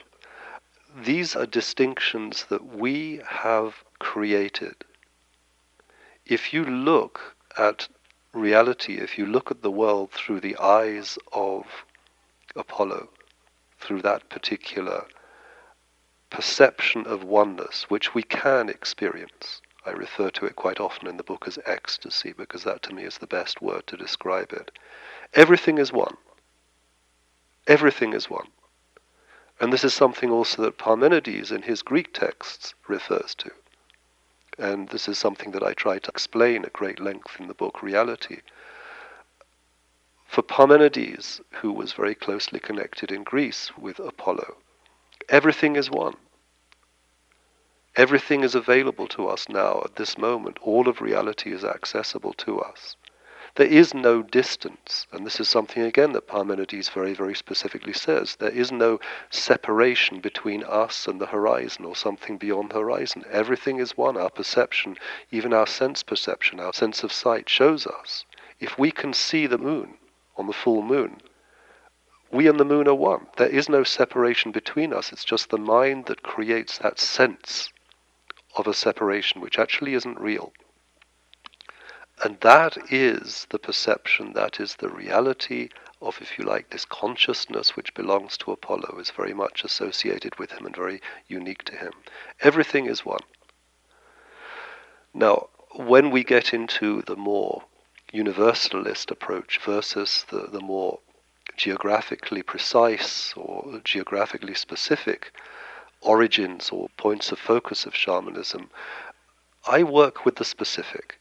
these 1.03 1.35
are 1.35 1.47
distinctions 1.47 2.45
that 2.45 2.65
we 2.65 3.21
have 3.27 3.83
created. 3.99 4.77
If 6.27 6.53
you 6.53 6.65
look 6.65 7.35
at 7.59 7.89
reality, 8.33 8.99
if 8.99 9.19
you 9.19 9.27
look 9.27 9.51
at 9.51 9.63
the 9.63 9.71
world 9.71 10.13
through 10.13 10.41
the 10.41 10.57
eyes 10.59 11.19
of 11.33 11.65
Apollo, 12.57 13.09
through 13.79 14.03
that 14.03 14.29
particular 14.29 15.07
perception 16.31 17.07
of 17.07 17.25
oneness, 17.25 17.87
which 17.89 18.15
we 18.15 18.23
can 18.23 18.69
experience, 18.69 19.61
I 19.85 19.91
refer 19.91 20.31
to 20.31 20.47
it 20.47 20.57
quite 20.57 20.79
often 20.79 21.09
in 21.09 21.17
the 21.17 21.23
book 21.23 21.45
as 21.47 21.59
ecstasy 21.65 22.33
because 22.33 22.65
that 22.65 22.83
to 22.85 22.95
me 22.95 23.05
is 23.05 23.19
the 23.19 23.27
best 23.27 23.63
word 23.63 23.87
to 23.87 23.97
describe 23.97 24.53
it. 24.53 24.71
Everything 25.35 25.79
is 25.79 25.93
one. 25.93 26.17
Everything 27.67 28.13
is 28.13 28.29
one. 28.29 28.49
And 29.61 29.73
this 29.73 29.85
is 29.85 29.95
something 29.95 30.31
also 30.31 30.63
that 30.63 30.79
Parmenides 30.79 31.51
in 31.53 31.63
his 31.63 31.83
Greek 31.83 32.13
texts 32.13 32.75
refers 32.89 33.35
to. 33.37 33.51
And 34.59 34.89
this 34.89 35.09
is 35.09 35.19
something 35.19 35.53
that 35.53 35.63
I 35.63 35.73
try 35.73 35.99
to 35.99 36.11
explain 36.11 36.65
at 36.65 36.73
great 36.73 37.01
length 37.01 37.39
in 37.39 37.47
the 37.47 37.55
book 37.55 37.83
Reality. 37.83 38.41
For 40.31 40.43
Parmenides, 40.43 41.41
who 41.55 41.73
was 41.73 41.93
very 41.93 42.15
closely 42.15 42.61
connected 42.61 43.11
in 43.11 43.25
Greece 43.25 43.77
with 43.77 43.99
Apollo, 43.99 44.59
everything 45.29 45.75
is 45.75 45.91
one. 45.91 46.15
Everything 47.97 48.45
is 48.45 48.55
available 48.55 49.09
to 49.09 49.27
us 49.27 49.49
now 49.49 49.83
at 49.85 49.97
this 49.97 50.17
moment. 50.17 50.59
All 50.63 50.89
of 50.89 51.01
reality 51.01 51.53
is 51.53 51.65
accessible 51.65 52.33
to 52.35 52.61
us. 52.61 52.95
There 53.57 53.67
is 53.67 53.93
no 53.93 54.23
distance, 54.23 55.09
and 55.11 55.27
this 55.27 55.41
is 55.41 55.49
something 55.49 55.83
again 55.83 56.13
that 56.13 56.29
Parmenides 56.29 56.91
very, 56.91 57.13
very 57.13 57.35
specifically 57.35 57.93
says. 57.93 58.37
There 58.37 58.51
is 58.51 58.71
no 58.71 59.01
separation 59.31 60.21
between 60.21 60.63
us 60.63 61.09
and 61.09 61.21
the 61.21 61.27
horizon 61.27 61.85
or 61.85 61.97
something 61.97 62.39
beyond 62.39 62.71
the 62.71 62.79
horizon. 62.79 63.25
Everything 63.33 63.81
is 63.81 63.97
one. 63.97 64.17
Our 64.17 64.31
perception, 64.31 64.97
even 65.33 65.53
our 65.53 65.67
sense 65.67 66.05
perception, 66.05 66.61
our 66.61 66.73
sense 66.73 67.03
of 67.03 67.13
sight, 67.13 67.49
shows 67.49 67.85
us. 67.85 68.25
If 68.61 68.79
we 68.79 68.93
can 68.93 69.13
see 69.13 69.49
the 69.49 69.59
moon 69.59 69.97
on 70.41 70.47
the 70.47 70.53
full 70.53 70.83
moon, 70.83 71.21
we 72.33 72.49
and 72.49 72.59
the 72.59 72.65
moon 72.65 72.89
are 72.89 72.95
one. 72.95 73.27
There 73.37 73.49
is 73.49 73.69
no 73.69 73.85
separation 73.85 74.53
between 74.53 74.93
us. 74.93 75.13
It's 75.13 75.25
just 75.25 75.51
the 75.51 75.59
mind 75.59 76.07
that 76.07 76.23
creates 76.23 76.79
that 76.79 76.99
sense 76.99 77.71
of 78.57 78.67
a 78.67 78.75
separation 78.75 79.41
which 79.41 79.59
actually 79.59 79.95
isn't 79.95 80.19
real. 80.19 80.53
And 82.25 82.39
that 82.41 82.77
is 82.91 83.47
the 83.51 83.59
perception, 83.59 84.33
that 84.33 84.61
is 84.61 84.77
the 84.77 84.89
reality 84.89 85.69
of, 86.01 86.19
if 86.21 86.39
you 86.39 86.45
like, 86.45 86.71
this 86.71 86.85
consciousness 86.85 87.77
which 87.77 87.95
belongs 87.95 88.37
to 88.39 88.53
Apollo, 88.53 88.99
is 88.99 89.11
very 89.11 89.35
much 89.35 89.63
associated 89.65 90.39
with 90.39 90.53
him 90.53 90.67
and 90.67 90.75
very 90.75 91.01
unique 91.29 91.65
to 91.65 91.77
him. 91.77 91.93
Everything 92.41 92.87
is 92.87 93.05
one. 93.05 93.21
Now, 95.13 95.49
when 95.75 96.11
we 96.11 96.25
get 96.25 96.55
into 96.55 97.03
the 97.03 97.17
more 97.17 97.65
universalist 98.13 99.11
approach 99.11 99.61
versus 99.65 100.25
the, 100.31 100.49
the 100.51 100.61
more 100.61 100.99
geographically 101.57 102.43
precise 102.43 103.33
or 103.37 103.81
geographically 103.85 104.55
specific 104.55 105.33
origins 106.01 106.71
or 106.71 106.89
points 106.97 107.31
of 107.31 107.39
focus 107.39 107.85
of 107.87 107.95
shamanism, 107.95 108.71
I 109.67 109.83
work 109.83 110.25
with 110.25 110.37
the 110.37 110.45
specific 110.45 111.19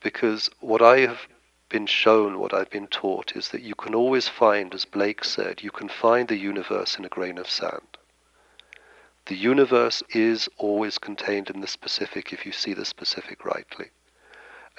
because 0.00 0.50
what 0.60 0.82
I 0.82 1.00
have 1.00 1.28
been 1.68 1.86
shown, 1.86 2.38
what 2.40 2.52
I've 2.52 2.70
been 2.70 2.88
taught, 2.88 3.36
is 3.36 3.48
that 3.50 3.62
you 3.62 3.74
can 3.74 3.94
always 3.94 4.26
find, 4.26 4.74
as 4.74 4.84
Blake 4.84 5.24
said, 5.24 5.62
you 5.62 5.70
can 5.70 5.88
find 5.88 6.26
the 6.26 6.36
universe 6.36 6.98
in 6.98 7.04
a 7.04 7.08
grain 7.08 7.38
of 7.38 7.48
sand. 7.48 7.96
The 9.26 9.36
universe 9.36 10.02
is 10.10 10.48
always 10.58 10.98
contained 10.98 11.50
in 11.50 11.60
the 11.60 11.68
specific 11.68 12.32
if 12.32 12.44
you 12.44 12.50
see 12.50 12.74
the 12.74 12.84
specific 12.84 13.44
rightly. 13.44 13.90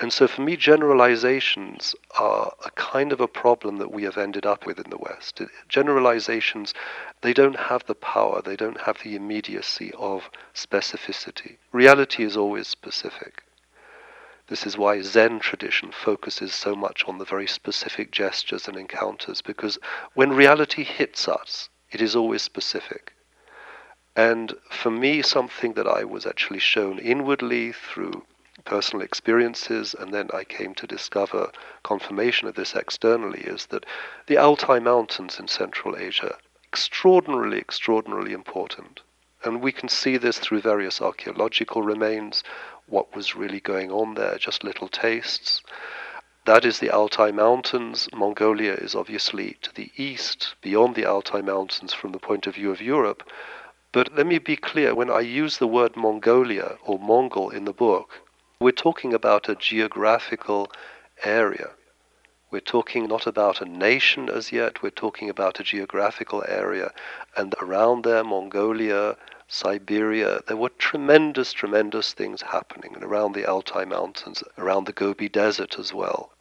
And 0.02 0.12
so 0.12 0.28
for 0.28 0.42
me, 0.42 0.58
generalizations 0.58 1.94
are 2.20 2.54
a 2.66 2.72
kind 2.72 3.12
of 3.14 3.22
a 3.22 3.28
problem 3.28 3.78
that 3.78 3.92
we 3.92 4.02
have 4.02 4.18
ended 4.18 4.48
up 4.48 4.66
with 4.66 4.80
in 4.80 4.90
the 4.90 4.98
West. 4.98 5.40
Generalizations, 5.70 6.74
they 7.22 7.34
don't 7.34 7.56
have 7.70 7.86
the 7.86 7.94
power, 7.94 8.42
they 8.42 8.56
don't 8.56 8.82
have 8.82 8.98
the 9.04 9.16
immediacy 9.16 9.92
of 9.96 10.32
specificity. 10.56 11.58
Reality 11.72 12.24
is 12.24 12.36
always 12.36 12.68
specific. 12.68 13.44
This 14.48 14.66
is 14.66 14.76
why 14.76 15.04
Zen 15.04 15.40
tradition 15.40 15.92
focuses 15.92 16.52
so 16.52 16.76
much 16.76 17.04
on 17.08 17.20
the 17.20 17.24
very 17.24 17.48
specific 17.48 18.10
gestures 18.10 18.68
and 18.68 18.76
encounters, 18.76 19.44
because 19.44 19.78
when 20.16 20.32
reality 20.32 20.84
hits 20.84 21.28
us, 21.28 21.70
it 21.92 22.02
is 22.02 22.16
always 22.16 22.42
specific. 22.42 23.14
And 24.16 24.56
for 24.72 24.90
me, 24.90 25.22
something 25.22 25.74
that 25.74 25.88
I 25.88 26.06
was 26.06 26.26
actually 26.26 26.60
shown 26.60 26.98
inwardly 26.98 27.72
through 27.72 28.24
personal 28.62 29.04
experiences, 29.04 29.96
and 29.98 30.14
then 30.14 30.30
I 30.34 30.44
came 30.44 30.74
to 30.76 30.88
discover 30.88 31.52
confirmation 31.84 32.48
of 32.48 32.56
this 32.56 32.76
externally, 32.76 33.42
is 33.42 33.68
that 33.68 33.86
the 34.28 34.38
Altai 34.38 34.80
Mountains 34.80 35.40
in 35.40 35.48
Central 35.48 35.98
Asia, 35.98 36.38
extraordinarily, 36.72 37.58
extraordinarily 37.58 38.34
important. 38.34 39.02
And 39.44 39.62
we 39.62 39.72
can 39.72 39.90
see 39.90 40.18
this 40.18 40.38
through 40.38 40.62
various 40.62 41.02
archaeological 41.02 41.82
remains, 41.82 42.44
what 42.88 43.16
was 43.16 43.36
really 43.36 43.60
going 43.60 43.92
on 43.92 44.14
there, 44.14 44.38
just 44.38 44.64
little 44.64 44.88
tastes. 44.88 45.62
That 46.46 46.66
is 46.66 46.80
the 46.80 46.90
Altai 46.90 47.32
Mountains. 47.32 48.10
Mongolia 48.14 48.74
is 48.74 48.96
obviously 48.96 49.58
to 49.62 49.74
the 49.74 49.92
east, 49.96 50.56
beyond 50.62 50.96
the 50.96 51.06
Altai 51.06 51.42
Mountains 51.42 51.94
from 51.94 52.12
the 52.12 52.20
point 52.20 52.48
of 52.48 52.56
view 52.56 52.72
of 52.72 52.82
Europe. 52.82 53.24
But 53.92 54.16
let 54.16 54.26
me 54.26 54.40
be 54.40 54.56
clear 54.56 54.96
when 54.96 55.12
I 55.12 55.20
use 55.20 55.58
the 55.58 55.68
word 55.68 55.96
Mongolia 55.96 56.78
or 56.84 56.98
Mongol 56.98 57.50
in 57.50 57.66
the 57.66 57.74
book, 57.74 58.22
we're 58.62 58.72
talking 58.72 59.12
about 59.12 59.50
a 59.50 59.56
geographical 59.56 60.72
area. 61.24 61.72
We're 62.52 62.60
talking 62.60 63.08
not 63.08 63.26
about 63.26 63.60
a 63.60 63.66
nation 63.66 64.30
as 64.30 64.52
yet, 64.52 64.84
we're 64.84 64.92
talking 64.92 65.32
about 65.32 65.60
a 65.60 65.64
geographical 65.64 66.44
area. 66.48 66.92
And 67.36 67.56
around 67.60 68.04
there, 68.04 68.24
Mongolia, 68.24 69.18
Siberia, 69.48 70.42
there 70.48 70.58
were 70.58 70.70
tremendous, 70.78 71.54
tremendous 71.54 72.14
things 72.14 72.44
happening 72.44 72.94
and 72.94 73.04
around 73.04 73.34
the 73.34 73.48
Altai 73.48 73.86
Mountains, 73.86 74.44
around 74.60 74.86
the 74.86 74.94
Gobi 74.94 75.28
Desert 75.28 75.80
as 75.80 75.92
well. 75.92 76.32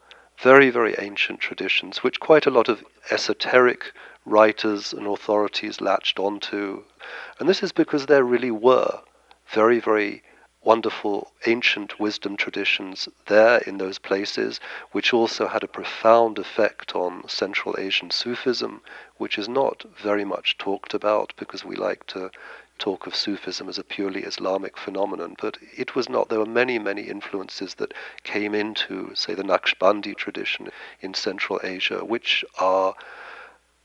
Very, 0.43 0.69
very 0.69 0.95
ancient 0.99 1.41
traditions, 1.41 2.03
which 2.03 2.21
quite 2.21 2.45
a 2.45 2.51
lot 2.51 2.69
of 2.69 2.85
esoteric 3.11 3.93
writers 4.27 4.93
and 4.93 5.07
authorities 5.07 5.81
latched 5.81 6.19
onto. 6.19 6.83
And 7.39 7.49
this 7.49 7.63
is 7.63 7.73
because 7.73 8.07
there 8.07 8.25
really 8.25 8.51
were 8.51 9.01
very, 9.55 9.81
very 9.81 10.23
wonderful 10.63 11.33
ancient 11.47 11.99
wisdom 11.99 12.37
traditions 12.37 13.09
there 13.27 13.59
in 13.59 13.79
those 13.79 13.99
places, 13.99 14.61
which 14.93 15.13
also 15.13 15.49
had 15.49 15.63
a 15.63 15.69
profound 15.69 16.39
effect 16.39 16.95
on 16.95 17.27
Central 17.29 17.75
Asian 17.79 18.11
Sufism, 18.11 18.83
which 19.17 19.39
is 19.39 19.49
not 19.49 19.85
very 19.97 20.25
much 20.25 20.59
talked 20.59 20.93
about 20.93 21.33
because 21.37 21.65
we 21.65 21.77
like 21.77 22.07
to 22.07 22.31
talk 22.79 23.07
of 23.07 23.15
Sufism 23.15 23.69
as 23.69 23.79
a 23.79 23.85
purely 23.85 24.23
Islamic 24.23 24.77
phenomenon, 24.77 25.37
but 25.41 25.57
it 25.77 25.95
was 25.95 26.09
not. 26.09 26.29
There 26.29 26.39
were 26.39 26.47
many, 26.47 26.79
many 26.79 27.03
influences 27.03 27.75
that 27.75 27.95
came 28.23 28.55
into, 28.55 29.15
say, 29.15 29.35
the 29.35 29.43
Naqshbandi 29.43 30.17
tradition 30.17 30.71
in 31.01 31.15
Central 31.15 31.61
Asia, 31.63 32.05
which 32.05 32.45
are 32.59 32.95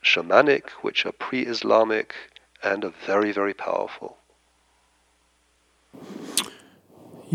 shamanic, 0.04 0.70
which 0.82 1.06
are 1.06 1.12
pre 1.12 1.46
Islamic, 1.46 2.16
and 2.64 2.84
are 2.84 2.94
very, 3.06 3.32
very 3.32 3.54
powerful. 3.54 4.18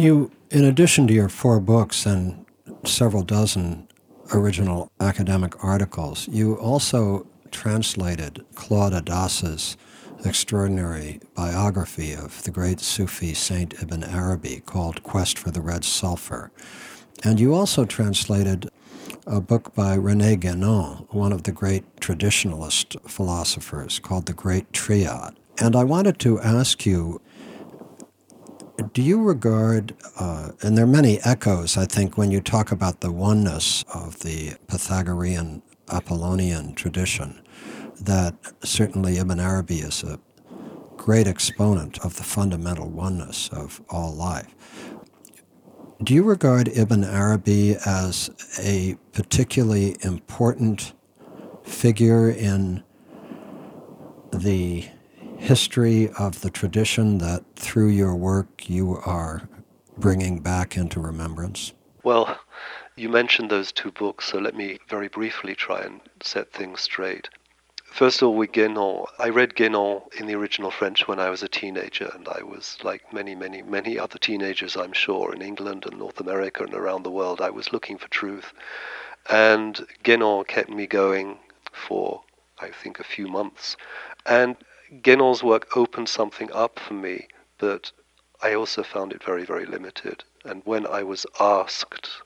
You, 0.01 0.31
in 0.51 0.65
addition 0.65 1.07
to 1.09 1.13
your 1.13 1.29
four 1.29 1.61
books 1.61 2.07
and 2.07 2.47
several 2.87 3.23
dozen 3.23 3.87
original 4.33 4.91
academic 4.99 5.63
articles, 5.63 6.27
you 6.29 6.55
also 6.55 7.27
translated 7.51 8.43
Claude 8.55 8.95
Addas's 8.95 9.77
extraordinary 10.25 11.21
biography 11.35 12.15
of 12.15 12.43
the 12.45 12.51
great 12.51 12.81
Sufi 12.81 13.35
saint 13.35 13.75
Ibn 13.83 14.03
Arabi 14.03 14.63
called 14.65 15.03
Quest 15.03 15.39
for 15.39 15.51
the 15.51 15.61
Red 15.61 15.85
Sulphur. 15.85 16.51
And 17.23 17.39
you 17.39 17.53
also 17.53 17.85
translated 17.85 18.71
a 19.27 19.43
book 19.43 19.75
by 19.75 19.97
Rene 19.97 20.37
Guénon, 20.37 21.13
one 21.13 21.31
of 21.31 21.43
the 21.43 21.53
great 21.53 21.85
traditionalist 21.97 22.99
philosophers, 23.07 23.99
called 23.99 24.25
The 24.25 24.33
Great 24.33 24.73
Triad. 24.73 25.37
And 25.61 25.77
I 25.77 25.85
wanted 25.85 26.19
to 26.21 26.41
ask 26.41 26.87
you 26.87 27.21
do 28.83 29.03
you 29.03 29.23
regard, 29.23 29.95
uh, 30.19 30.53
and 30.63 30.77
there 30.77 30.85
are 30.85 30.89
many 30.89 31.21
echoes, 31.21 31.77
I 31.77 31.85
think, 31.87 32.17
when 32.17 32.31
you 32.31 32.41
talk 32.41 32.73
about 32.73 33.01
the 33.01 33.13
oneness 33.13 33.85
of 33.95 34.21
the 34.21 34.55
Pythagorean 34.69 35.63
Apollonian 35.89 36.75
tradition, 36.75 37.43
that 38.01 38.35
certainly 38.63 39.19
Ibn 39.19 39.39
Arabi 39.41 39.81
is 39.81 40.03
a 40.03 40.19
great 40.97 41.27
exponent 41.27 41.99
of 42.05 42.17
the 42.17 42.23
fundamental 42.23 42.89
oneness 42.89 43.49
of 43.49 43.81
all 43.89 44.13
life. 44.13 44.55
Do 46.03 46.15
you 46.15 46.23
regard 46.23 46.69
Ibn 46.69 47.05
Arabi 47.05 47.77
as 47.85 48.31
a 48.59 48.97
particularly 49.13 49.97
important 50.03 50.95
figure 51.63 52.31
in 52.31 52.83
the 54.33 54.89
history 55.41 56.11
of 56.19 56.43
the 56.43 56.51
tradition 56.51 57.19
that 57.19 57.45
through 57.57 57.89
your 57.89 58.15
work 58.15 58.69
you 58.69 58.97
are 59.05 59.49
bringing 59.97 60.41
back 60.41 60.77
into 60.77 61.01
remembrance? 61.01 61.73
Well, 62.03 62.39
you 62.97 63.09
mentioned 63.09 63.51
those 63.51 63.73
two 63.73 63.91
books, 63.91 64.27
so 64.27 64.39
let 64.39 64.55
me 64.55 64.79
very 64.89 65.09
briefly 65.09 65.55
try 65.55 65.81
and 65.81 66.01
set 66.23 66.53
things 66.53 66.81
straight. 66.81 67.29
First 67.85 68.23
of 68.23 68.29
all, 68.29 68.37
with 68.37 68.53
Guénon, 68.53 69.07
I 69.19 69.31
read 69.31 69.55
Guénon 69.55 70.03
in 70.15 70.27
the 70.27 70.37
original 70.37 70.71
French 70.71 71.09
when 71.09 71.19
I 71.19 71.31
was 71.31 71.43
a 71.43 71.49
teenager, 71.49 72.11
and 72.15 72.29
I 72.29 72.43
was 72.43 72.79
like 72.85 73.13
many, 73.13 73.35
many, 73.35 73.63
many 73.63 73.99
other 73.99 74.19
teenagers, 74.19 74.77
I'm 74.77 74.93
sure, 74.93 75.35
in 75.35 75.43
England 75.43 75.87
and 75.87 75.99
North 75.99 76.21
America 76.21 76.63
and 76.63 76.75
around 76.75 77.03
the 77.03 77.11
world. 77.11 77.41
I 77.41 77.51
was 77.51 77.73
looking 77.73 77.99
for 77.99 78.09
truth. 78.09 78.53
And 79.29 79.75
Guénon 80.05 80.47
kept 80.47 80.71
me 80.71 80.87
going 80.87 81.39
for, 81.73 82.23
I 82.61 82.71
think, 82.71 83.01
a 83.01 83.05
few 83.05 83.27
months. 83.27 83.77
And 84.25 84.57
Guénon's 84.93 85.43
work 85.43 85.77
opened 85.77 86.09
something 86.09 86.51
up 86.53 86.79
for 86.81 86.95
me, 86.95 87.29
but 87.59 87.93
I 88.43 88.55
also 88.55 88.83
found 88.83 89.13
it 89.13 89.23
very, 89.23 89.45
very 89.45 89.65
limited. 89.65 90.25
And 90.45 90.63
when 90.65 90.85
I 90.87 91.05
was 91.05 91.27
asked 91.39 92.23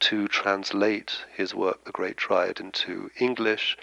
to 0.00 0.26
translate 0.28 1.24
his 1.34 1.54
work, 1.54 1.84
The 1.84 1.92
Great 1.92 2.16
Triad, 2.16 2.58
into 2.58 3.10
English, 3.18 3.76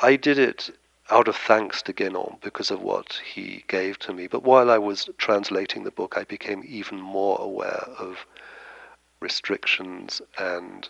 I 0.00 0.16
did 0.16 0.38
it 0.38 0.70
out 1.08 1.28
of 1.28 1.36
thanks 1.36 1.82
to 1.82 1.92
Guénon 1.92 2.40
because 2.42 2.70
of 2.70 2.82
what 2.82 3.20
he 3.24 3.64
gave 3.68 3.98
to 4.00 4.12
me. 4.12 4.26
But 4.26 4.42
while 4.42 4.70
I 4.70 4.78
was 4.78 5.08
translating 5.16 5.84
the 5.84 5.90
book, 5.90 6.18
I 6.18 6.24
became 6.24 6.62
even 6.66 7.00
more 7.00 7.40
aware 7.40 7.86
of 7.98 8.26
restrictions 9.20 10.20
and 10.38 10.88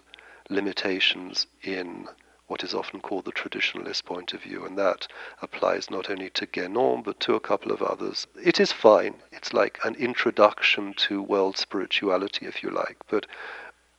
limitations 0.49 1.47
in 1.63 2.09
what 2.51 2.65
is 2.65 2.75
often 2.75 3.01
called 3.01 3.25
the 3.25 3.31
traditionalist 3.31 4.05
point 4.05 4.33
of 4.33 4.43
view, 4.43 4.67
and 4.67 4.77
that 4.77 5.07
applies 5.41 5.89
not 5.89 6.11
only 6.11 6.29
to 6.31 6.45
Guénon 6.49 7.05
but 7.05 7.21
to 7.21 7.37
a 7.37 7.41
couple 7.41 7.71
of 7.71 7.81
others. 7.81 8.27
It 8.43 8.59
is 8.59 8.73
fine. 8.73 9.15
It's 9.31 9.53
like 9.53 9.79
an 9.85 9.95
introduction 9.95 10.95
to 10.95 11.23
world 11.23 11.57
spirituality, 11.57 12.47
if 12.47 12.61
you 12.65 12.71
like, 12.71 12.97
but 13.09 13.27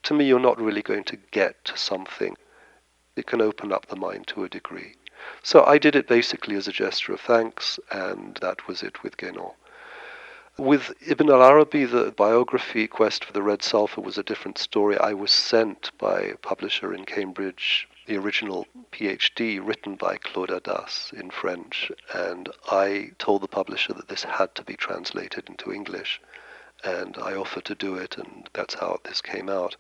to 0.04 0.14
me, 0.14 0.26
you're 0.26 0.38
not 0.38 0.60
really 0.60 0.82
going 0.82 1.06
to 1.06 1.18
get 1.32 1.64
to 1.64 1.78
something. 1.78 2.36
It 3.16 3.26
can 3.26 3.42
open 3.42 3.72
up 3.72 3.86
the 3.86 3.96
mind 3.96 4.28
to 4.28 4.44
a 4.44 4.50
degree. 4.50 4.96
So 5.44 5.64
I 5.64 5.78
did 5.78 5.96
it 5.96 6.10
basically 6.10 6.58
as 6.58 6.68
a 6.68 6.74
gesture 6.74 7.14
of 7.14 7.22
thanks, 7.22 7.80
and 7.90 8.38
that 8.42 8.68
was 8.68 8.84
it 8.84 9.02
with 9.02 9.16
Guénon. 9.16 9.54
With 10.58 10.92
Ibn 11.08 11.30
al 11.30 11.42
Arabi, 11.42 11.86
the 11.86 12.12
biography 12.12 12.86
Quest 12.86 13.24
for 13.24 13.32
the 13.32 13.42
Red 13.42 13.64
Sulphur 13.64 14.02
was 14.02 14.18
a 14.18 14.24
different 14.24 14.58
story. 14.58 14.98
I 14.98 15.14
was 15.14 15.32
sent 15.32 15.98
by 15.98 16.20
a 16.20 16.36
publisher 16.36 16.94
in 16.94 17.06
Cambridge 17.06 17.88
the 18.08 18.18
original 18.18 18.68
PhD 18.92 19.60
written 19.64 19.96
by 19.96 20.18
Claude 20.18 20.50
Addas 20.50 21.14
in 21.14 21.30
French, 21.30 21.92
and 22.14 22.50
I 22.70 23.12
told 23.20 23.42
the 23.42 23.48
publisher 23.48 23.94
that 23.94 24.08
this 24.08 24.24
had 24.24 24.56
to 24.56 24.64
be 24.64 24.76
translated 24.76 25.48
into 25.48 25.72
English, 25.72 26.20
and 26.84 27.16
I 27.18 27.36
offered 27.36 27.66
to 27.66 27.76
do 27.76 27.96
it, 27.96 28.18
and 28.18 28.50
that's 28.54 28.74
how 28.74 29.00
this 29.04 29.22
came 29.22 29.50
out. 29.50 29.76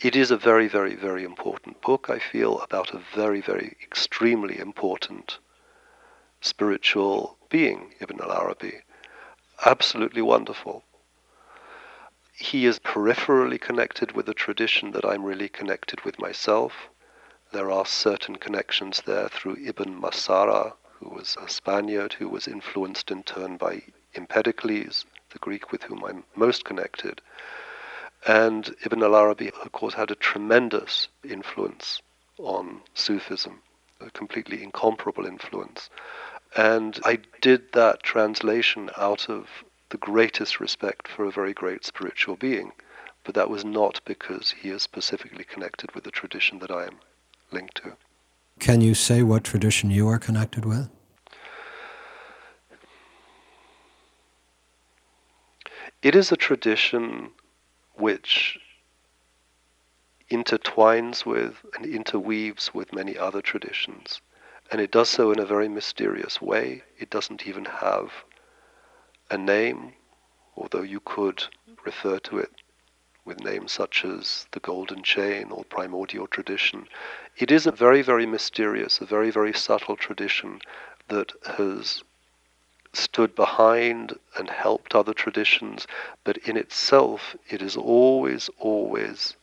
It 0.00 0.14
is 0.14 0.30
a 0.30 0.36
very, 0.36 0.68
very, 0.68 0.94
very 0.94 1.24
important 1.24 1.80
book, 1.80 2.08
I 2.08 2.20
feel, 2.20 2.60
about 2.60 2.94
a 2.94 3.02
very, 3.14 3.40
very 3.40 3.76
extremely 3.82 4.58
important 4.58 5.38
spiritual 6.40 7.36
being, 7.48 7.94
Ibn 8.00 8.20
al 8.20 8.30
Arabi. 8.30 8.82
Absolutely 9.66 10.22
wonderful. 10.22 10.84
He 12.32 12.66
is 12.66 12.78
peripherally 12.78 13.60
connected 13.60 14.12
with 14.12 14.28
a 14.28 14.34
tradition 14.34 14.92
that 14.92 15.04
I'm 15.04 15.24
really 15.24 15.48
connected 15.48 16.04
with 16.04 16.20
myself. 16.20 16.88
There 17.50 17.70
are 17.70 17.86
certain 17.86 18.36
connections 18.36 19.00
there 19.06 19.26
through 19.26 19.56
Ibn 19.64 19.98
Masarra, 19.98 20.74
who 20.98 21.08
was 21.08 21.34
a 21.40 21.48
Spaniard 21.48 22.12
who 22.12 22.28
was 22.28 22.46
influenced 22.46 23.10
in 23.10 23.22
turn 23.22 23.56
by 23.56 23.84
Empedocles, 24.14 25.06
the 25.30 25.38
Greek 25.38 25.72
with 25.72 25.84
whom 25.84 26.04
I'm 26.04 26.24
most 26.36 26.66
connected. 26.66 27.22
And 28.26 28.76
Ibn 28.84 29.02
al 29.02 29.16
Arabi, 29.16 29.50
of 29.50 29.72
course, 29.72 29.94
had 29.94 30.10
a 30.10 30.14
tremendous 30.14 31.08
influence 31.24 32.02
on 32.36 32.82
Sufism, 32.92 33.62
a 33.98 34.10
completely 34.10 34.62
incomparable 34.62 35.24
influence. 35.24 35.88
And 36.54 37.00
I 37.02 37.20
did 37.40 37.72
that 37.72 38.02
translation 38.02 38.90
out 38.98 39.30
of 39.30 39.48
the 39.88 39.96
greatest 39.96 40.60
respect 40.60 41.08
for 41.08 41.24
a 41.24 41.32
very 41.32 41.54
great 41.54 41.86
spiritual 41.86 42.36
being. 42.36 42.72
But 43.24 43.34
that 43.36 43.48
was 43.48 43.64
not 43.64 44.02
because 44.04 44.50
he 44.50 44.68
is 44.68 44.82
specifically 44.82 45.44
connected 45.44 45.92
with 45.92 46.04
the 46.04 46.10
tradition 46.10 46.58
that 46.58 46.70
I 46.70 46.84
am 46.88 46.98
linked 47.52 47.76
to. 47.76 47.96
Can 48.58 48.80
you 48.80 48.94
say 48.94 49.22
what 49.22 49.44
tradition 49.44 49.90
you 49.90 50.08
are 50.08 50.18
connected 50.18 50.64
with? 50.64 50.88
It 56.02 56.14
is 56.14 56.30
a 56.30 56.36
tradition 56.36 57.30
which 57.94 58.58
intertwines 60.30 61.24
with 61.24 61.56
and 61.74 61.86
interweaves 61.86 62.72
with 62.74 62.92
many 62.92 63.16
other 63.16 63.40
traditions. 63.40 64.20
And 64.70 64.80
it 64.80 64.90
does 64.90 65.08
so 65.08 65.32
in 65.32 65.38
a 65.38 65.46
very 65.46 65.68
mysterious 65.68 66.42
way. 66.42 66.82
It 66.98 67.10
doesn't 67.10 67.46
even 67.46 67.64
have 67.64 68.12
a 69.30 69.38
name, 69.38 69.94
although 70.56 70.82
you 70.82 71.00
could 71.00 71.44
refer 71.84 72.18
to 72.20 72.38
it 72.38 72.52
with 73.24 73.42
names 73.42 73.72
such 73.72 74.04
as 74.04 74.46
the 74.52 74.60
Golden 74.60 75.02
Chain 75.02 75.50
or 75.50 75.64
Primordial 75.64 76.26
Tradition. 76.26 76.86
It 77.38 77.52
is 77.52 77.68
a 77.68 77.70
very, 77.70 78.02
very 78.02 78.26
mysterious, 78.26 79.00
a 79.00 79.04
very, 79.06 79.30
very 79.30 79.52
subtle 79.52 79.94
tradition 79.96 80.60
that 81.06 81.30
has 81.46 82.02
stood 82.92 83.36
behind 83.36 84.18
and 84.36 84.50
helped 84.50 84.92
other 84.92 85.14
traditions, 85.14 85.86
but 86.24 86.36
in 86.38 86.56
itself 86.56 87.36
it 87.48 87.62
is 87.62 87.76
always, 87.76 88.50
always 88.58 89.36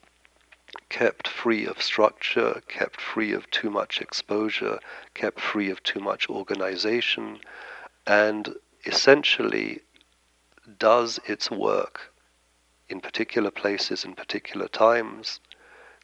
kept 0.90 1.30
free 1.30 1.66
of 1.66 1.82
structure, 1.82 2.62
kept 2.68 3.00
free 3.00 3.32
of 3.32 3.50
too 3.50 3.70
much 3.70 4.02
exposure, 4.02 4.78
kept 5.14 5.40
free 5.40 5.70
of 5.70 5.82
too 5.82 6.02
much 6.02 6.30
organization, 6.30 7.40
and 8.06 8.58
essentially 8.86 9.80
does 10.78 11.18
its 11.26 11.50
work 11.50 12.12
in 12.90 13.00
particular 13.00 13.52
places, 13.52 14.04
in 14.04 14.16
particular 14.16 14.68
times, 14.68 15.40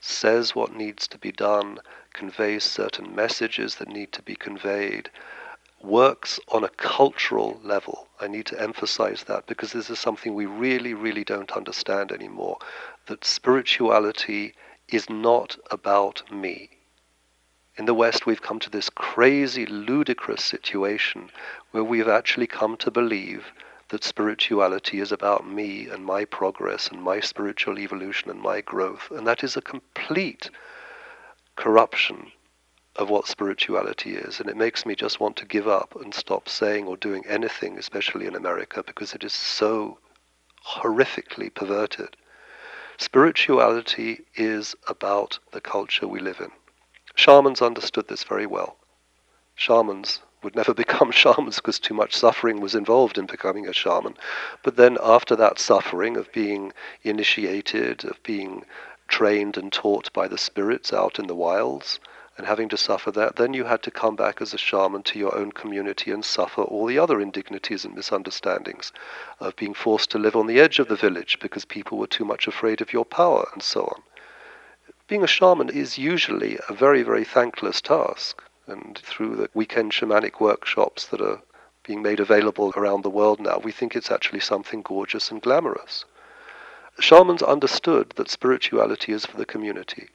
says 0.02 0.56
what 0.56 0.76
needs 0.76 1.08
to 1.08 1.18
be 1.18 1.32
done, 1.32 1.80
conveys 2.12 2.64
certain 2.64 3.16
messages 3.16 3.76
that 3.76 3.88
need 3.88 4.12
to 4.12 4.22
be 4.22 4.36
conveyed, 4.36 5.10
works 5.82 6.40
on 6.50 6.64
a 6.64 6.70
cultural 6.70 7.60
level. 7.64 8.08
I 8.20 8.28
need 8.28 8.48
to 8.48 8.60
emphasize 8.62 9.24
that 9.24 9.46
because 9.48 9.72
this 9.72 9.90
is 9.90 10.00
something 10.00 10.34
we 10.34 10.46
really, 10.46 10.94
really 10.94 11.24
don't 11.24 11.52
understand 11.52 12.12
anymore. 12.12 12.58
That 13.06 13.24
spirituality 13.24 14.54
is 14.90 15.10
not 15.10 15.58
about 15.70 16.30
me. 16.32 16.70
In 17.78 17.86
the 17.86 17.94
West, 17.94 18.26
we've 18.26 18.42
come 18.42 18.60
to 18.60 18.70
this 18.70 18.90
crazy, 18.90 19.66
ludicrous 19.66 20.44
situation 20.44 21.30
where 21.72 21.84
we've 21.84 22.08
actually 22.08 22.48
come 22.48 22.76
to 22.78 22.92
believe 22.92 23.54
that 23.92 24.06
spirituality 24.06 25.02
is 25.02 25.12
about 25.12 25.46
me 25.46 25.90
and 25.90 26.06
my 26.06 26.24
progress 26.24 26.88
and 26.88 27.04
my 27.04 27.20
spiritual 27.20 27.78
evolution 27.78 28.32
and 28.32 28.42
my 28.42 28.62
growth. 28.62 29.12
And 29.12 29.28
that 29.28 29.44
is 29.44 29.58
a 29.58 29.62
complete 29.62 30.50
corruption 31.58 32.32
of 32.96 33.10
what 33.10 33.28
spirituality 33.28 34.16
is. 34.16 34.40
And 34.40 34.50
it 34.50 34.56
makes 34.56 34.86
me 34.86 34.96
just 34.96 35.20
want 35.20 35.36
to 35.38 35.46
give 35.46 35.68
up 35.68 35.94
and 36.02 36.14
stop 36.14 36.48
saying 36.48 36.86
or 36.88 36.96
doing 36.96 37.26
anything, 37.28 37.78
especially 37.78 38.28
in 38.28 38.36
America, 38.36 38.82
because 38.82 39.14
it 39.14 39.26
is 39.26 39.34
so 39.34 40.00
horrifically 40.66 41.54
perverted. 41.54 42.16
Spirituality 42.98 44.22
is 44.36 44.74
about 44.88 45.38
the 45.52 45.60
culture 45.60 46.08
we 46.08 46.22
live 46.22 46.40
in. 46.40 46.52
Shamans 47.16 47.62
understood 47.62 48.08
this 48.08 48.24
very 48.24 48.46
well. 48.46 48.78
Shamans 49.56 50.22
would 50.44 50.56
never 50.56 50.74
become 50.84 51.12
shamans 51.12 51.58
because 51.58 51.80
too 51.80 51.94
much 51.94 52.16
suffering 52.16 52.60
was 52.60 52.76
involved 52.76 53.18
in 53.18 53.26
becoming 53.26 53.68
a 53.68 53.74
shaman. 53.74 54.16
But 54.64 54.76
then, 54.76 54.98
after 55.02 55.36
that 55.36 55.60
suffering 55.60 56.18
of 56.18 56.32
being 56.32 56.74
initiated, 57.04 58.06
of 58.06 58.22
being 58.24 58.66
trained 59.08 59.58
and 59.58 59.72
taught 59.72 60.12
by 60.14 60.28
the 60.28 60.38
spirits 60.38 60.94
out 60.94 61.20
in 61.20 61.28
the 61.28 61.36
wilds, 61.36 62.00
and 62.38 62.48
having 62.48 62.70
to 62.70 62.78
suffer 62.78 63.12
that, 63.12 63.36
then 63.36 63.54
you 63.54 63.66
had 63.66 63.84
to 63.84 63.92
come 63.92 64.16
back 64.16 64.42
as 64.42 64.54
a 64.54 64.58
shaman 64.58 65.04
to 65.04 65.20
your 65.20 65.38
own 65.38 65.52
community 65.52 66.12
and 66.12 66.24
suffer 66.24 66.64
all 66.64 66.86
the 66.86 66.98
other 66.98 67.22
indignities 67.22 67.86
and 67.86 67.94
misunderstandings 67.94 68.92
of 69.40 69.56
being 69.58 69.74
forced 69.74 70.10
to 70.10 70.18
live 70.18 70.36
on 70.36 70.48
the 70.48 70.60
edge 70.60 70.80
of 70.80 70.88
the 70.88 70.96
village 70.96 71.38
because 71.40 71.66
people 71.66 71.98
were 71.98 72.08
too 72.08 72.26
much 72.26 72.48
afraid 72.48 72.82
of 72.82 72.94
your 72.94 73.06
power 73.06 73.48
and 73.54 73.62
so 73.62 73.82
on. 73.82 74.02
Being 75.08 75.24
a 75.24 75.28
shaman 75.28 75.70
is 75.70 75.98
usually 75.98 76.58
a 76.70 76.74
very, 76.74 77.04
very 77.04 77.26
thankless 77.26 77.82
task, 77.82 78.42
and 78.72 78.98
through 79.04 79.36
the 79.36 79.50
weekend 79.54 79.92
shamanic 79.92 80.40
workshops 80.40 81.06
that 81.08 81.22
are 81.22 81.42
being 81.84 82.02
made 82.02 82.20
available 82.20 82.72
around 82.78 83.04
the 83.04 83.10
world 83.10 83.40
now, 83.40 83.58
we 83.58 83.72
think 83.72 83.96
it's 83.96 84.12
actually 84.12 84.40
something 84.40 84.82
gorgeous 84.82 85.30
and 85.30 85.42
glamorous. 85.42 86.06
Shamans 87.00 87.42
understood 87.42 88.14
that 88.16 88.30
spirituality 88.30 89.12
is 89.12 89.26
for 89.26 89.38
the 89.38 89.46
community, 89.46 90.08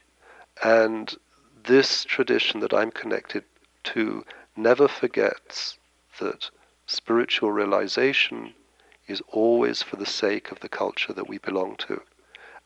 and 0.62 1.16
this 1.64 2.04
tradition 2.04 2.60
that 2.60 2.72
I'm 2.72 2.90
connected 2.90 3.44
to 3.84 4.24
never 4.56 4.88
forgets 4.88 5.78
that 6.20 6.50
spiritual 6.86 7.52
realization 7.52 8.54
is 9.06 9.22
always 9.28 9.82
for 9.82 9.96
the 9.96 10.06
sake 10.06 10.50
of 10.50 10.60
the 10.60 10.68
culture 10.68 11.12
that 11.12 11.28
we 11.28 11.38
belong 11.38 11.76
to. 11.76 12.00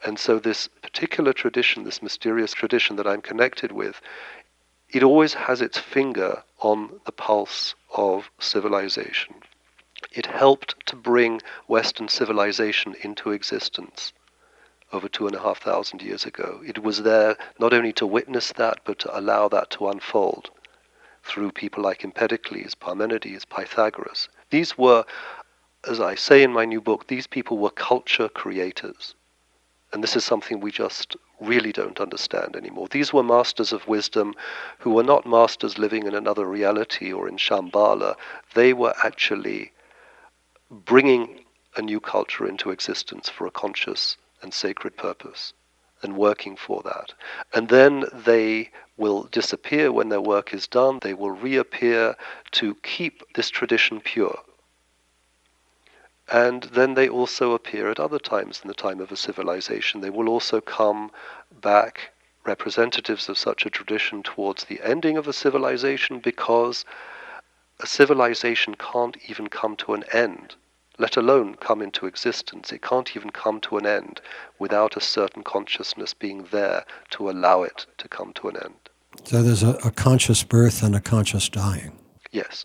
And 0.03 0.19
so, 0.19 0.39
this 0.39 0.69
particular 0.69 1.33
tradition, 1.33 1.85
this 1.85 2.03
mysterious 2.03 2.53
tradition 2.53 2.97
that 2.97 3.07
I'm 3.07 3.21
connected 3.21 3.71
with, 3.73 4.01
it 4.93 5.03
always 5.03 5.35
has 5.35 5.61
its 5.61 5.79
finger 5.79 6.43
on 6.61 7.01
the 7.05 7.13
pulse 7.13 7.75
of 7.95 8.31
civilization. 8.39 9.35
It 10.13 10.27
helped 10.27 10.87
to 10.87 10.97
bring 10.97 11.41
Western 11.67 12.09
civilization 12.09 12.97
into 13.03 13.31
existence 13.31 14.13
over 14.93 15.09
two 15.09 15.27
and 15.27 15.37
a 15.37 15.41
half 15.41 15.59
thousand 15.59 16.03
years 16.03 16.25
ago. 16.27 16.61
It 16.67 16.83
was 16.83 17.03
there 17.03 17.37
not 17.59 17.73
only 17.73 17.93
to 17.95 18.07
witness 18.07 18.53
that, 18.53 18.81
but 18.85 18.99
to 19.01 19.19
allow 19.19 19.49
that 19.49 19.71
to 19.71 19.89
unfold 19.89 20.51
through 21.23 21.53
people 21.53 21.83
like 21.83 22.03
Empedocles, 22.03 22.75
Parmenides, 22.75 23.45
Pythagoras. 23.45 24.29
These 24.51 24.77
were, 24.77 25.05
as 25.89 26.01
I 26.01 26.15
say 26.17 26.43
in 26.43 26.53
my 26.53 26.65
new 26.65 26.81
book, 26.81 27.07
these 27.07 27.27
people 27.27 27.59
were 27.59 27.71
culture 27.71 28.29
creators. 28.29 29.15
And 29.93 30.03
this 30.03 30.15
is 30.17 30.25
something 30.25 30.61
we 30.61 30.71
just 30.71 31.17
really 31.41 31.73
don't 31.73 32.01
understand 32.01 32.55
anymore. 32.55 32.87
These 32.91 33.13
were 33.13 33.23
masters 33.23 33.73
of 33.73 33.89
wisdom 33.89 34.35
who 34.79 34.91
were 34.91 35.03
not 35.03 35.27
masters 35.27 35.79
living 35.79 36.07
in 36.07 36.15
another 36.15 36.47
reality 36.47 37.13
or 37.13 37.29
in 37.29 37.37
Shambhala. 37.37 38.17
They 38.55 38.73
were 38.73 38.95
actually 39.03 39.73
bringing 40.71 41.45
a 41.77 41.83
new 41.83 42.01
culture 42.01 42.47
into 42.47 42.71
existence 42.71 43.29
for 43.29 43.47
a 43.47 43.51
conscious 43.51 44.17
and 44.43 44.55
sacred 44.55 44.97
purpose 44.97 45.53
and 46.03 46.17
working 46.17 46.57
for 46.57 46.83
that. 46.83 47.13
And 47.53 47.69
then 47.69 48.05
they 48.13 48.71
will 48.97 49.25
disappear 49.25 49.93
when 49.93 50.09
their 50.09 50.21
work 50.21 50.55
is 50.55 50.67
done. 50.67 50.99
They 51.03 51.15
will 51.15 51.31
reappear 51.31 52.17
to 52.53 52.75
keep 52.77 53.23
this 53.35 53.51
tradition 53.51 54.01
pure. 54.01 54.39
And 56.31 56.65
then 56.65 56.95
they 56.95 57.09
also 57.09 57.53
appear 57.53 57.91
at 57.91 57.99
other 57.99 58.19
times 58.19 58.61
in 58.63 58.69
the 58.69 58.75
time 58.75 59.01
of 59.01 59.11
a 59.11 59.17
civilization. 59.17 60.01
They 60.01 60.11
will 60.11 60.29
also 60.29 60.61
come 60.61 61.11
back, 61.61 62.13
representatives 62.45 63.29
of 63.29 63.37
such 63.37 63.67
a 63.67 63.71
tradition, 63.71 64.23
towards 64.23 64.65
the 64.65 64.81
ending 64.83 65.17
of 65.17 65.27
a 65.27 65.33
civilization 65.33 66.21
because 66.21 66.85
a 67.81 67.87
civilization 67.87 68.75
can't 68.77 69.17
even 69.29 69.49
come 69.49 69.75
to 69.77 69.95
an 69.95 70.05
end 70.13 70.55
let 71.01 71.17
alone 71.17 71.55
come 71.55 71.81
into 71.81 72.07
existence. 72.07 72.71
It 72.71 72.83
can't 72.83 73.17
even 73.17 73.31
come 73.31 73.61
to 73.63 73.79
an 73.79 73.87
end 73.87 74.21
without 74.59 74.97
a 74.97 75.01
certain 75.01 75.43
consciousness 75.43 76.13
being 76.13 76.47
there 76.51 76.85
to 77.11 77.31
allow 77.31 77.63
it 77.63 77.87
to 77.99 78.07
come 78.07 78.33
to 78.35 78.49
an 78.49 78.57
end. 78.63 78.75
So 79.25 79.43
there's 79.43 79.63
a, 79.63 79.77
a 79.83 79.91
conscious 79.91 80.45
birth 80.45 80.83
and 80.83 80.95
a 80.95 81.01
conscious 81.01 81.49
dying. 81.49 81.99
Yes, 82.31 82.45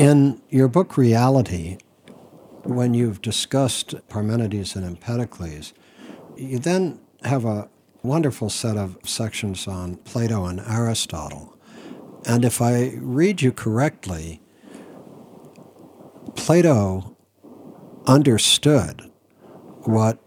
In 0.00 0.40
your 0.48 0.66
book, 0.66 0.96
Reality, 0.96 1.76
when 2.62 2.94
you've 2.94 3.20
discussed 3.20 3.94
Parmenides 4.08 4.74
and 4.74 4.82
Empedocles, 4.82 5.74
you 6.38 6.58
then 6.58 7.00
have 7.24 7.44
a 7.44 7.68
wonderful 8.02 8.48
set 8.48 8.78
of 8.78 8.96
sections 9.04 9.68
on 9.68 9.96
Plato 9.96 10.46
and 10.46 10.58
Aristotle. 10.60 11.54
And 12.24 12.46
if 12.46 12.62
I 12.62 12.94
read 12.96 13.42
you 13.42 13.52
correctly, 13.52 14.40
Plato 16.34 17.14
understood 18.06 19.02
what 19.82 20.18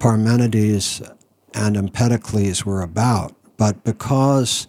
Parmenides 0.00 1.00
and 1.54 1.78
Empedocles 1.78 2.66
were 2.66 2.82
about, 2.82 3.34
but 3.56 3.84
because 3.84 4.66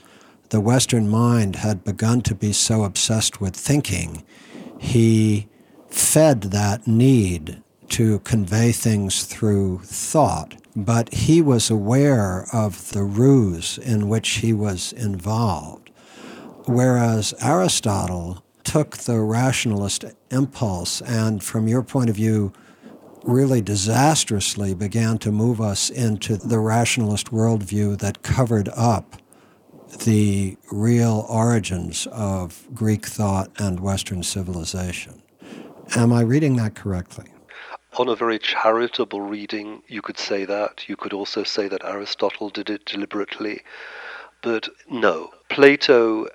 the 0.50 0.62
Western 0.62 1.08
mind 1.08 1.58
had 1.58 1.84
begun 1.84 2.22
to 2.22 2.36
be 2.36 2.52
so 2.52 2.84
obsessed 2.84 3.40
with 3.40 3.56
thinking, 3.56 4.24
he 4.78 5.48
fed 5.90 6.42
that 6.42 6.88
need 6.88 7.62
to 7.90 8.20
convey 8.20 8.72
things 8.72 9.24
through 9.24 9.80
thought, 9.80 10.56
but 10.76 11.14
he 11.14 11.42
was 11.42 11.70
aware 11.70 12.48
of 12.54 12.92
the 12.92 13.04
ruse 13.04 13.78
in 13.78 14.08
which 14.08 14.30
he 14.38 14.54
was 14.54 14.94
involved. 14.94 15.90
Whereas 16.66 17.34
Aristotle 17.42 18.44
took 18.64 18.98
the 18.98 19.20
rationalist 19.20 20.06
impulse 20.30 21.02
and, 21.02 21.44
from 21.44 21.68
your 21.68 21.82
point 21.82 22.10
of 22.10 22.16
view, 22.16 22.54
really 23.24 23.62
disastrously 23.62 24.74
began 24.74 25.18
to 25.18 25.32
move 25.32 25.60
us 25.60 25.90
into 25.90 26.38
the 26.38 26.60
rationalist 26.60 27.32
worldview 27.32 27.98
that 28.00 28.22
covered 28.22 28.70
up 28.76 29.16
the 29.98 30.58
real 30.72 31.26
origins 31.30 32.08
of 32.12 32.68
Greek 32.74 33.06
thought 33.06 33.52
and 33.58 33.80
Western 33.80 34.24
civilization. 34.24 35.22
Am 35.96 36.14
I 36.14 36.22
reading 36.22 36.56
that 36.58 36.76
correctly? 36.76 37.26
On 37.98 38.08
a 38.08 38.16
very 38.16 38.38
charitable 38.38 39.22
reading, 39.22 39.82
you 39.88 40.02
could 40.02 40.18
say 40.18 40.46
that. 40.46 40.88
You 40.88 40.96
could 40.96 41.12
also 41.12 41.44
say 41.44 41.68
that 41.68 41.84
Aristotle 41.84 42.50
did 42.50 42.70
it 42.70 42.86
deliberately. 42.86 43.62
But 44.42 44.70
no, 44.90 45.32
Plato 45.50 46.28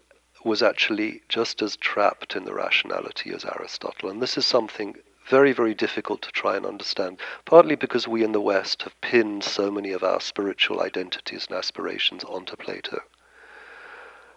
was 0.45 0.63
actually 0.63 1.23
just 1.29 1.63
as 1.63 1.77
trapped 1.77 2.37
in 2.37 2.45
the 2.45 2.53
rationality 2.53 3.33
as 3.33 3.45
Aristotle. 3.45 4.11
And 4.11 4.21
this 4.21 4.37
is 4.37 4.45
something 4.45 4.97
very, 5.27 5.53
very 5.53 5.75
difficult 5.75 6.21
to 6.23 6.31
try 6.33 6.57
and 6.57 6.67
understand, 6.67 7.19
partly 7.47 7.77
because 7.77 8.07
we 8.07 8.23
in 8.23 8.33
the 8.33 8.41
West 8.41 8.83
have 8.83 9.01
pinned 9.01 9.43
so 9.43 9.71
many 9.71 9.93
of 9.93 10.03
our 10.03 10.21
spiritual 10.21 10.83
identities 10.83 11.47
and 11.49 11.57
aspirations 11.57 12.25
onto 12.25 12.57
Plato. 12.57 13.01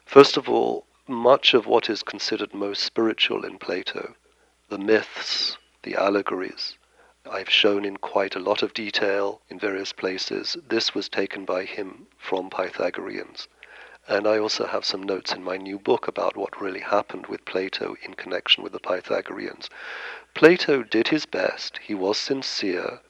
First 0.08 0.38
of 0.38 0.48
all, 0.48 0.88
much 1.06 1.54
of 1.54 1.68
what 1.68 1.90
is 1.90 2.02
considered 2.02 2.54
most 2.54 2.82
spiritual 2.82 3.44
in 3.44 3.58
Plato, 3.58 4.16
the 4.70 4.78
myths, 4.78 5.58
the 5.84 5.96
allegories, 5.96 6.78
I've 7.30 7.50
shown 7.50 7.84
in 7.84 7.98
quite 7.98 8.34
a 8.34 8.40
lot 8.40 8.64
of 8.64 8.74
detail 8.74 9.42
in 9.50 9.60
various 9.60 9.92
places, 9.92 10.56
this 10.66 10.96
was 10.96 11.10
taken 11.10 11.44
by 11.44 11.66
him 11.66 12.08
from 12.18 12.50
Pythagoreans. 12.50 13.50
And 14.08 14.26
I 14.26 14.38
also 14.38 14.66
have 14.66 14.86
some 14.86 15.04
notes 15.04 15.34
in 15.34 15.44
my 15.44 15.58
new 15.58 15.78
book 15.78 16.08
about 16.08 16.38
what 16.38 16.62
really 16.62 16.80
happened 16.80 17.28
with 17.28 17.44
Plato 17.44 17.98
in 18.02 18.14
connection 18.14 18.64
with 18.64 18.72
the 18.72 18.80
Pythagoreans. 18.80 19.70
Plato 20.34 20.84
did 20.84 21.10
his 21.10 21.26
best, 21.26 21.80
he 21.80 21.94
was 21.94 22.18
sincere, 22.18 23.02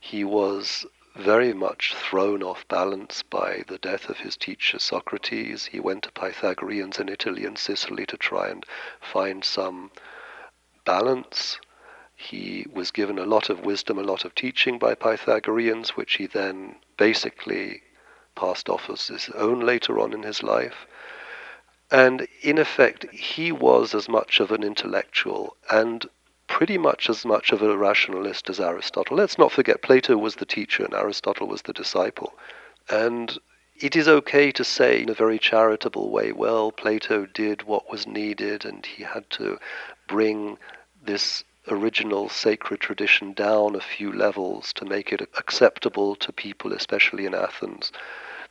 he 0.00 0.24
was 0.24 0.86
very 1.14 1.52
much 1.52 1.94
thrown 1.94 2.42
off 2.42 2.66
balance 2.68 3.22
by 3.22 3.64
the 3.66 3.78
death 3.78 4.08
of 4.08 4.18
his 4.18 4.36
teacher 4.36 4.78
Socrates. 4.78 5.66
He 5.66 5.80
went 5.80 6.04
to 6.04 6.12
Pythagoreans 6.12 6.98
in 6.98 7.08
Italy 7.08 7.44
and 7.44 7.58
Sicily 7.58 8.06
to 8.06 8.16
try 8.16 8.48
and 8.48 8.64
find 9.00 9.44
some 9.44 9.90
balance. 10.84 11.58
He 12.14 12.66
was 12.72 12.90
given 12.90 13.18
a 13.18 13.26
lot 13.26 13.50
of 13.50 13.60
wisdom, 13.60 13.98
a 13.98 14.02
lot 14.02 14.24
of 14.24 14.34
teaching 14.34 14.78
by 14.78 14.94
Pythagoreans, 14.94 15.96
which 15.96 16.14
he 16.14 16.26
then 16.26 16.76
basically 16.96 17.82
passed 18.34 18.68
off 18.68 18.88
as 18.88 19.08
his 19.08 19.28
own 19.30 19.60
later 19.60 19.98
on 19.98 20.12
in 20.12 20.22
his 20.22 20.42
life. 20.42 20.86
And 21.90 22.28
in 22.42 22.56
effect, 22.58 23.10
he 23.10 23.50
was 23.50 23.94
as 23.94 24.08
much 24.08 24.38
of 24.38 24.52
an 24.52 24.62
intellectual 24.62 25.56
and 25.70 26.08
pretty 26.60 26.76
much 26.76 27.08
as 27.08 27.24
much 27.24 27.52
of 27.52 27.62
a 27.62 27.74
rationalist 27.74 28.50
as 28.50 28.60
Aristotle. 28.60 29.16
Let's 29.16 29.38
not 29.38 29.50
forget, 29.50 29.80
Plato 29.80 30.18
was 30.18 30.34
the 30.34 30.44
teacher 30.44 30.84
and 30.84 30.92
Aristotle 30.92 31.48
was 31.48 31.62
the 31.62 31.72
disciple. 31.72 32.34
And 32.90 33.38
it 33.76 33.96
is 33.96 34.06
okay 34.06 34.52
to 34.52 34.62
say 34.62 35.00
in 35.00 35.08
a 35.08 35.14
very 35.14 35.38
charitable 35.38 36.10
way, 36.10 36.32
well, 36.32 36.70
Plato 36.70 37.24
did 37.24 37.62
what 37.62 37.90
was 37.90 38.06
needed 38.06 38.66
and 38.66 38.84
he 38.84 39.04
had 39.04 39.30
to 39.30 39.58
bring 40.06 40.58
this 41.02 41.44
original 41.68 42.28
sacred 42.28 42.80
tradition 42.80 43.32
down 43.32 43.74
a 43.74 43.80
few 43.80 44.12
levels 44.12 44.74
to 44.74 44.84
make 44.84 45.14
it 45.14 45.22
acceptable 45.38 46.14
to 46.16 46.30
people, 46.30 46.74
especially 46.74 47.24
in 47.24 47.32
Athens. 47.34 47.90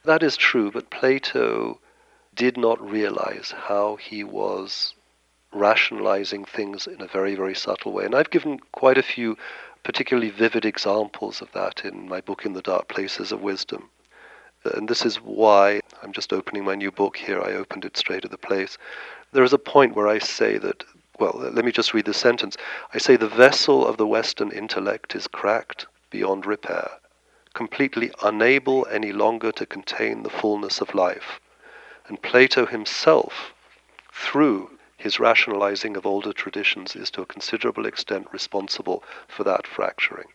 That 0.04 0.24
is 0.24 0.36
true, 0.36 0.72
but 0.72 0.90
Plato 0.90 1.80
did 2.34 2.58
not 2.58 2.82
realize 2.82 3.54
how 3.56 3.98
he 3.98 4.24
was 4.24 4.96
rationalizing 5.52 6.46
things 6.46 6.88
in 6.88 7.02
a 7.02 7.08
very, 7.08 7.36
very 7.36 7.56
subtle 7.56 7.92
way. 7.92 8.06
And 8.06 8.16
I've 8.16 8.30
given 8.30 8.60
quite 8.72 8.98
a 8.98 9.04
few 9.04 9.38
particularly 9.84 10.30
vivid 10.30 10.66
examples 10.66 11.42
of 11.42 11.52
that 11.54 11.86
in 11.86 12.08
my 12.08 12.22
book, 12.22 12.46
In 12.46 12.54
the 12.54 12.62
Dark 12.62 12.88
Places 12.88 13.32
of 13.32 13.42
Wisdom. 13.42 13.90
And 14.66 14.88
this 14.88 15.06
is 15.06 15.18
why 15.18 15.82
I'm 16.04 16.12
just 16.12 16.34
opening 16.34 16.66
my 16.66 16.76
new 16.76 16.92
book 16.92 17.18
here. 17.18 17.42
I 17.42 17.54
opened 17.54 17.86
it 17.86 17.98
straight 17.98 18.26
at 18.26 18.32
the 18.32 18.38
place. 18.38 18.78
There 19.32 19.44
is 19.44 19.54
a 19.54 19.58
point 19.58 19.96
where 19.96 20.08
I 20.08 20.20
say 20.20 20.58
that, 20.58 20.84
well, 21.20 21.34
let 21.36 21.66
me 21.66 21.72
just 21.72 21.94
read 21.94 22.06
the 22.06 22.14
sentence. 22.14 22.58
I 22.94 22.98
say, 22.98 23.16
the 23.16 23.28
vessel 23.28 23.88
of 23.88 23.98
the 23.98 24.08
Western 24.08 24.52
intellect 24.52 25.16
is 25.16 25.28
cracked 25.28 25.88
beyond 26.10 26.46
repair 26.46 26.90
completely 27.54 28.12
unable 28.24 28.88
any 28.88 29.12
longer 29.12 29.52
to 29.52 29.66
contain 29.66 30.24
the 30.24 30.30
fullness 30.30 30.82
of 30.82 30.96
life. 30.96 31.40
And 32.08 32.22
Plato 32.22 32.66
himself, 32.66 33.54
through 34.14 34.79
his 35.00 35.20
rationalizing 35.20 35.96
of 35.96 36.06
older 36.06 36.34
traditions, 36.34 36.94
is 36.94 37.10
to 37.10 37.22
a 37.22 37.26
considerable 37.26 37.86
extent 37.86 38.28
responsible 38.34 39.02
for 39.30 39.46
that 39.46 39.66
fracturing. 39.66 40.28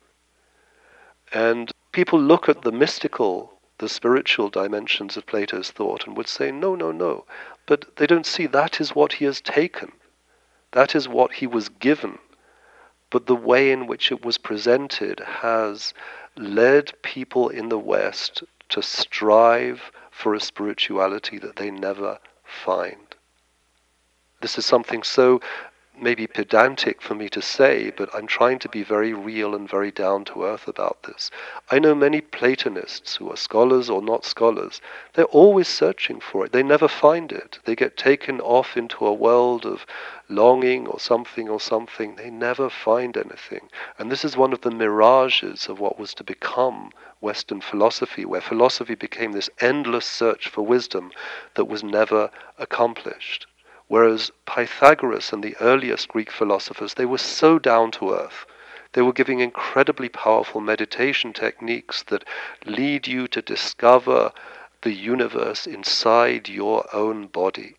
And 1.33 1.70
people 1.92 2.18
look 2.18 2.48
at 2.48 2.62
the 2.62 2.72
mystical, 2.72 3.53
the 3.77 3.90
spiritual 3.90 4.48
dimensions 4.48 5.18
of 5.18 5.27
Plato's 5.27 5.70
thought 5.70 6.07
and 6.07 6.16
would 6.16 6.29
say, 6.29 6.50
no, 6.50 6.74
no, 6.74 6.92
no. 6.92 7.27
But 7.66 7.96
they 7.96 8.07
don't 8.07 8.24
see 8.24 8.46
that 8.46 8.81
is 8.81 8.94
what 8.94 9.14
he 9.14 9.27
has 9.27 9.42
taken. 9.42 9.92
That 10.72 10.94
is 10.94 11.09
what 11.09 11.35
he 11.35 11.46
was 11.46 11.68
given. 11.68 12.18
But 13.11 13.27
the 13.27 13.37
way 13.37 13.70
in 13.70 13.87
which 13.87 14.11
it 14.11 14.24
was 14.24 14.38
presented 14.38 15.20
has 15.20 15.92
led 16.37 16.94
people 17.03 17.50
in 17.50 17.68
the 17.68 17.79
West 17.79 18.42
to 18.70 18.83
strive 18.83 19.92
for 20.11 20.35
a 20.35 20.40
spirituality 20.40 21.38
that 21.38 21.57
they 21.57 21.70
never 21.70 22.18
find. 22.42 23.14
This 24.44 24.59
is 24.59 24.66
something 24.66 25.02
so 25.02 25.40
maybe 25.98 26.26
pedantic 26.26 27.00
for 27.00 27.14
me 27.14 27.30
to 27.30 27.40
say, 27.40 27.90
but 27.96 28.14
I'm 28.14 28.26
trying 28.26 28.59
to 28.59 28.68
be 28.68 28.83
very 28.83 29.14
real 29.14 29.54
and 29.54 29.66
very 29.66 29.90
down 29.90 30.26
to 30.26 30.44
earth 30.44 30.68
about 30.68 31.04
this. 31.04 31.30
I 31.70 31.78
know 31.78 31.94
many 31.94 32.20
Platonists 32.20 33.16
who 33.16 33.30
are 33.30 33.38
scholars 33.38 33.88
or 33.88 34.02
not 34.02 34.26
scholars. 34.26 34.83
They're 35.14 35.24
always 35.24 35.66
searching 35.66 36.20
for 36.20 36.44
it. 36.44 36.52
They 36.52 36.62
never 36.62 36.88
find 36.88 37.33
it. 37.33 37.59
They 37.64 37.74
get 37.74 37.96
taken 37.96 38.38
off 38.38 38.76
into 38.76 39.07
a 39.07 39.14
world 39.14 39.64
of 39.64 39.87
longing 40.28 40.88
or 40.88 41.00
something 41.00 41.48
or 41.48 41.59
something. 41.59 42.16
They 42.16 42.28
never 42.28 42.68
find 42.68 43.16
anything. 43.16 43.70
And 43.98 44.12
this 44.12 44.26
is 44.26 44.37
one 44.37 44.52
of 44.52 44.61
the 44.61 44.70
mirages 44.70 45.70
of 45.70 45.80
what 45.80 45.98
was 45.98 46.12
to 46.16 46.22
become 46.22 46.90
Western 47.22 47.62
philosophy, 47.62 48.26
where 48.26 48.42
philosophy 48.42 48.94
became 48.94 49.33
this 49.33 49.48
endless 49.61 50.04
search 50.04 50.48
for 50.48 50.61
wisdom 50.61 51.12
that 51.54 51.64
was 51.64 51.83
never 51.83 52.30
accomplished. 52.59 53.46
Whereas 53.88 54.31
Pythagoras 54.47 55.33
and 55.33 55.44
the 55.44 55.57
earliest 55.61 56.09
Greek 56.09 56.31
philosophers, 56.31 56.94
they 56.94 57.05
were 57.05 57.18
so 57.18 57.59
down 57.59 57.90
to 57.92 58.14
earth. 58.14 58.47
They 58.92 59.03
were 59.03 59.12
giving 59.12 59.40
incredibly 59.40 60.09
powerful 60.09 60.61
meditation 60.61 61.33
techniques 61.33 62.03
that 62.05 62.25
lead 62.64 63.07
you 63.07 63.29
to 63.29 63.42
discover 63.42 64.33
the 64.83 64.92
universe 64.92 65.66
inside 65.66 66.49
your 66.49 66.87
own 66.94 67.27
body. 67.27 67.77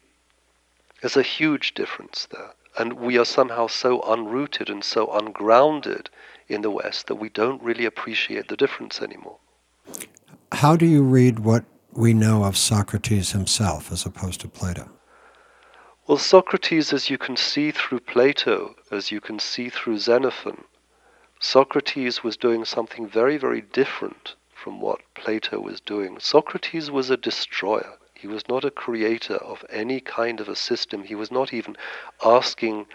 There's 1.02 1.18
a 1.18 1.22
huge 1.22 1.74
difference 1.74 2.28
there. 2.32 2.52
And 2.78 2.94
we 2.94 3.18
are 3.18 3.26
somehow 3.26 3.68
so 3.68 4.02
unrooted 4.02 4.70
and 4.70 4.84
so 4.84 5.08
ungrounded 5.12 6.10
in 6.48 6.62
the 6.62 6.72
West 6.72 7.08
that 7.08 7.16
we 7.16 7.30
don't 7.30 7.62
really 7.64 7.86
appreciate 7.86 8.48
the 8.50 8.58
difference 8.58 9.02
anymore. 9.02 9.38
How 10.52 10.76
do 10.76 10.86
you 10.86 11.02
read 11.04 11.40
what 11.40 11.64
we 11.94 12.14
know 12.14 12.44
of 12.44 12.58
Socrates 12.58 13.32
himself 13.32 13.92
as 13.92 14.06
opposed 14.06 14.42
to 14.42 14.48
Plato? 14.48 14.90
Well, 16.08 16.20
Socrates, 16.20 16.94
as 16.94 17.10
you 17.10 17.18
can 17.18 17.36
see 17.36 17.72
through 17.72 18.02
Plato, 18.02 18.76
as 18.92 19.12
you 19.12 19.20
can 19.20 19.40
see 19.40 19.70
through 19.70 19.98
Xenophon, 19.98 20.66
Socrates 21.40 22.24
was 22.24 22.38
doing 22.38 22.64
something 22.64 23.08
very, 23.08 23.38
very 23.38 23.62
different 23.62 24.36
from 24.54 24.80
what 24.80 25.02
Plato 25.16 25.60
was 25.60 25.82
doing. 25.82 26.20
Socrates 26.20 26.92
was 26.92 27.10
a 27.10 27.18
destroyer. 27.18 27.98
He 28.14 28.28
was 28.28 28.48
not 28.48 28.64
a 28.64 28.70
creator 28.70 29.38
of 29.38 29.66
any 29.72 30.00
kind 30.00 30.40
of 30.40 30.48
a 30.48 30.56
system. 30.56 31.06
He 31.06 31.16
was 31.16 31.32
not 31.32 31.52
even 31.52 31.76
asking 32.24 32.86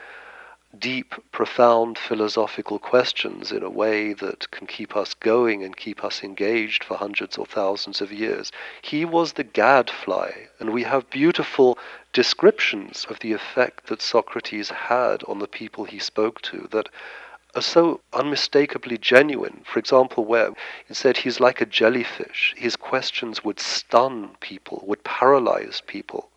deep, 0.79 1.17
profound 1.33 1.99
philosophical 1.99 2.79
questions 2.79 3.51
in 3.51 3.65
a 3.65 3.69
way 3.71 4.13
that 4.13 4.49
can 4.53 4.69
keep 4.69 4.95
us 4.95 5.15
going 5.15 5.65
and 5.65 5.77
keep 5.77 6.05
us 6.05 6.23
engaged 6.23 6.85
for 6.85 6.97
hundreds 6.97 7.37
or 7.37 7.45
thousands 7.45 8.01
of 8.01 8.13
years. 8.13 8.53
He 8.81 9.05
was 9.05 9.33
the 9.33 9.43
gadfly, 9.43 10.47
and 10.61 10.71
we 10.71 10.85
have 10.85 11.11
beautiful 11.11 11.77
descriptions 12.13 13.07
of 13.09 13.21
the 13.21 13.33
effect 13.33 13.87
that 13.87 14.03
Socrates 14.03 14.71
had 14.71 15.23
on 15.25 15.39
the 15.39 15.47
people 15.47 15.85
he 15.85 15.99
spoke 15.99 16.41
to 16.43 16.69
that 16.71 16.89
are 17.55 17.63
so 17.63 18.01
unmistakably 18.13 18.99
genuine. 18.99 19.63
For 19.65 19.79
example, 19.79 20.25
where 20.25 20.53
it 20.89 20.97
said 20.97 21.17
he's 21.17 21.41
like 21.41 21.61
a 21.61 21.67
jellyfish, 21.67 22.55
his 22.57 22.77
questions 22.77 23.45
would 23.45 23.61
stun 23.61 24.37
people, 24.41 24.83
would 24.87 25.05
paralyze 25.05 25.83
people. 25.87 26.29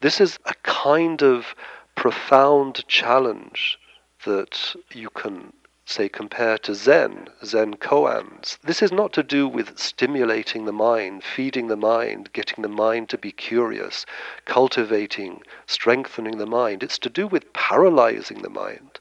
This 0.00 0.20
is 0.20 0.38
a 0.46 0.54
kind 0.62 1.22
of 1.22 1.54
profound 1.94 2.86
challenge 2.88 3.78
that 4.24 4.74
you 4.92 5.10
can 5.10 5.52
say, 5.90 6.08
compare 6.08 6.56
to 6.58 6.74
Zen, 6.74 7.28
Zen 7.44 7.74
koans. 7.74 8.58
This 8.62 8.80
is 8.82 8.92
not 8.92 9.12
to 9.14 9.22
do 9.22 9.48
with 9.48 9.78
stimulating 9.78 10.64
the 10.64 10.72
mind, 10.72 11.24
feeding 11.24 11.68
the 11.68 11.76
mind, 11.76 12.32
getting 12.32 12.62
the 12.62 12.68
mind 12.68 13.08
to 13.10 13.18
be 13.18 13.32
curious, 13.32 14.06
cultivating, 14.44 15.42
strengthening 15.66 16.38
the 16.38 16.46
mind. 16.46 16.82
It's 16.82 16.98
to 17.00 17.10
do 17.10 17.26
with 17.26 17.52
paralyzing 17.52 18.42
the 18.42 18.50
mind. 18.50 19.00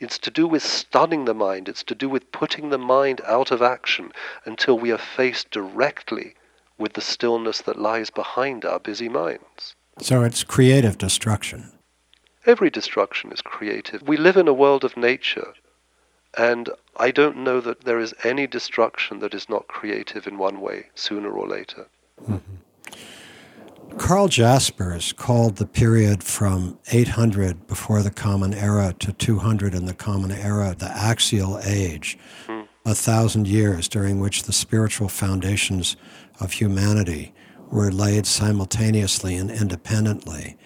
It's 0.00 0.18
to 0.18 0.30
do 0.30 0.46
with 0.46 0.62
stunning 0.62 1.24
the 1.24 1.34
mind. 1.34 1.68
It's 1.68 1.82
to 1.84 1.94
do 1.94 2.08
with 2.08 2.30
putting 2.32 2.70
the 2.70 2.78
mind 2.78 3.20
out 3.26 3.50
of 3.50 3.62
action 3.62 4.12
until 4.44 4.78
we 4.78 4.92
are 4.92 4.98
faced 4.98 5.50
directly 5.50 6.34
with 6.78 6.94
the 6.94 7.00
stillness 7.00 7.60
that 7.62 7.78
lies 7.78 8.10
behind 8.10 8.64
our 8.64 8.80
busy 8.80 9.08
minds. 9.08 9.74
So 10.00 10.22
it's 10.22 10.42
creative 10.42 10.98
destruction. 10.98 11.72
Every 12.46 12.68
destruction 12.68 13.32
is 13.32 13.40
creative. 13.40 14.02
We 14.02 14.16
live 14.16 14.36
in 14.36 14.48
a 14.48 14.52
world 14.52 14.84
of 14.84 14.96
nature. 14.96 15.54
And 16.36 16.70
I 16.96 17.10
don't 17.10 17.38
know 17.38 17.60
that 17.60 17.82
there 17.84 18.00
is 18.00 18.14
any 18.24 18.46
destruction 18.46 19.20
that 19.20 19.34
is 19.34 19.48
not 19.48 19.68
creative 19.68 20.26
in 20.26 20.38
one 20.38 20.60
way, 20.60 20.86
sooner 20.94 21.30
or 21.30 21.46
later. 21.46 21.86
Mm-hmm. 22.22 23.98
Karl 23.98 24.28
Jaspers 24.28 25.12
called 25.12 25.56
the 25.56 25.66
period 25.66 26.24
from 26.24 26.78
800 26.90 27.66
before 27.68 28.02
the 28.02 28.10
Common 28.10 28.52
Era 28.52 28.92
to 28.98 29.12
200 29.12 29.72
in 29.72 29.86
the 29.86 29.94
Common 29.94 30.32
Era 30.32 30.74
the 30.76 30.90
axial 30.90 31.60
age, 31.64 32.18
mm. 32.46 32.66
a 32.84 32.94
thousand 32.94 33.46
years 33.46 33.88
during 33.88 34.18
which 34.18 34.42
the 34.42 34.52
spiritual 34.52 35.08
foundations 35.08 35.96
of 36.40 36.52
humanity 36.52 37.32
were 37.70 37.92
laid 37.92 38.26
simultaneously 38.26 39.36
and 39.36 39.50
independently. 39.50 40.56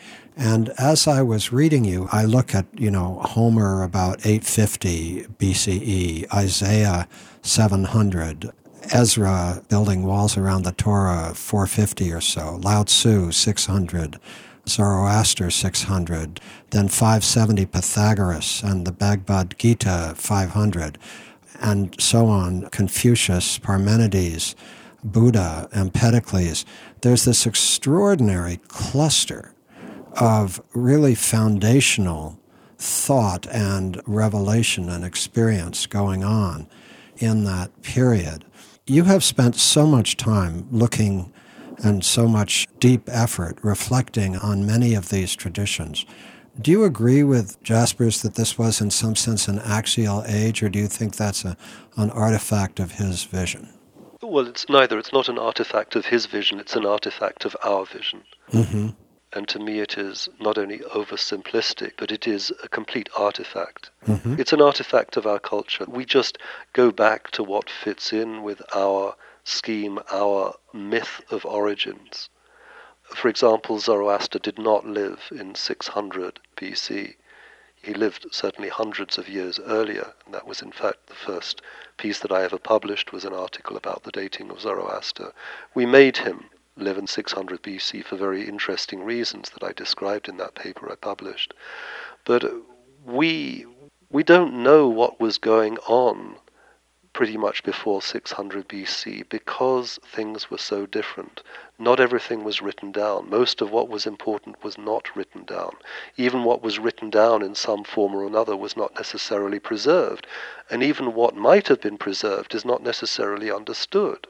And 0.41 0.69
as 0.79 1.09
I 1.09 1.21
was 1.23 1.53
reading 1.53 1.85
you, 1.85 2.09
I 2.13 2.25
look 2.25 2.55
at, 2.55 2.67
you 2.73 2.93
know, 2.93 3.21
Homer 3.25 3.83
about 3.83 4.25
850 4.25 5.27
BCE, 5.37 6.33
Isaiah 6.33 7.09
700, 7.43 8.53
Ezra 8.93 9.65
building 9.69 10.05
walls 10.05 10.37
around 10.37 10.63
the 10.63 10.71
Torah 10.71 11.33
450 11.35 12.13
or 12.13 12.21
so, 12.21 12.61
Lao 12.63 12.85
Tzu 12.85 13.33
600, 13.33 14.21
Zoroaster 14.69 15.51
600, 15.51 16.41
then 16.71 16.87
570 16.87 17.67
Pythagoras 17.67 18.63
and 18.63 18.87
the 18.87 18.93
Bhagavad 18.93 19.59
Gita 19.59 20.15
500, 20.17 20.99
and 21.61 22.01
so 22.01 22.27
on, 22.27 22.69
Confucius, 22.71 23.59
Parmenides, 23.59 24.55
Buddha, 25.03 25.69
Empedocles. 25.73 26.65
There's 27.01 27.25
this 27.25 27.45
extraordinary 27.45 28.61
cluster 28.69 29.53
of 30.21 30.61
really 30.75 31.15
foundational 31.15 32.39
thought 32.79 33.47
and 33.49 34.01
revelation 34.07 34.89
and 34.89 35.05
experience 35.05 35.87
going 35.87 36.25
on 36.25 36.69
in 37.19 37.45
that 37.45 37.83
period. 37.83 38.45
You 38.87 39.05
have 39.05 39.25
spent 39.25 39.57
so 39.57 39.87
much 39.87 40.17
time 40.17 40.67
looking 40.71 41.33
and 41.83 42.05
so 42.05 42.27
much 42.27 42.67
deep 42.81 43.03
effort 43.09 43.59
reflecting 43.63 44.37
on 44.37 44.67
many 44.67 44.95
of 44.95 45.11
these 45.11 45.35
traditions. 45.35 46.07
Do 46.61 46.73
you 46.73 46.85
agree 46.85 47.23
with 47.23 47.63
Jaspers 47.63 48.23
that 48.23 48.35
this 48.35 48.59
was, 48.59 48.81
in 48.81 48.91
some 48.91 49.15
sense, 49.15 49.47
an 49.47 49.61
axial 49.61 50.25
age, 50.27 50.63
or 50.63 50.69
do 50.69 50.79
you 50.79 50.89
think 50.89 51.15
that's 51.15 51.45
a, 51.45 51.57
an 51.97 52.11
artifact 52.11 52.81
of 52.81 52.93
his 52.93 53.23
vision? 53.25 53.69
Well, 54.23 54.49
it's 54.49 54.69
neither. 54.69 54.99
It's 54.99 55.13
not 55.13 55.29
an 55.29 55.39
artifact 55.39 55.95
of 55.95 56.07
his 56.07 56.27
vision, 56.27 56.59
it's 56.59 56.75
an 56.75 56.85
artifact 56.85 57.45
of 57.45 57.57
our 57.63 57.87
vision. 57.87 58.23
Mm-hmm. 58.51 58.89
And 59.33 59.47
to 59.49 59.59
me, 59.59 59.81
it 59.81 59.99
is 59.99 60.29
not 60.41 60.57
only 60.57 60.79
oversimplistic, 60.79 61.93
but 61.99 62.11
it 62.11 62.27
is 62.27 62.51
a 62.63 62.69
complete 62.69 63.11
artifact. 63.17 63.91
Mm-hmm. 64.07 64.41
It's 64.41 64.55
an 64.55 64.63
artifact 64.63 65.17
of 65.17 65.27
our 65.27 65.39
culture. 65.39 65.85
We 65.87 66.07
just 66.07 66.39
go 66.73 66.91
back 66.91 67.31
to 67.33 67.43
what 67.43 67.69
fits 67.69 68.13
in 68.13 68.43
with 68.43 68.63
our 68.75 69.15
scheme, 69.45 69.99
our 70.11 70.55
myth 70.73 71.21
of 71.31 71.45
origins. 71.45 72.31
For 73.15 73.29
example, 73.29 73.79
Zoroaster 73.79 74.39
did 74.39 74.59
not 74.59 74.87
live 74.87 75.29
in 75.31 75.55
600 75.55 76.41
BC. 76.57 77.15
He 77.83 77.95
lived 77.95 78.27
certainly 78.33 78.69
hundreds 78.69 79.19
of 79.19 79.29
years 79.29 79.59
earlier, 79.61 80.13
and 80.25 80.35
that 80.35 80.47
was 80.47 80.61
in 80.61 80.73
fact 80.73 81.07
the 81.07 81.15
first 81.15 81.63
piece 81.97 82.19
that 82.21 82.33
I 82.33 82.43
ever 82.43 82.59
published 82.59 83.13
was 83.13 83.25
an 83.25 83.33
article 83.33 83.77
about 83.77 84.03
the 84.03 84.11
dating 84.11 84.51
of 84.51 84.61
Zoroaster. 84.61 85.33
We 85.75 85.87
made 85.87 86.19
him 86.19 86.51
1100 86.79 87.63
BC 87.63 88.05
for 88.05 88.17
very 88.17 88.49
interesting 88.49 89.03
reasons 89.03 89.51
that 89.51 89.63
I 89.63 89.73
described 89.73 90.29
in 90.29 90.37
that 90.39 90.55
paper 90.55 90.91
I 90.91 90.95
published. 90.95 91.55
But 92.25 92.45
we 93.05 93.67
we 94.11 94.23
don't 94.23 94.63
know 94.63 94.89
what 94.89 95.21
was 95.21 95.39
going 95.39 95.77
on 95.79 96.37
pretty 97.13 97.37
much 97.37 97.65
before 97.65 98.01
600 98.01 98.69
BC 98.69 99.29
because 99.29 99.99
things 100.05 100.51
were 100.51 100.57
so 100.57 100.87
different. 100.87 101.43
Not 101.79 101.99
everything 101.99 102.45
was 102.45 102.63
written 102.63 102.93
down. 102.93 103.29
Most 103.29 103.61
of 103.61 103.73
what 103.73 103.89
was 103.89 104.07
important 104.07 104.63
was 104.63 104.79
not 104.79 105.17
written 105.17 105.45
down. 105.45 105.73
Even 106.17 106.45
what 106.45 106.63
was 106.63 106.79
written 106.79 107.11
down 107.11 107.43
in 107.43 107.57
some 107.57 107.83
form 107.83 108.15
or 108.15 108.25
another 108.25 108.57
was 108.57 108.77
not 108.77 108.95
necessarily 108.95 109.59
preserved. 109.59 110.29
And 110.71 110.83
even 110.83 111.13
what 111.13 111.35
might 111.35 111.67
have 111.67 111.81
been 111.81 111.99
preserved 111.99 112.55
is 112.55 112.65
not 112.65 112.85
necessarily 112.85 113.51
understood. 113.51 114.29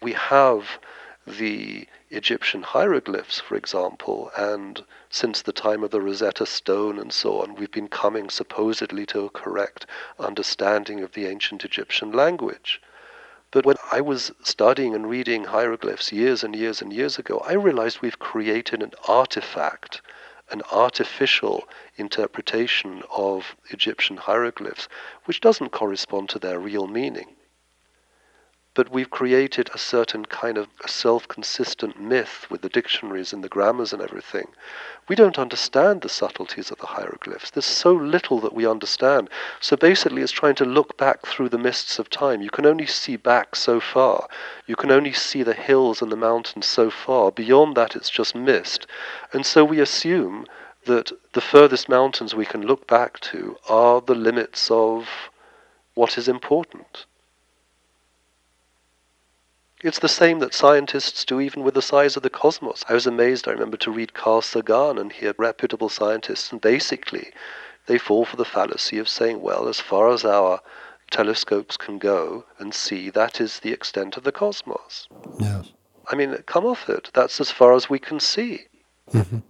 We 0.00 0.12
have 0.12 0.78
the 1.26 1.88
Egyptian 2.10 2.62
hieroglyphs, 2.62 3.40
for 3.40 3.56
example, 3.56 4.30
and 4.36 4.84
since 5.08 5.40
the 5.40 5.52
time 5.52 5.82
of 5.82 5.90
the 5.90 6.00
Rosetta 6.00 6.44
Stone 6.44 6.98
and 6.98 7.12
so 7.12 7.40
on, 7.40 7.54
we've 7.54 7.70
been 7.70 7.88
coming 7.88 8.28
supposedly 8.28 9.06
to 9.06 9.24
a 9.24 9.30
correct 9.30 9.86
understanding 10.18 11.00
of 11.00 11.12
the 11.12 11.26
ancient 11.26 11.64
Egyptian 11.64 12.12
language. 12.12 12.80
But 13.50 13.64
when 13.64 13.76
I 13.90 14.02
was 14.02 14.32
studying 14.42 14.94
and 14.94 15.08
reading 15.08 15.44
hieroglyphs 15.44 16.12
years 16.12 16.44
and 16.44 16.54
years 16.54 16.82
and 16.82 16.92
years 16.92 17.18
ago, 17.18 17.42
I 17.46 17.54
realized 17.54 18.02
we've 18.02 18.18
created 18.18 18.82
an 18.82 18.92
artifact, 19.08 20.02
an 20.50 20.60
artificial 20.70 21.66
interpretation 21.96 23.02
of 23.10 23.56
Egyptian 23.70 24.18
hieroglyphs, 24.18 24.88
which 25.24 25.40
doesn't 25.40 25.70
correspond 25.70 26.28
to 26.30 26.38
their 26.38 26.58
real 26.58 26.86
meaning 26.86 27.36
but 28.74 28.90
we've 28.90 29.10
created 29.10 29.70
a 29.72 29.78
certain 29.78 30.24
kind 30.24 30.58
of 30.58 30.66
self 30.84 31.28
consistent 31.28 32.00
myth 32.00 32.46
with 32.50 32.60
the 32.60 32.68
dictionaries 32.68 33.32
and 33.32 33.44
the 33.44 33.48
grammars 33.48 33.92
and 33.92 34.02
everything. 34.02 34.48
We 35.06 35.14
don't 35.14 35.38
understand 35.38 36.00
the 36.00 36.08
subtleties 36.08 36.72
of 36.72 36.78
the 36.78 36.86
hieroglyphs. 36.86 37.50
There's 37.50 37.64
so 37.64 37.92
little 37.92 38.40
that 38.40 38.52
we 38.52 38.66
understand. 38.66 39.30
So 39.60 39.76
basically, 39.76 40.22
it's 40.22 40.32
trying 40.32 40.56
to 40.56 40.64
look 40.64 40.96
back 40.96 41.24
through 41.24 41.50
the 41.50 41.58
mists 41.58 41.98
of 42.00 42.10
time. 42.10 42.42
You 42.42 42.50
can 42.50 42.66
only 42.66 42.86
see 42.86 43.16
back 43.16 43.54
so 43.54 43.78
far. 43.78 44.26
You 44.66 44.74
can 44.74 44.90
only 44.90 45.12
see 45.12 45.42
the 45.44 45.54
hills 45.54 46.02
and 46.02 46.10
the 46.10 46.16
mountains 46.16 46.66
so 46.66 46.90
far. 46.90 47.30
Beyond 47.30 47.76
that, 47.76 47.94
it's 47.94 48.10
just 48.10 48.34
mist. 48.34 48.86
And 49.32 49.46
so 49.46 49.64
we 49.64 49.80
assume 49.80 50.46
that 50.86 51.12
the 51.32 51.40
furthest 51.40 51.88
mountains 51.88 52.34
we 52.34 52.44
can 52.44 52.66
look 52.66 52.86
back 52.86 53.20
to 53.20 53.56
are 53.68 54.00
the 54.00 54.14
limits 54.14 54.70
of 54.70 55.08
what 55.94 56.18
is 56.18 56.28
important. 56.28 57.06
It's 59.84 59.98
the 59.98 60.08
same 60.08 60.38
that 60.38 60.54
scientists 60.54 61.26
do 61.26 61.42
even 61.42 61.62
with 61.62 61.74
the 61.74 61.82
size 61.82 62.16
of 62.16 62.22
the 62.22 62.30
cosmos. 62.30 62.84
I 62.88 62.94
was 62.94 63.06
amazed, 63.06 63.46
I 63.46 63.50
remember, 63.50 63.76
to 63.76 63.90
read 63.90 64.14
Carl 64.14 64.40
Sagan 64.40 64.96
and 64.96 65.12
hear 65.12 65.34
reputable 65.36 65.90
scientists, 65.90 66.50
and 66.50 66.58
basically 66.58 67.32
they 67.84 67.98
fall 67.98 68.24
for 68.24 68.36
the 68.36 68.46
fallacy 68.46 68.96
of 68.96 69.10
saying, 69.10 69.42
well, 69.42 69.68
as 69.68 69.80
far 69.80 70.08
as 70.08 70.24
our 70.24 70.60
telescopes 71.10 71.76
can 71.76 71.98
go 71.98 72.46
and 72.58 72.72
see, 72.72 73.10
that 73.10 73.42
is 73.42 73.60
the 73.60 73.72
extent 73.72 74.16
of 74.16 74.24
the 74.24 74.32
cosmos. 74.32 75.06
Yes. 75.38 75.70
I 76.08 76.16
mean, 76.16 76.34
come 76.46 76.64
off 76.64 76.88
it. 76.88 77.10
That's 77.12 77.38
as 77.38 77.50
far 77.50 77.74
as 77.74 77.90
we 77.90 77.98
can 77.98 78.20
see. 78.20 78.62
Mm-hmm. 79.12 79.40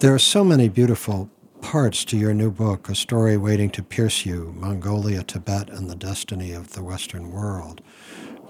There 0.00 0.12
are 0.12 0.18
so 0.18 0.44
many 0.44 0.68
beautiful 0.68 1.30
parts 1.62 2.04
to 2.06 2.16
your 2.16 2.34
new 2.34 2.50
book, 2.50 2.88
A 2.88 2.94
Story 2.94 3.36
Waiting 3.36 3.70
to 3.70 3.82
Pierce 3.82 4.24
You 4.24 4.52
Mongolia, 4.56 5.22
Tibet, 5.22 5.68
and 5.70 5.88
the 5.88 5.94
Destiny 5.94 6.52
of 6.52 6.72
the 6.72 6.82
Western 6.82 7.30
World. 7.30 7.80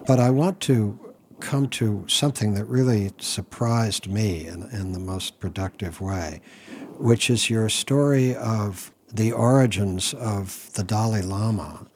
But 0.06 0.20
I 0.20 0.30
want 0.30 0.60
to 0.60 0.98
come 1.40 1.68
to 1.70 2.04
something 2.08 2.54
that 2.54 2.64
really 2.64 3.12
surprised 3.18 4.08
me 4.08 4.46
in, 4.46 4.62
in 4.70 4.92
the 4.92 4.98
most 4.98 5.40
productive 5.40 6.00
way, 6.00 6.40
which 6.98 7.30
is 7.30 7.50
your 7.50 7.68
story 7.68 8.34
of 8.34 8.92
the 9.12 9.32
origins 9.32 10.14
of 10.14 10.72
the 10.74 10.84
Dalai 10.84 11.22
Lama 11.22 11.86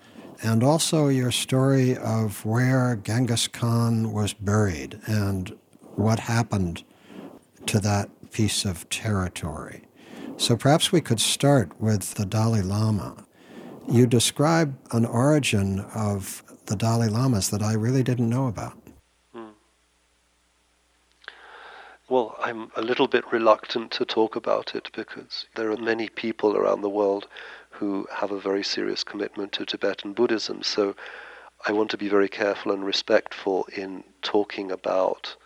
and 0.42 0.62
also 0.62 1.08
your 1.08 1.30
story 1.30 1.96
of 1.96 2.44
where 2.44 2.96
Genghis 2.96 3.48
Khan 3.48 4.12
was 4.12 4.34
buried 4.34 5.00
and 5.06 5.56
what 5.94 6.18
happened 6.18 6.82
to 7.66 7.78
that 7.80 8.10
piece 8.30 8.64
of 8.64 8.88
territory. 8.90 9.83
So 10.36 10.56
perhaps 10.56 10.92
we 10.92 11.00
could 11.00 11.20
start 11.20 11.80
with 11.80 12.14
the 12.14 12.26
Dalai 12.26 12.60
Lama. 12.60 13.24
You 13.88 14.06
describe 14.06 14.76
an 14.92 15.04
origin 15.04 15.80
of 15.94 16.42
the 16.66 16.76
Dalai 16.76 17.08
Lamas 17.08 17.50
that 17.50 17.62
I 17.62 17.74
really 17.74 18.02
didn't 18.02 18.28
know 18.28 18.46
about. 18.48 18.76
Hmm. 19.32 19.50
Well, 22.08 22.36
I'm 22.40 22.70
a 22.76 22.82
little 22.82 23.06
bit 23.06 23.24
reluctant 23.32 23.90
to 23.92 24.04
talk 24.04 24.36
about 24.36 24.74
it 24.74 24.90
because 24.94 25.46
there 25.54 25.70
are 25.70 25.76
many 25.76 26.08
people 26.08 26.56
around 26.56 26.82
the 26.82 26.90
world 26.90 27.28
who 27.70 28.06
have 28.12 28.30
a 28.30 28.40
very 28.40 28.62
serious 28.62 29.04
commitment 29.04 29.52
to 29.52 29.66
Tibetan 29.66 30.12
Buddhism. 30.12 30.62
So 30.62 30.94
I 31.66 31.72
want 31.72 31.90
to 31.90 31.98
be 31.98 32.08
very 32.08 32.28
careful 32.28 32.72
and 32.72 32.84
respectful 32.84 33.66
in 33.76 34.04
talking 34.22 34.70
about 34.70 35.36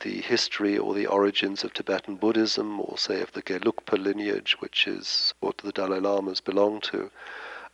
the 0.00 0.20
history 0.20 0.76
or 0.76 0.94
the 0.94 1.06
origins 1.06 1.64
of 1.64 1.72
Tibetan 1.72 2.16
Buddhism, 2.16 2.80
or 2.80 2.98
say 2.98 3.20
of 3.22 3.32
the 3.32 3.42
Gelugpa 3.42 3.96
lineage, 3.96 4.56
which 4.60 4.86
is 4.86 5.34
what 5.40 5.58
the 5.58 5.72
Dalai 5.72 6.00
Lamas 6.00 6.40
belong 6.40 6.80
to. 6.82 7.10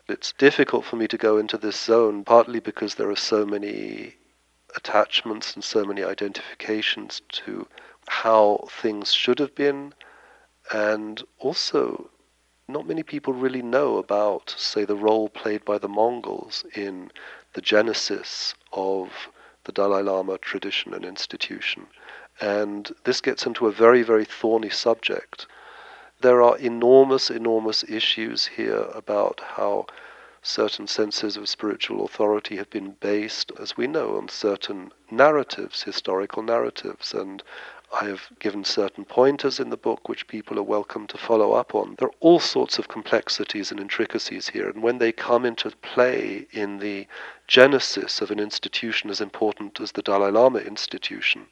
It's 0.09 0.33
difficult 0.33 0.85
for 0.85 0.97
me 0.97 1.09
to 1.09 1.19
go 1.19 1.39
into 1.39 1.57
this 1.57 1.81
zone, 1.81 2.25
partly 2.25 2.61
because 2.61 2.95
there 2.95 3.11
are 3.11 3.17
so 3.17 3.45
many 3.47 4.15
attachments 4.77 5.55
and 5.55 5.65
so 5.65 5.85
many 5.85 6.03
identifications 6.05 7.23
to 7.29 7.67
how 8.09 8.67
things 8.69 9.13
should 9.13 9.39
have 9.39 9.55
been, 9.55 9.95
and 10.73 11.23
also 11.39 12.11
not 12.69 12.87
many 12.87 13.03
people 13.03 13.33
really 13.33 13.63
know 13.63 13.99
about, 13.99 14.55
say, 14.57 14.85
the 14.85 14.97
role 14.97 15.29
played 15.29 15.65
by 15.65 15.79
the 15.79 15.89
Mongols 15.89 16.65
in 16.75 17.11
the 17.55 17.61
genesis 17.61 18.55
of 18.73 19.11
the 19.65 19.73
Dalai 19.73 20.03
Lama 20.03 20.39
tradition 20.39 20.95
and 20.95 21.05
institution. 21.05 21.87
And 22.41 22.91
this 23.05 23.21
gets 23.21 23.45
into 23.47 23.67
a 23.67 23.73
very, 23.73 24.03
very 24.03 24.25
thorny 24.25 24.71
subject. 24.71 25.47
There 26.21 26.43
are 26.43 26.57
enormous, 26.59 27.31
enormous 27.31 27.85
issues 27.85 28.47
here 28.47 28.87
about 28.95 29.41
how 29.41 29.87
certain 30.43 30.87
senses 30.87 31.37
of 31.37 31.49
spiritual 31.49 32.05
authority 32.05 32.57
have 32.57 32.71
been 32.71 32.93
based, 33.01 33.53
as 33.61 33.77
we 33.77 33.87
know, 33.87 34.17
on 34.17 34.29
certain 34.29 34.91
narratives, 35.11 35.83
historical 35.83 36.43
narratives, 36.43 37.13
and 37.13 37.43
I 37.93 38.05
have 38.05 38.29
given 38.39 38.65
certain 38.65 39.05
pointers 39.05 39.59
in 39.59 39.71
the 39.71 39.77
book 39.77 40.09
which 40.09 40.29
people 40.29 40.59
are 40.59 40.63
welcome 40.63 41.07
to 41.09 41.19
follow 41.19 41.53
up 41.53 41.75
on. 41.75 41.97
There 41.99 42.09
are 42.09 42.15
all 42.21 42.39
sorts 42.39 42.79
of 42.79 42.89
complexities 42.89 43.71
and 43.71 43.81
intricacies 43.81 44.49
here, 44.49 44.69
and 44.69 44.83
when 44.83 44.99
they 44.99 45.13
come 45.13 45.45
into 45.45 45.71
play 45.83 46.47
in 46.53 46.79
the 46.79 47.07
genesis 47.49 48.21
of 48.21 48.31
an 48.31 48.39
institution 48.39 49.11
as 49.11 49.21
important 49.21 49.81
as 49.81 49.93
the 49.93 50.03
Dalai 50.03 50.31
Lama 50.31 50.61
institution, 50.61 51.47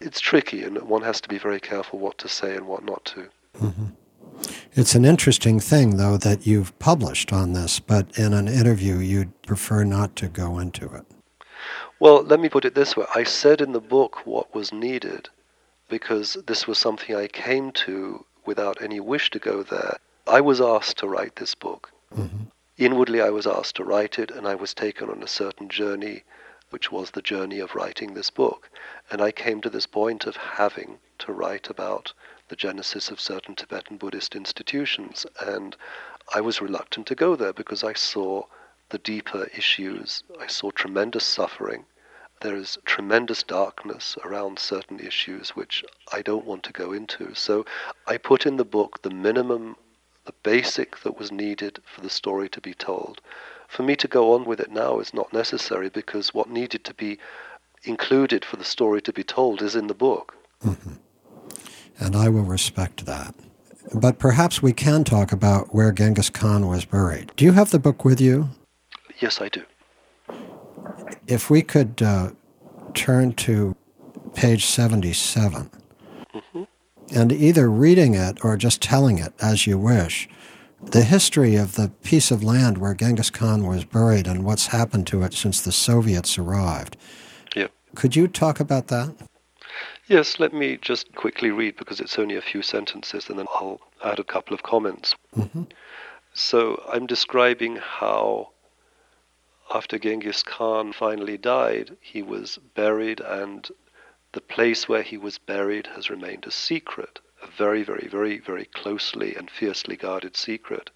it's 0.00 0.20
tricky, 0.20 0.62
and 0.62 0.80
one 0.82 1.02
has 1.02 1.20
to 1.22 1.28
be 1.28 1.38
very 1.38 1.60
careful 1.60 1.98
what 1.98 2.18
to 2.18 2.28
say 2.28 2.54
and 2.54 2.66
what 2.66 2.84
not 2.84 3.04
to. 3.06 3.28
Mm-hmm. 3.58 3.86
It's 4.74 4.94
an 4.94 5.04
interesting 5.04 5.60
thing, 5.60 5.96
though, 5.96 6.18
that 6.18 6.46
you've 6.46 6.78
published 6.78 7.32
on 7.32 7.52
this, 7.54 7.80
but 7.80 8.18
in 8.18 8.34
an 8.34 8.48
interview 8.48 8.96
you'd 8.98 9.42
prefer 9.42 9.84
not 9.84 10.14
to 10.16 10.28
go 10.28 10.58
into 10.58 10.92
it. 10.94 11.06
Well, 11.98 12.22
let 12.22 12.40
me 12.40 12.50
put 12.50 12.66
it 12.66 12.74
this 12.74 12.96
way 12.96 13.06
I 13.14 13.24
said 13.24 13.62
in 13.62 13.72
the 13.72 13.80
book 13.80 14.26
what 14.26 14.54
was 14.54 14.72
needed 14.72 15.30
because 15.88 16.36
this 16.46 16.66
was 16.66 16.78
something 16.78 17.16
I 17.16 17.28
came 17.28 17.72
to 17.72 18.24
without 18.44 18.82
any 18.82 19.00
wish 19.00 19.30
to 19.30 19.38
go 19.38 19.62
there. 19.62 19.96
I 20.26 20.40
was 20.40 20.60
asked 20.60 20.98
to 20.98 21.08
write 21.08 21.36
this 21.36 21.54
book. 21.54 21.90
Mm-hmm. 22.14 22.44
Inwardly, 22.78 23.22
I 23.22 23.30
was 23.30 23.46
asked 23.46 23.76
to 23.76 23.84
write 23.84 24.18
it, 24.18 24.30
and 24.30 24.46
I 24.46 24.54
was 24.54 24.74
taken 24.74 25.08
on 25.08 25.22
a 25.22 25.28
certain 25.28 25.68
journey, 25.68 26.24
which 26.70 26.90
was 26.90 27.10
the 27.12 27.22
journey 27.22 27.60
of 27.60 27.74
writing 27.74 28.14
this 28.14 28.30
book. 28.30 28.70
And 29.10 29.20
I 29.20 29.30
came 29.30 29.60
to 29.60 29.70
this 29.70 29.86
point 29.86 30.26
of 30.26 30.36
having 30.36 30.98
to 31.18 31.32
write 31.32 31.70
about 31.70 32.12
the 32.48 32.56
genesis 32.56 33.10
of 33.10 33.20
certain 33.20 33.54
Tibetan 33.54 33.96
Buddhist 33.96 34.34
institutions. 34.34 35.26
And 35.40 35.76
I 36.34 36.40
was 36.40 36.60
reluctant 36.60 37.06
to 37.08 37.14
go 37.14 37.36
there 37.36 37.52
because 37.52 37.84
I 37.84 37.92
saw 37.92 38.44
the 38.90 38.98
deeper 38.98 39.48
issues. 39.56 40.22
I 40.40 40.46
saw 40.46 40.70
tremendous 40.70 41.24
suffering. 41.24 41.86
There 42.40 42.56
is 42.56 42.78
tremendous 42.84 43.42
darkness 43.42 44.16
around 44.24 44.58
certain 44.58 45.00
issues 45.00 45.50
which 45.50 45.84
I 46.12 46.22
don't 46.22 46.44
want 46.44 46.64
to 46.64 46.72
go 46.72 46.92
into. 46.92 47.34
So 47.34 47.64
I 48.06 48.18
put 48.18 48.44
in 48.44 48.56
the 48.56 48.64
book 48.64 49.02
the 49.02 49.10
minimum, 49.10 49.76
the 50.24 50.34
basic 50.42 51.00
that 51.00 51.18
was 51.18 51.32
needed 51.32 51.80
for 51.84 52.02
the 52.02 52.10
story 52.10 52.48
to 52.50 52.60
be 52.60 52.74
told. 52.74 53.20
For 53.68 53.82
me 53.82 53.96
to 53.96 54.08
go 54.08 54.34
on 54.34 54.44
with 54.44 54.60
it 54.60 54.70
now 54.70 55.00
is 55.00 55.12
not 55.12 55.32
necessary 55.32 55.88
because 55.88 56.34
what 56.34 56.48
needed 56.48 56.84
to 56.84 56.94
be 56.94 57.18
included 57.84 58.44
for 58.44 58.56
the 58.56 58.64
story 58.64 59.00
to 59.02 59.12
be 59.12 59.22
told 59.22 59.62
is 59.62 59.76
in 59.76 59.86
the 59.86 59.94
book. 59.94 60.34
Mm-hmm 60.64 60.94
and 61.98 62.16
I 62.16 62.28
will 62.28 62.42
respect 62.42 63.06
that. 63.06 63.34
But 63.94 64.18
perhaps 64.18 64.62
we 64.62 64.72
can 64.72 65.04
talk 65.04 65.32
about 65.32 65.74
where 65.74 65.92
Genghis 65.92 66.30
Khan 66.30 66.66
was 66.66 66.84
buried. 66.84 67.32
Do 67.36 67.44
you 67.44 67.52
have 67.52 67.70
the 67.70 67.78
book 67.78 68.04
with 68.04 68.20
you? 68.20 68.48
Yes, 69.20 69.40
I 69.40 69.48
do. 69.48 69.62
If 71.26 71.50
we 71.50 71.62
could 71.62 72.02
uh, 72.02 72.30
turn 72.94 73.32
to 73.34 73.76
page 74.34 74.66
77, 74.66 75.70
mm-hmm. 76.34 76.62
and 77.14 77.32
either 77.32 77.70
reading 77.70 78.14
it 78.14 78.44
or 78.44 78.56
just 78.56 78.82
telling 78.82 79.18
it 79.18 79.32
as 79.40 79.66
you 79.66 79.78
wish, 79.78 80.28
the 80.82 81.02
history 81.02 81.56
of 81.56 81.74
the 81.74 81.90
piece 82.02 82.30
of 82.30 82.44
land 82.44 82.78
where 82.78 82.94
Genghis 82.94 83.30
Khan 83.30 83.66
was 83.66 83.84
buried 83.84 84.26
and 84.26 84.44
what's 84.44 84.68
happened 84.68 85.06
to 85.08 85.22
it 85.22 85.34
since 85.34 85.60
the 85.60 85.72
Soviets 85.72 86.38
arrived. 86.38 86.96
Could 87.96 88.14
you 88.14 88.28
talk 88.28 88.60
about 88.60 88.88
that? 88.88 89.16
Yes, 90.06 90.38
let 90.38 90.52
me 90.52 90.78
just 90.80 91.12
quickly 91.14 91.50
read 91.50 91.76
because 91.76 91.98
it's 91.98 92.18
only 92.18 92.36
a 92.36 92.42
few 92.42 92.62
sentences 92.62 93.28
and 93.28 93.38
then 93.38 93.46
I'll 93.54 93.80
add 94.04 94.18
a 94.18 94.24
couple 94.24 94.54
of 94.54 94.62
comments. 94.62 95.16
Mm-hmm. 95.34 95.62
So 96.34 96.84
I'm 96.92 97.06
describing 97.06 97.76
how 97.76 98.50
after 99.74 99.98
Genghis 99.98 100.42
Khan 100.42 100.92
finally 100.92 101.38
died, 101.38 101.96
he 102.00 102.22
was 102.22 102.58
buried 102.74 103.20
and 103.20 103.66
the 104.32 104.42
place 104.42 104.86
where 104.86 105.02
he 105.02 105.16
was 105.16 105.38
buried 105.38 105.86
has 105.88 106.10
remained 106.10 106.44
a 106.46 106.50
secret, 106.50 107.20
a 107.46 107.50
very, 107.56 107.82
very, 107.84 108.08
very, 108.08 108.38
very 108.38 108.64
closely 108.64 109.36
and 109.36 109.50
fiercely 109.50 109.96
guarded 109.96 110.36
secret. 110.36 110.90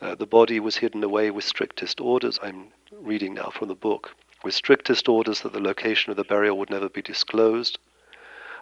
Uh, 0.00 0.14
the 0.14 0.26
body 0.26 0.58
was 0.58 0.76
hidden 0.76 1.04
away 1.04 1.30
with 1.30 1.44
strictest 1.44 2.00
orders. 2.00 2.38
I'm 2.42 2.68
reading 2.90 3.34
now 3.34 3.50
from 3.50 3.68
the 3.68 3.74
book 3.74 4.14
with 4.42 4.54
strictest 4.54 5.08
orders 5.08 5.40
that 5.40 5.52
the 5.52 5.60
location 5.60 6.10
of 6.10 6.16
the 6.16 6.24
burial 6.24 6.56
would 6.58 6.70
never 6.70 6.88
be 6.88 7.02
disclosed. 7.02 7.78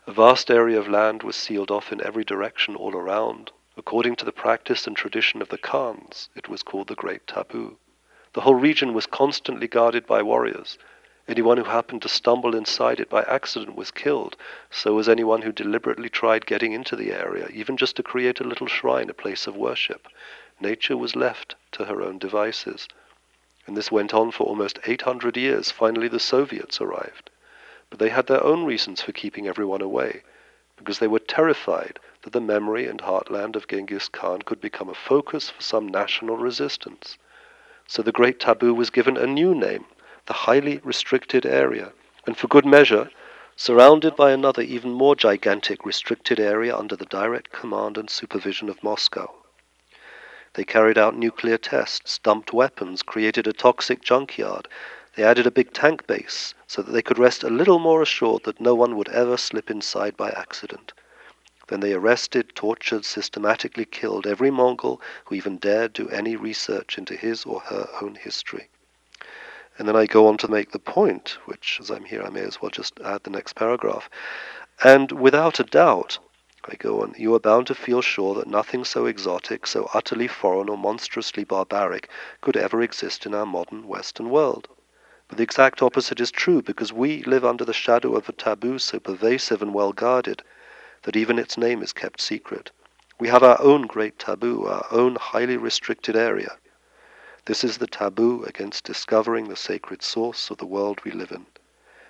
A 0.06 0.12
vast 0.12 0.50
area 0.50 0.78
of 0.78 0.88
land 0.88 1.22
was 1.22 1.36
sealed 1.36 1.70
off 1.70 1.92
in 1.92 2.04
every 2.04 2.24
direction 2.24 2.74
all 2.74 2.94
around. 2.94 3.52
According 3.76 4.16
to 4.16 4.24
the 4.24 4.32
practice 4.32 4.86
and 4.86 4.96
tradition 4.96 5.42
of 5.42 5.48
the 5.50 5.58
Khans, 5.58 6.28
it 6.34 6.48
was 6.48 6.62
called 6.62 6.88
the 6.88 6.94
Great 6.94 7.26
Taboo. 7.26 7.76
The 8.32 8.40
whole 8.40 8.54
region 8.54 8.94
was 8.94 9.06
constantly 9.06 9.68
guarded 9.68 10.06
by 10.06 10.22
warriors. 10.22 10.78
Anyone 11.26 11.56
who 11.56 11.64
happened 11.64 12.02
to 12.02 12.08
stumble 12.08 12.54
inside 12.54 13.00
it 13.00 13.08
by 13.08 13.22
accident 13.22 13.76
was 13.76 13.90
killed. 13.90 14.36
So 14.70 14.92
was 14.92 15.08
anyone 15.08 15.40
who 15.40 15.52
deliberately 15.52 16.10
tried 16.10 16.44
getting 16.44 16.72
into 16.72 16.96
the 16.96 17.12
area, 17.12 17.48
even 17.48 17.78
just 17.78 17.96
to 17.96 18.02
create 18.02 18.40
a 18.40 18.44
little 18.44 18.66
shrine, 18.66 19.08
a 19.08 19.14
place 19.14 19.46
of 19.46 19.56
worship. 19.56 20.06
Nature 20.60 20.98
was 20.98 21.16
left 21.16 21.54
to 21.72 21.86
her 21.86 22.02
own 22.02 22.18
devices. 22.18 22.88
And 23.66 23.74
this 23.74 23.90
went 23.90 24.12
on 24.12 24.32
for 24.32 24.44
almost 24.44 24.78
800 24.84 25.38
years. 25.38 25.70
Finally, 25.70 26.08
the 26.08 26.20
Soviets 26.20 26.78
arrived. 26.80 27.30
But 27.88 28.00
they 28.00 28.10
had 28.10 28.26
their 28.26 28.44
own 28.44 28.64
reasons 28.64 29.00
for 29.00 29.12
keeping 29.12 29.48
everyone 29.48 29.80
away, 29.80 30.22
because 30.76 30.98
they 30.98 31.08
were 31.08 31.20
terrified 31.20 31.98
that 32.22 32.34
the 32.34 32.40
memory 32.40 32.86
and 32.86 33.00
heartland 33.00 33.56
of 33.56 33.66
Genghis 33.66 34.08
Khan 34.08 34.42
could 34.42 34.60
become 34.60 34.90
a 34.90 34.94
focus 34.94 35.48
for 35.48 35.62
some 35.62 35.88
national 35.88 36.36
resistance. 36.36 37.16
So 37.86 38.02
the 38.02 38.12
great 38.12 38.40
taboo 38.40 38.74
was 38.74 38.90
given 38.90 39.16
a 39.16 39.26
new 39.26 39.54
name, 39.54 39.86
the 40.26 40.32
highly 40.32 40.80
restricted 40.82 41.44
area, 41.44 41.92
and 42.26 42.36
for 42.36 42.48
good 42.48 42.64
measure, 42.64 43.10
surrounded 43.56 44.16
by 44.16 44.30
another 44.30 44.62
even 44.62 44.90
more 44.90 45.14
gigantic 45.14 45.84
restricted 45.84 46.40
area 46.40 46.76
under 46.76 46.96
the 46.96 47.04
direct 47.06 47.52
command 47.52 47.98
and 47.98 48.08
supervision 48.08 48.68
of 48.68 48.82
Moscow. 48.82 49.32
They 50.54 50.64
carried 50.64 50.96
out 50.96 51.16
nuclear 51.16 51.58
tests, 51.58 52.18
dumped 52.18 52.52
weapons, 52.52 53.02
created 53.02 53.46
a 53.46 53.52
toxic 53.52 54.02
junkyard. 54.02 54.68
They 55.14 55.24
added 55.24 55.46
a 55.46 55.50
big 55.50 55.72
tank 55.72 56.06
base 56.06 56.54
so 56.66 56.80
that 56.82 56.92
they 56.92 57.02
could 57.02 57.18
rest 57.18 57.44
a 57.44 57.50
little 57.50 57.78
more 57.78 58.02
assured 58.02 58.44
that 58.44 58.60
no 58.60 58.74
one 58.74 58.96
would 58.96 59.08
ever 59.08 59.36
slip 59.36 59.70
inside 59.70 60.16
by 60.16 60.30
accident. 60.30 60.92
Then 61.68 61.80
they 61.80 61.92
arrested, 61.92 62.54
tortured, 62.54 63.04
systematically 63.04 63.84
killed 63.84 64.26
every 64.26 64.50
Mongol 64.50 65.00
who 65.24 65.34
even 65.34 65.58
dared 65.58 65.92
do 65.92 66.08
any 66.08 66.36
research 66.36 66.98
into 66.98 67.16
his 67.16 67.44
or 67.44 67.60
her 67.60 67.88
own 68.00 68.14
history. 68.14 68.68
And 69.78 69.88
then 69.88 69.96
I 69.96 70.06
go 70.06 70.28
on 70.28 70.36
to 70.38 70.48
make 70.48 70.70
the 70.70 70.78
point, 70.78 71.38
which, 71.46 71.78
as 71.80 71.90
I'm 71.90 72.04
here, 72.04 72.22
I 72.22 72.30
may 72.30 72.42
as 72.42 72.62
well 72.62 72.70
just 72.70 73.00
add 73.00 73.24
the 73.24 73.30
next 73.30 73.54
paragraph. 73.54 74.08
And 74.82 75.10
without 75.12 75.58
a 75.58 75.64
doubt, 75.64 76.18
I 76.66 76.76
go 76.76 77.02
on, 77.02 77.14
you 77.18 77.34
are 77.34 77.40
bound 77.40 77.66
to 77.66 77.74
feel 77.74 78.00
sure 78.00 78.34
that 78.36 78.46
nothing 78.46 78.84
so 78.84 79.06
exotic, 79.06 79.66
so 79.66 79.90
utterly 79.92 80.28
foreign 80.28 80.68
or 80.68 80.78
monstrously 80.78 81.44
barbaric 81.44 82.08
could 82.40 82.56
ever 82.56 82.80
exist 82.80 83.26
in 83.26 83.34
our 83.34 83.44
modern 83.44 83.86
Western 83.86 84.30
world. 84.30 84.68
But 85.28 85.38
the 85.38 85.42
exact 85.42 85.82
opposite 85.82 86.20
is 86.20 86.30
true 86.30 86.62
because 86.62 86.92
we 86.92 87.22
live 87.24 87.44
under 87.44 87.64
the 87.64 87.72
shadow 87.72 88.14
of 88.14 88.28
a 88.28 88.32
taboo 88.32 88.78
so 88.78 89.00
pervasive 89.00 89.60
and 89.60 89.74
well 89.74 89.92
guarded 89.92 90.42
that 91.02 91.16
even 91.16 91.38
its 91.38 91.58
name 91.58 91.82
is 91.82 91.92
kept 91.92 92.20
secret. 92.20 92.70
We 93.18 93.28
have 93.28 93.42
our 93.42 93.60
own 93.60 93.86
great 93.86 94.18
taboo, 94.18 94.66
our 94.66 94.86
own 94.90 95.16
highly 95.16 95.56
restricted 95.56 96.16
area. 96.16 96.56
This 97.46 97.62
is 97.62 97.76
the 97.76 97.86
taboo 97.86 98.42
against 98.44 98.84
discovering 98.84 99.48
the 99.48 99.56
sacred 99.56 100.02
source 100.02 100.48
of 100.48 100.56
the 100.56 100.64
world 100.64 101.04
we 101.04 101.10
live 101.10 101.30
in. 101.30 101.44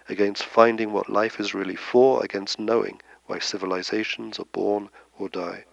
against 0.09 0.45
finding 0.45 0.93
what 0.93 1.09
life 1.09 1.41
is 1.41 1.53
really 1.55 1.75
for, 1.75 2.23
against 2.23 2.61
knowing 2.61 3.01
why 3.27 3.41
civilizations 3.41 4.39
are 4.39 4.45
born 4.45 4.91
or 5.19 5.29
die. 5.29 5.65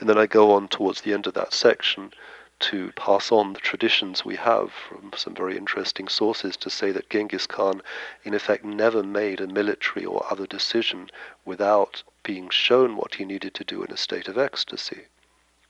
And 0.00 0.08
then 0.08 0.16
I 0.16 0.26
go 0.26 0.52
on 0.52 0.68
towards 0.68 1.02
the 1.02 1.12
end 1.12 1.26
of 1.26 1.34
that 1.34 1.52
section 1.52 2.14
to 2.60 2.92
pass 2.92 3.30
on 3.30 3.52
the 3.52 3.60
traditions 3.60 4.24
we 4.24 4.36
have 4.36 4.72
from 4.72 5.12
some 5.16 5.34
very 5.34 5.56
interesting 5.58 6.08
sources 6.08 6.56
to 6.58 6.70
say 6.70 6.92
that 6.92 7.10
Genghis 7.10 7.46
Khan, 7.46 7.82
in 8.24 8.32
effect, 8.34 8.64
never 8.64 9.02
made 9.02 9.40
a 9.40 9.46
military 9.46 10.04
or 10.06 10.24
other 10.30 10.46
decision 10.46 11.10
without 11.44 12.02
being 12.22 12.48
shown 12.48 12.96
what 12.96 13.16
he 13.16 13.24
needed 13.24 13.52
to 13.54 13.64
do 13.64 13.82
in 13.82 13.92
a 13.92 13.96
state 13.96 14.28
of 14.28 14.38
ecstasy, 14.38 15.08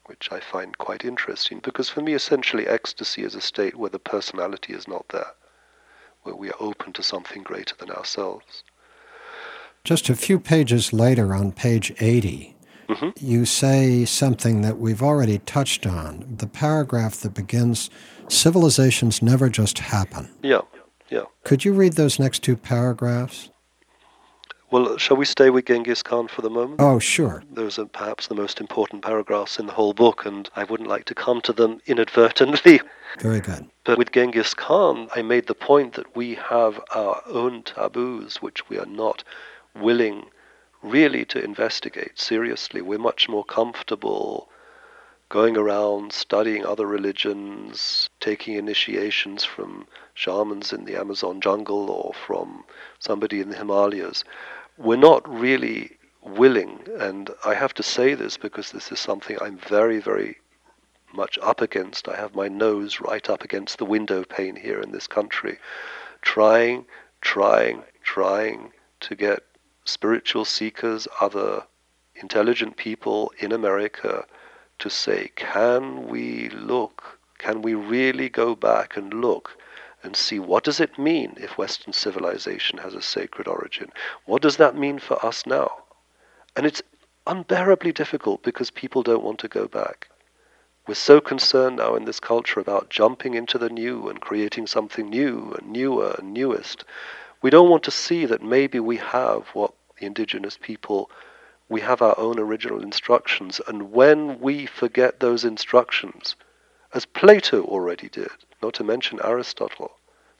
which 0.07 0.31
I 0.31 0.41
find 0.41 0.77
quite 0.79 1.05
interesting 1.05 1.61
because 1.63 1.89
for 1.89 2.01
me, 2.01 2.15
essentially, 2.15 2.67
ecstasy 2.67 3.23
is 3.23 3.35
a 3.35 3.41
state 3.41 3.77
where 3.77 3.91
the 3.91 3.99
personality 3.99 4.73
is 4.73 4.89
not 4.89 5.09
there, 5.09 5.33
where 6.23 6.35
we 6.35 6.49
are 6.49 6.61
open 6.61 6.93
to 6.95 7.03
something 7.03 7.43
greater 7.43 7.75
than 7.79 7.91
ourselves. 7.91 8.65
Just 9.85 10.09
a 10.09 10.15
few 10.15 10.39
pages 10.39 10.93
later, 10.93 11.35
on 11.35 11.53
page 11.53 11.93
80, 12.01 12.57
mm-hmm. 12.89 13.11
you 13.17 13.45
say 13.45 14.05
something 14.05 14.63
that 14.63 14.79
we've 14.79 15.03
already 15.03 15.39
touched 15.39 15.87
on. 15.87 16.25
The 16.39 16.47
paragraph 16.47 17.17
that 17.17 17.35
begins 17.35 17.91
Civilizations 18.29 19.21
never 19.21 19.51
just 19.51 19.79
happen. 19.79 20.31
Yeah, 20.43 20.63
yeah. 21.11 21.25
Could 21.45 21.65
you 21.65 21.75
read 21.75 21.95
those 21.95 22.19
next 22.19 22.43
two 22.43 22.57
paragraphs? 22.57 23.51
Well, 24.73 24.97
shall 24.97 25.18
we 25.18 25.27
stay 25.27 25.51
with 25.51 25.66
Genghis 25.66 26.03
Khan 26.03 26.29
for 26.29 26.41
the 26.41 26.49
moment? 26.49 26.81
Oh, 26.81 26.99
sure. 26.99 27.43
Those 27.53 27.79
are 27.79 27.85
perhaps 27.85 28.29
the 28.29 28.35
most 28.35 28.59
important 28.59 29.03
paragraphs 29.03 29.59
in 29.59 29.66
the 29.66 29.75
whole 29.75 29.93
book, 29.93 30.25
and 30.25 30.49
I 30.57 30.64
wouldn't 30.64 30.89
like 30.89 31.05
to 31.05 31.14
come 31.14 31.43
to 31.43 31.53
them 31.53 31.83
inadvertently. 31.85 32.81
Very 33.20 33.41
good. 33.41 33.68
But 33.85 33.99
with 33.99 34.12
Genghis 34.12 34.55
Khan, 34.55 35.11
I 35.14 35.20
made 35.20 35.47
the 35.47 35.55
point 35.55 35.93
that 35.93 36.16
we 36.16 36.37
have 36.37 36.81
our 36.95 37.23
own 37.27 37.64
taboos, 37.64 38.41
which 38.41 38.66
we 38.70 38.79
are 38.79 38.87
not 38.87 39.23
willing 39.79 40.31
really 40.83 41.27
to 41.27 41.45
investigate 41.45 42.18
seriously. 42.18 42.81
We're 42.81 42.99
much 42.99 43.29
more 43.29 43.45
comfortable 43.45 44.49
going 45.29 45.57
around 45.57 46.12
studying 46.12 46.64
other 46.64 46.87
religions, 46.87 48.11
taking 48.20 48.55
initiations 48.55 49.45
from 49.45 49.87
shamans 50.12 50.75
in 50.75 50.85
the 50.85 50.95
Amazon 50.95 51.41
jungle 51.41 51.91
or 51.91 52.12
from 52.12 52.64
somebody 52.99 53.41
in 53.41 53.49
the 53.49 53.57
Himalayas. 53.57 54.25
We're 54.83 54.97
not 54.97 55.28
really 55.28 55.97
willing, 56.22 56.80
and 56.99 57.30
I 57.45 57.55
have 57.55 57.72
to 57.74 57.85
say 57.85 58.14
this 58.14 58.37
because 58.37 58.72
this 58.72 58.91
is 58.91 58.99
something 58.99 59.39
I'm 59.41 59.57
very, 59.59 60.01
very 60.01 60.39
much 61.14 61.39
up 61.41 61.61
against. 61.61 62.09
I 62.09 62.16
have 62.16 62.35
my 62.35 62.49
nose 62.49 63.01
right 63.01 63.30
up 63.30 63.45
against 63.45 63.78
the 63.78 63.85
window 63.85 64.24
pane 64.24 64.57
here 64.57 64.80
in 64.80 64.91
this 64.91 65.07
country, 65.07 65.59
trying, 66.20 66.87
trying, 67.20 67.85
trying 68.03 68.72
to 69.01 69.14
get 69.14 69.45
spiritual 69.85 70.45
seekers, 70.45 71.07
other 71.20 71.62
intelligent 72.16 72.76
people 72.76 73.33
in 73.39 73.53
America 73.53 74.24
to 74.80 74.91
say, 74.91 75.30
can 75.37 76.09
we 76.09 76.49
look, 76.49 77.20
can 77.39 77.62
we 77.62 77.74
really 77.74 78.28
go 78.28 78.57
back 78.57 78.97
and 78.97 79.14
look 79.14 79.57
and 80.03 80.17
see 80.17 80.39
what 80.39 80.65
does 80.65 80.81
it 80.81 80.99
mean 80.99 81.35
if 81.37 81.59
Western 81.59 81.93
civilization 81.93 82.79
has 82.79 82.95
a 82.95 83.03
sacred 83.03 83.47
origin? 83.47 83.91
What 84.25 84.43
does 84.43 84.57
that 84.57 84.77
mean 84.77 84.99
for 84.99 85.25
us 85.25 85.47
now? 85.47 85.71
And 86.57 86.67
it's 86.67 86.83
unbearably 87.27 87.93
difficult 87.93 88.43
because 88.43 88.71
people 88.71 89.03
don't 89.03 89.25
want 89.25 89.39
to 89.41 89.49
go 89.49 89.69
back. 89.69 90.09
We're 90.87 90.95
so 90.95 91.21
concerned 91.21 91.77
now 91.77 91.95
in 91.95 92.05
this 92.05 92.21
culture 92.21 92.59
about 92.59 92.91
jumping 92.91 93.35
into 93.35 93.59
the 93.59 93.71
new 93.71 94.09
and 94.09 94.21
creating 94.21 94.67
something 94.67 95.09
new 95.09 95.55
and 95.59 95.71
newer 95.73 96.17
and 96.19 96.35
newest 96.35 96.85
we 97.43 97.51
don't 97.51 97.69
want 97.69 97.83
to 97.83 97.91
see 97.91 98.25
that 98.27 98.43
maybe 98.43 98.79
we 98.79 98.97
have 98.99 99.49
what 99.49 99.75
the 99.99 100.07
indigenous 100.07 100.57
people, 100.57 101.11
we 101.69 101.81
have 101.81 102.01
our 102.01 102.19
own 102.19 102.39
original 102.39 102.81
instructions. 102.81 103.61
And 103.67 103.93
when 103.93 104.41
we 104.41 104.67
forget 104.67 105.19
those 105.19 105.45
instructions, 105.45 106.37
as 106.95 107.05
Plato 107.05 107.65
already 107.65 108.09
did, 108.09 108.31
not 108.63 108.75
to 108.75 108.85
mention 108.85 109.19
Aristotle, 109.25 109.93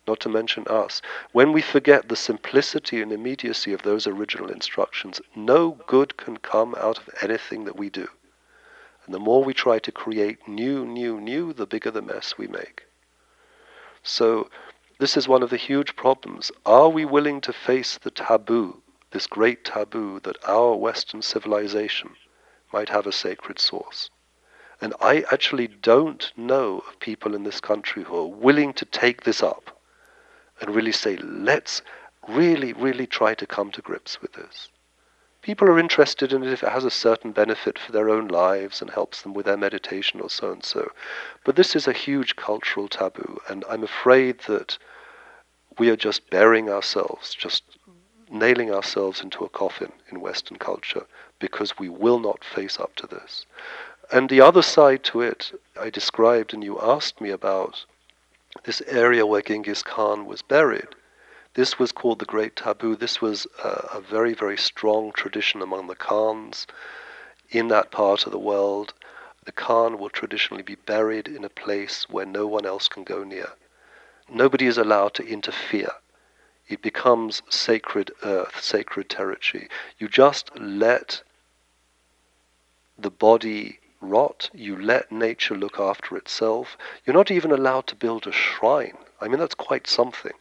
not 0.07 0.21
to 0.21 0.29
mention 0.29 0.67
us, 0.69 1.03
when 1.33 1.53
we 1.53 1.61
forget 1.61 2.09
the 2.09 2.17
simplicity 2.17 3.03
and 3.03 3.13
immediacy 3.13 3.73
of 3.73 3.83
those 3.83 4.07
original 4.07 4.51
instructions, 4.51 5.21
no 5.35 5.73
good 5.87 6.17
can 6.17 6.37
come 6.37 6.75
out 6.77 6.99
of 6.99 7.11
anything 7.21 7.65
that 7.65 7.77
we 7.77 7.91
do. 7.91 8.09
And 9.05 9.15
the 9.15 9.21
more 9.21 9.43
we 9.43 9.55
try 9.55 9.79
to 9.81 9.93
create 9.93 10.47
new, 10.47 10.87
new, 10.87 11.21
new, 11.21 11.53
the 11.53 11.67
bigger 11.67 11.91
the 11.91 12.03
mess 12.03 12.39
we 12.39 12.47
make. 12.47 12.85
So 14.03 14.49
this 14.99 15.17
is 15.17 15.27
one 15.27 15.43
of 15.43 15.51
the 15.51 15.57
huge 15.57 15.97
problems. 15.97 16.53
Are 16.65 16.89
we 16.89 17.05
willing 17.05 17.41
to 17.43 17.53
face 17.53 17.99
the 17.99 18.11
taboo, 18.11 18.83
this 19.11 19.27
great 19.27 19.65
taboo 19.65 20.21
that 20.21 20.37
our 20.49 20.77
Western 20.77 21.23
civilization 21.23 22.11
might 22.73 22.89
have 22.89 23.07
a 23.07 23.13
sacred 23.13 23.59
source? 23.59 24.11
And 24.83 24.95
I 25.01 25.25
actually 25.31 25.69
don't 25.69 26.33
know 26.37 26.83
of 26.89 26.99
people 26.99 27.37
in 27.37 27.45
this 27.45 27.61
country 27.61 28.03
who 28.03 28.17
are 28.17 28.27
willing 28.27 28.73
to 28.75 28.85
take 28.85 29.23
this 29.23 29.41
up 29.41 29.81
and 30.61 30.75
really 30.75 30.91
say, 30.91 31.17
let's 31.19 31.83
really, 32.29 32.73
really 32.73 33.07
try 33.07 33.35
to 33.35 33.47
come 33.47 33.71
to 33.71 33.81
grips 33.81 34.21
with 34.21 34.33
this. 34.33 34.71
People 35.41 35.69
are 35.69 35.79
interested 35.79 36.33
in 36.33 36.43
it 36.43 36.53
if 36.53 36.65
it 36.65 36.69
has 36.69 36.85
a 36.85 36.91
certain 36.91 37.31
benefit 37.31 37.79
for 37.79 37.93
their 37.93 38.11
own 38.11 38.27
lives 38.27 38.83
and 38.83 38.91
helps 38.91 39.23
them 39.23 39.35
with 39.35 39.47
their 39.47 39.57
meditation 39.57 40.21
or 40.21 40.29
so 40.29 40.51
and 40.51 40.65
so. 40.65 40.91
But 41.45 41.55
this 41.55 41.77
is 41.77 41.87
a 41.87 41.93
huge 41.93 42.35
cultural 42.35 42.89
taboo, 42.89 43.41
and 43.49 43.65
I'm 43.71 43.85
afraid 43.85 44.41
that 44.49 44.79
we 45.79 45.91
are 45.91 45.97
just 45.97 46.29
burying 46.29 46.69
ourselves, 46.69 47.35
just 47.35 47.63
nailing 48.33 48.73
ourselves 48.75 49.21
into 49.21 49.45
a 49.45 49.49
coffin 49.49 49.93
in 50.11 50.21
Western 50.21 50.59
culture 50.59 51.07
because 51.39 51.79
we 51.79 51.89
will 51.89 52.19
not 52.19 52.45
face 52.45 52.81
up 52.81 52.97
to 52.97 53.07
this. 53.07 53.47
And 54.11 54.29
the 54.29 54.41
other 54.41 54.63
side 54.63 55.05
to 55.05 55.21
it, 55.21 55.53
I 55.81 55.89
described 55.89 56.53
and 56.53 56.63
you 56.63 56.81
asked 56.81 57.21
me 57.21 57.31
about 57.31 57.85
this 58.65 58.83
area 58.87 59.25
where 59.25 59.43
Genghis 59.43 59.83
Khan 59.83 60.27
was 60.27 60.43
buried. 60.43 60.89
This 61.55 61.79
was 61.79 61.93
called 61.93 62.19
the 62.19 62.25
Great 62.25 62.57
Taboo. 62.57 62.97
This 62.97 63.21
was 63.21 63.47
a, 63.63 63.69
a 63.95 64.01
very, 64.01 64.35
very 64.35 64.57
strong 64.57 65.13
tradition 65.13 65.63
among 65.63 65.87
the 65.87 65.95
Khans 65.95 66.67
in 67.51 67.69
that 67.69 67.91
part 67.91 68.27
of 68.27 68.33
the 68.33 68.39
world. 68.39 68.95
The 69.45 69.53
Khan 69.53 69.99
will 69.99 70.11
traditionally 70.11 70.63
be 70.63 70.77
buried 70.77 71.29
in 71.29 71.45
a 71.45 71.49
place 71.51 72.09
where 72.09 72.27
no 72.27 72.47
one 72.47 72.65
else 72.65 72.89
can 72.89 73.05
go 73.05 73.25
near. 73.25 73.53
Nobody 74.29 74.67
is 74.67 74.79
allowed 74.79 75.15
to 75.15 75.27
interfere. 75.27 75.93
It 76.69 76.81
becomes 76.81 77.43
sacred 77.51 78.13
earth, 78.23 78.63
sacred 78.63 79.11
territory. 79.11 79.69
You 79.99 80.09
just 80.09 80.57
let 80.57 81.23
the 82.99 83.11
body 83.11 83.81
rot. 84.03 84.51
You 84.53 84.77
let 84.77 85.11
nature 85.11 85.55
look 85.55 85.81
after 85.81 86.17
itself. 86.17 86.77
You're 87.05 87.17
not 87.17 87.31
even 87.31 87.53
allowed 87.53 87.87
to 87.87 87.97
build 87.97 88.27
a 88.27 88.33
shrine. 88.33 88.99
I 89.21 89.29
mean, 89.29 89.39
that's 89.39 89.55
quite 89.55 89.87
something 89.87 90.33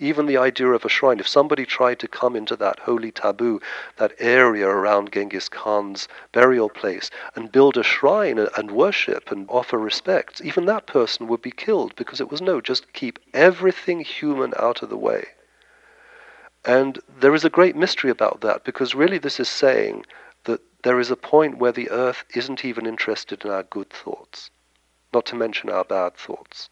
even 0.00 0.24
the 0.24 0.36
idea 0.38 0.68
of 0.68 0.84
a 0.84 0.88
shrine. 0.88 1.20
If 1.20 1.28
somebody 1.28 1.66
tried 1.66 1.98
to 1.98 2.08
come 2.08 2.34
into 2.34 2.56
that 2.56 2.80
holy 2.80 3.12
taboo, 3.12 3.60
that 3.98 4.14
area 4.18 4.66
around 4.66 5.12
Genghis 5.12 5.48
Khan's 5.48 6.08
burial 6.32 6.70
place, 6.70 7.10
and 7.36 7.52
build 7.52 7.76
a 7.76 7.82
shrine 7.82 8.38
and 8.56 8.70
worship 8.70 9.30
and 9.30 9.46
offer 9.50 9.78
respect, 9.78 10.40
even 10.40 10.64
that 10.64 10.86
person 10.86 11.28
would 11.28 11.42
be 11.42 11.50
killed 11.50 11.94
because 11.96 12.20
it 12.20 12.30
was 12.30 12.40
no, 12.40 12.60
just 12.60 12.92
keep 12.94 13.18
everything 13.34 14.00
human 14.00 14.54
out 14.58 14.82
of 14.82 14.88
the 14.88 14.96
way. 14.96 15.28
And 16.64 16.98
there 17.18 17.34
is 17.34 17.44
a 17.44 17.50
great 17.50 17.76
mystery 17.76 18.10
about 18.10 18.40
that 18.40 18.64
because 18.64 18.94
really 18.94 19.18
this 19.18 19.38
is 19.38 19.48
saying 19.48 20.04
there 20.82 21.00
is 21.00 21.10
a 21.10 21.16
point 21.16 21.58
where 21.58 21.72
the 21.72 21.90
earth 21.90 22.24
isn't 22.34 22.64
even 22.64 22.86
interested 22.86 23.44
in 23.44 23.50
our 23.50 23.62
good 23.64 23.90
thoughts, 23.90 24.50
not 25.12 25.26
to 25.26 25.36
mention 25.36 25.70
our 25.70 25.84
bad 25.84 26.16
thoughts 26.16 26.70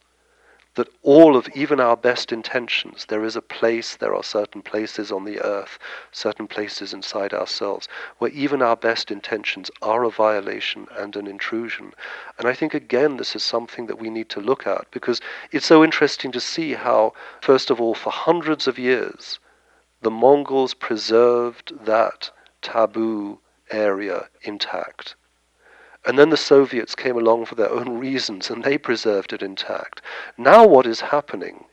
that 0.78 0.88
all 1.02 1.36
of 1.36 1.48
even 1.56 1.80
our 1.80 1.96
best 1.96 2.30
intentions, 2.30 3.04
there 3.06 3.24
is 3.24 3.34
a 3.34 3.42
place, 3.42 3.96
there 3.96 4.14
are 4.14 4.22
certain 4.22 4.62
places 4.62 5.10
on 5.10 5.24
the 5.24 5.40
earth, 5.40 5.76
certain 6.12 6.46
places 6.46 6.94
inside 6.94 7.34
ourselves, 7.34 7.88
where 8.18 8.30
even 8.30 8.62
our 8.62 8.76
best 8.76 9.10
intentions 9.10 9.72
are 9.82 10.04
a 10.04 10.08
violation 10.08 10.86
and 10.96 11.16
an 11.16 11.26
intrusion. 11.26 11.92
And 12.38 12.46
I 12.46 12.52
think, 12.52 12.74
again, 12.74 13.16
this 13.16 13.34
is 13.34 13.42
something 13.42 13.86
that 13.86 13.98
we 13.98 14.08
need 14.08 14.28
to 14.28 14.40
look 14.40 14.68
at 14.68 14.88
because 14.92 15.20
it's 15.50 15.66
so 15.66 15.82
interesting 15.82 16.30
to 16.30 16.40
see 16.40 16.74
how, 16.74 17.12
first 17.40 17.70
of 17.72 17.80
all, 17.80 17.96
for 17.96 18.10
hundreds 18.10 18.68
of 18.68 18.78
years, 18.78 19.40
the 20.02 20.12
Mongols 20.12 20.74
preserved 20.74 21.86
that 21.86 22.30
taboo 22.62 23.40
area 23.70 24.28
intact. 24.42 25.14
And 26.06 26.18
then 26.18 26.30
the 26.30 26.36
Soviets 26.36 26.94
came 26.94 27.16
along 27.16 27.46
for 27.46 27.54
their 27.54 27.70
own 27.70 27.98
reasons 27.98 28.50
and 28.50 28.64
they 28.64 28.78
preserved 28.78 29.32
it 29.32 29.42
intact. 29.42 30.00
Now, 30.36 30.66
what 30.66 30.86
is 30.86 31.00
happening 31.00 31.64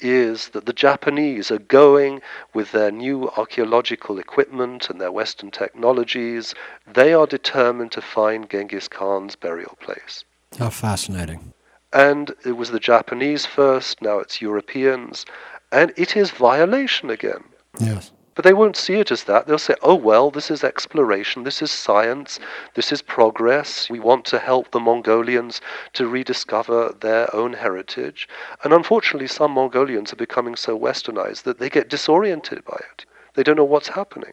is 0.00 0.48
that 0.50 0.66
the 0.66 0.72
Japanese 0.72 1.50
are 1.50 1.58
going 1.58 2.20
with 2.52 2.72
their 2.72 2.90
new 2.90 3.30
archaeological 3.30 4.18
equipment 4.18 4.90
and 4.90 5.00
their 5.00 5.12
Western 5.12 5.50
technologies. 5.50 6.54
They 6.92 7.14
are 7.14 7.26
determined 7.26 7.92
to 7.92 8.02
find 8.02 8.50
Genghis 8.50 8.88
Khan's 8.88 9.36
burial 9.36 9.76
place. 9.80 10.24
How 10.58 10.70
fascinating. 10.70 11.52
And 11.92 12.34
it 12.44 12.52
was 12.52 12.70
the 12.70 12.80
Japanese 12.80 13.46
first, 13.46 14.02
now 14.02 14.18
it's 14.18 14.42
Europeans. 14.42 15.24
And 15.72 15.92
it 15.96 16.16
is 16.16 16.30
violation 16.30 17.10
again. 17.10 17.44
Yes. 17.80 18.10
But 18.36 18.44
they 18.44 18.52
won't 18.52 18.76
see 18.76 18.96
it 18.96 19.10
as 19.10 19.24
that. 19.24 19.46
They'll 19.46 19.58
say, 19.58 19.76
oh, 19.82 19.94
well, 19.94 20.30
this 20.30 20.50
is 20.50 20.62
exploration, 20.62 21.44
this 21.44 21.62
is 21.62 21.70
science, 21.70 22.38
this 22.74 22.92
is 22.92 23.00
progress. 23.00 23.88
We 23.88 23.98
want 23.98 24.26
to 24.26 24.38
help 24.38 24.70
the 24.70 24.78
Mongolians 24.78 25.62
to 25.94 26.06
rediscover 26.06 26.94
their 27.00 27.34
own 27.34 27.54
heritage. 27.54 28.28
And 28.62 28.74
unfortunately, 28.74 29.26
some 29.26 29.52
Mongolians 29.52 30.12
are 30.12 30.16
becoming 30.16 30.54
so 30.54 30.78
westernized 30.78 31.44
that 31.44 31.58
they 31.58 31.70
get 31.70 31.88
disoriented 31.88 32.62
by 32.66 32.78
it. 32.92 33.06
They 33.34 33.42
don't 33.42 33.56
know 33.56 33.64
what's 33.64 33.88
happening. 33.88 34.32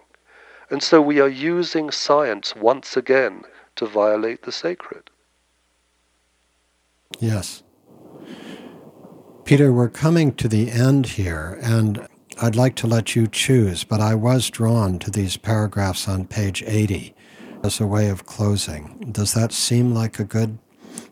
And 0.70 0.84
so 0.84 1.02
we 1.02 1.22
are 1.22 1.30
using 1.30 1.90
science 1.90 2.58
once 2.58 2.98
again 2.98 3.44
to 3.78 3.86
violate 3.86 4.42
the 4.42 4.52
sacred. 4.52 5.10
Yes. 7.20 7.64
Peter, 9.46 9.72
we're 9.72 9.90
coming 9.90 10.34
to 10.36 10.50
the 10.50 10.72
end 10.72 11.06
here, 11.06 11.58
and 11.62 12.06
I'd 12.42 12.56
like 12.56 12.76
to 12.78 12.88
let 12.88 13.16
you 13.16 13.28
choose, 13.28 13.84
but 13.84 14.02
I 14.02 14.16
was 14.16 14.50
drawn 14.50 14.98
to 15.00 15.12
these 15.12 15.38
paragraphs 15.38 16.08
on 16.08 16.26
page 16.26 16.64
80 16.66 17.14
as 17.64 17.80
a 17.80 17.88
way 17.88 18.10
of 18.10 18.26
closing. 18.26 19.10
Does 19.12 19.34
that 19.34 19.52
seem 19.52 19.94
like 19.94 20.20
a 20.20 20.24
good 20.24 20.58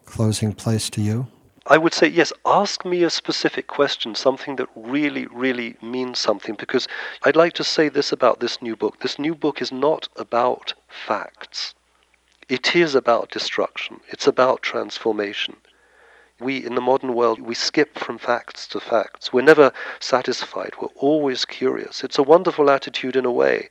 closing 0.06 0.54
place 0.54 0.90
to 0.92 1.02
you? 1.02 1.28
I 1.68 1.78
would 1.78 1.94
say, 1.94 2.08
yes, 2.08 2.34
ask 2.46 2.84
me 2.86 3.04
a 3.04 3.10
specific 3.10 3.68
question, 3.68 4.16
something 4.16 4.56
that 4.56 4.68
really, 4.76 5.28
really 5.28 5.76
means 5.82 6.20
something, 6.20 6.56
because 6.56 6.88
I'd 7.24 7.36
like 7.36 7.54
to 7.54 7.64
say 7.64 7.88
this 7.88 8.12
about 8.12 8.40
this 8.40 8.62
new 8.62 8.76
book. 8.76 9.00
This 9.00 9.20
new 9.20 9.36
book 9.36 9.62
is 9.62 9.72
not 9.72 10.08
about 10.16 10.74
facts, 10.88 11.76
it 12.50 12.76
is 12.76 12.96
about 12.96 13.32
destruction, 13.32 14.00
it's 14.10 14.28
about 14.28 14.64
transformation 14.64 15.56
we 16.42 16.66
in 16.66 16.76
the 16.76 16.82
modern 16.82 17.14
world 17.14 17.40
we 17.40 17.56
skip 17.56 17.98
from 17.98 18.18
facts 18.18 18.68
to 18.68 18.80
facts. 18.80 19.32
We're 19.32 19.42
never 19.42 19.72
satisfied. 20.00 20.74
We're 20.82 20.90
always 20.96 21.46
curious. 21.46 22.04
It's 22.04 22.18
a 22.18 22.24
wonderful 22.24 22.70
attitude 22.70 23.16
in 23.16 23.26
a 23.26 23.32
way 23.32 23.70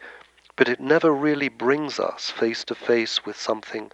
but 0.60 0.68
it 0.68 0.78
never 0.78 1.10
really 1.10 1.48
brings 1.48 1.98
us 1.98 2.30
face 2.30 2.64
to 2.64 2.74
face 2.74 3.24
with 3.24 3.34
something 3.34 3.90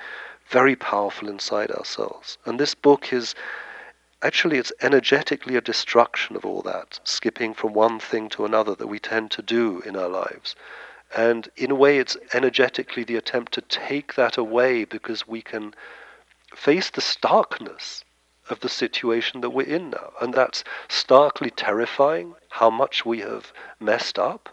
very 0.49 0.75
powerful 0.75 1.29
inside 1.29 1.71
ourselves. 1.71 2.39
And 2.45 2.59
this 2.59 2.75
book 2.75 3.13
is 3.13 3.37
actually 4.21 4.59
it's 4.59 4.73
energetically 4.83 5.55
a 5.55 5.61
destruction 5.61 6.35
of 6.35 6.45
all 6.45 6.63
that 6.63 6.99
skipping 7.05 7.55
from 7.55 7.73
one 7.73 8.01
thing 8.01 8.29
to 8.31 8.45
another 8.45 8.75
that 8.75 8.89
we 8.89 8.99
tend 8.99 9.31
to 9.31 9.43
do 9.43 9.81
in 9.83 9.95
our 9.95 10.09
lives. 10.09 10.57
And 11.17 11.49
in 11.57 11.71
a 11.71 11.77
way 11.77 11.99
it's 11.99 12.17
energetically 12.33 13.05
the 13.05 13.15
attempt 13.15 13.53
to 13.53 13.61
take 13.61 14.17
that 14.17 14.37
away 14.37 14.85
because 14.85 15.29
we 15.29 15.43
can 15.43 15.73
face 16.53 16.91
the 16.91 17.01
starkness 17.01 18.03
of 18.51 18.61
the 18.61 18.69
situation 18.69 19.41
that 19.41 19.51
we're 19.51 19.67
in 19.67 19.91
now. 19.91 20.13
And 20.21 20.33
that's 20.35 20.65
starkly 20.89 21.51
terrifying 21.51 22.35
how 22.51 22.71
much 22.71 23.05
we 23.05 23.21
have 23.21 23.53
messed 23.81 24.19
up. 24.19 24.49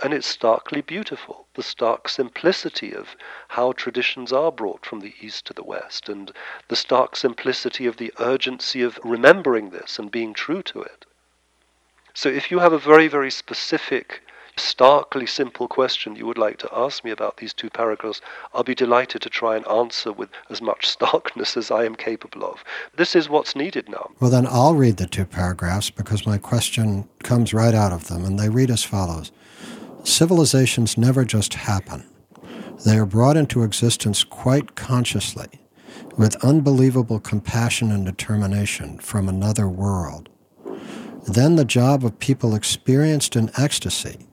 And 0.00 0.14
it's 0.14 0.28
starkly 0.28 0.80
beautiful, 0.80 1.48
the 1.54 1.62
stark 1.62 2.08
simplicity 2.08 2.94
of 2.94 3.16
how 3.48 3.72
traditions 3.72 4.32
are 4.32 4.52
brought 4.52 4.86
from 4.86 5.00
the 5.00 5.14
East 5.20 5.44
to 5.46 5.52
the 5.52 5.64
West, 5.64 6.08
and 6.08 6.30
the 6.68 6.76
stark 6.76 7.16
simplicity 7.16 7.84
of 7.86 7.96
the 7.96 8.12
urgency 8.20 8.82
of 8.82 9.00
remembering 9.02 9.70
this 9.70 9.98
and 9.98 10.08
being 10.08 10.34
true 10.34 10.62
to 10.62 10.82
it. 10.82 11.04
So 12.14 12.28
if 12.28 12.50
you 12.50 12.60
have 12.60 12.72
a 12.72 12.78
very, 12.78 13.08
very 13.08 13.30
specific 13.30 14.22
starkly 14.58 15.26
simple 15.26 15.68
question 15.68 16.16
you 16.16 16.26
would 16.26 16.38
like 16.38 16.58
to 16.58 16.68
ask 16.72 17.04
me 17.04 17.10
about 17.10 17.36
these 17.36 17.54
two 17.54 17.70
paragraphs, 17.70 18.20
I'll 18.52 18.62
be 18.62 18.74
delighted 18.74 19.22
to 19.22 19.30
try 19.30 19.56
and 19.56 19.66
answer 19.68 20.12
with 20.12 20.30
as 20.50 20.60
much 20.60 20.88
starkness 20.88 21.56
as 21.56 21.70
I 21.70 21.84
am 21.84 21.94
capable 21.94 22.44
of. 22.44 22.64
This 22.96 23.16
is 23.16 23.28
what's 23.28 23.56
needed 23.56 23.88
now. 23.88 24.10
Well, 24.20 24.30
then 24.30 24.46
I'll 24.46 24.74
read 24.74 24.96
the 24.96 25.06
two 25.06 25.24
paragraphs 25.24 25.90
because 25.90 26.26
my 26.26 26.38
question 26.38 27.08
comes 27.22 27.54
right 27.54 27.74
out 27.74 27.92
of 27.92 28.08
them, 28.08 28.24
and 28.24 28.38
they 28.38 28.48
read 28.48 28.70
as 28.70 28.84
follows 28.84 29.32
Civilizations 30.04 30.96
never 30.96 31.24
just 31.24 31.54
happen, 31.54 32.06
they 32.84 32.96
are 32.96 33.06
brought 33.06 33.36
into 33.36 33.64
existence 33.64 34.22
quite 34.22 34.76
consciously, 34.76 35.48
with 36.16 36.42
unbelievable 36.44 37.20
compassion 37.20 37.90
and 37.90 38.06
determination 38.06 38.98
from 38.98 39.28
another 39.28 39.68
world. 39.68 40.28
Then 41.26 41.56
the 41.56 41.64
job 41.64 42.04
of 42.04 42.18
people 42.20 42.54
experienced 42.54 43.36
in 43.36 43.50
ecstasy 43.58 44.27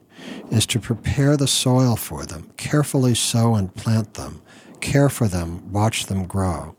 is 0.52 0.66
to 0.68 0.80
prepare 0.80 1.38
the 1.38 1.48
soil 1.48 1.96
for 1.96 2.26
them, 2.26 2.52
carefully 2.58 3.16
sow 3.16 3.56
and 3.56 3.74
plant 3.74 4.14
them, 4.16 4.42
care 4.82 5.10
for 5.10 5.28
them, 5.28 5.72
watch 5.72 6.06
them 6.06 6.26
grow. 6.26 6.76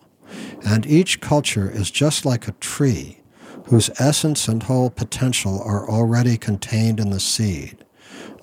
And 0.65 0.87
each 0.87 1.21
culture 1.21 1.71
is 1.71 1.91
just 1.91 2.25
like 2.25 2.49
a 2.49 2.53
tree 2.53 3.21
whose 3.67 3.91
essence 3.99 4.49
and 4.49 4.63
whole 4.63 4.91
potential 4.91 5.61
are 5.63 5.89
already 5.89 6.37
contained 6.37 7.01
in 7.01 7.11
the 7.11 7.21
seed. 7.21 7.85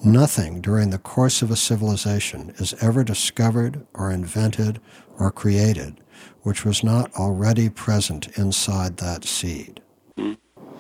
Nothing 0.04 0.60
during 0.60 0.90
the 0.90 0.98
course 0.98 1.42
of 1.42 1.50
a 1.50 1.56
civilization 1.56 2.54
is 2.58 2.74
ever 2.82 3.04
discovered 3.04 3.86
or 3.94 4.12
invented 4.12 4.82
or 5.18 5.32
created 5.32 5.98
which 6.44 6.66
was 6.66 6.84
not 6.84 7.14
already 7.16 7.70
present 7.70 8.38
inside 8.38 8.98
that 8.98 9.26
seed. 9.26 9.82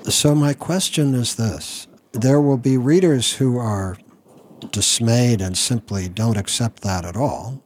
So, 0.09 0.35
my 0.35 0.53
question 0.53 1.15
is 1.15 1.35
this 1.35 1.87
there 2.11 2.41
will 2.41 2.57
be 2.57 2.77
readers 2.77 3.33
who 3.33 3.57
are 3.57 3.97
dismayed 4.71 5.41
and 5.41 5.57
simply 5.57 6.09
don't 6.09 6.37
accept 6.37 6.81
that 6.81 7.05
at 7.05 7.15
all. 7.15 7.63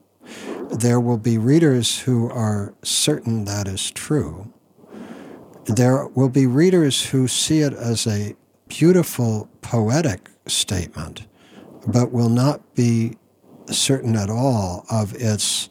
There 0.72 1.00
will 1.00 1.18
be 1.18 1.38
readers 1.38 2.00
who 2.00 2.30
are 2.30 2.74
certain 2.84 3.46
that 3.46 3.68
is 3.68 3.92
true. 3.92 4.52
There 5.66 6.08
will 6.08 6.30
be 6.30 6.46
readers 6.46 7.08
who 7.08 7.28
see 7.28 7.60
it 7.60 7.74
as 7.74 8.06
a 8.08 8.36
beautiful 8.68 9.50
poetic 9.62 10.30
statement, 10.46 11.28
but 11.86 12.12
will 12.12 12.30
not 12.30 12.76
be 12.76 13.18
certain 13.70 14.16
at 14.16 14.30
all 14.30 14.86
of 14.90 15.14
its 15.16 15.70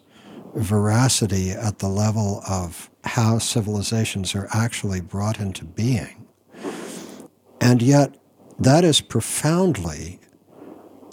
veracity 0.55 1.51
at 1.51 1.79
the 1.79 1.89
level 1.89 2.43
of 2.49 2.91
how 3.05 3.39
civilizations 3.39 4.35
are 4.35 4.49
actually 4.53 5.01
brought 5.01 5.39
into 5.39 5.65
being. 5.65 6.27
And 7.61 7.83
yet, 7.83 8.17
that 8.59 8.85
is 8.85 9.01
profoundly 9.01 10.21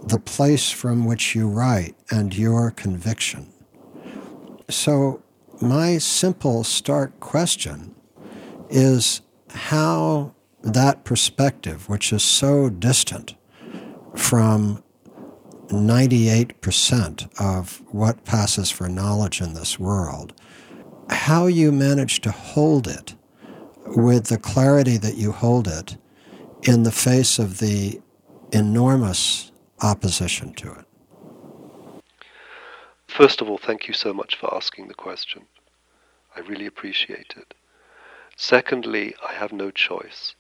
the 0.06 0.20
place 0.20 0.70
from 0.70 1.06
which 1.06 1.36
you 1.36 1.48
write 1.48 1.96
and 2.12 2.36
your 2.36 2.72
conviction. 2.72 3.52
So, 4.70 5.22
my 5.62 5.98
simple, 5.98 6.64
stark 6.64 7.20
question 7.20 7.96
is 8.70 9.22
how 9.50 10.34
that 10.62 11.04
perspective, 11.04 11.88
which 11.88 12.12
is 12.12 12.24
so 12.24 12.70
distant 12.70 13.36
from 14.16 14.84
98% 15.68 17.30
of 17.40 17.82
what 17.92 18.26
passes 18.26 18.70
for 18.70 18.90
knowledge 18.90 19.42
in 19.42 19.54
this 19.54 19.80
world, 19.80 20.34
how 21.10 21.48
you 21.48 21.72
manage 21.72 22.22
to 22.22 22.32
hold 22.32 22.88
it 22.88 23.16
with 23.96 24.28
the 24.28 24.38
clarity 24.38 24.98
that 24.98 25.16
you 25.16 25.32
hold 25.32 25.68
it 25.68 25.98
in 26.64 26.84
the 26.84 26.92
face 26.92 27.40
of 27.40 27.60
the 27.60 28.02
enormous 28.52 29.52
opposition 29.84 30.54
to 30.54 30.72
it? 30.72 30.86
First 33.08 33.42
of 33.42 33.50
all, 33.50 33.58
thank 33.58 33.88
you 33.88 33.94
so 33.94 34.14
much 34.14 34.36
for 34.36 34.54
asking 34.54 34.88
the 34.88 34.96
question. 34.96 35.44
I 36.36 36.40
really 36.40 36.66
appreciate 36.66 37.36
it. 37.38 37.54
Secondly, 38.36 39.14
I 39.28 39.34
have 39.34 39.54
no 39.54 39.70
choice 39.70 40.34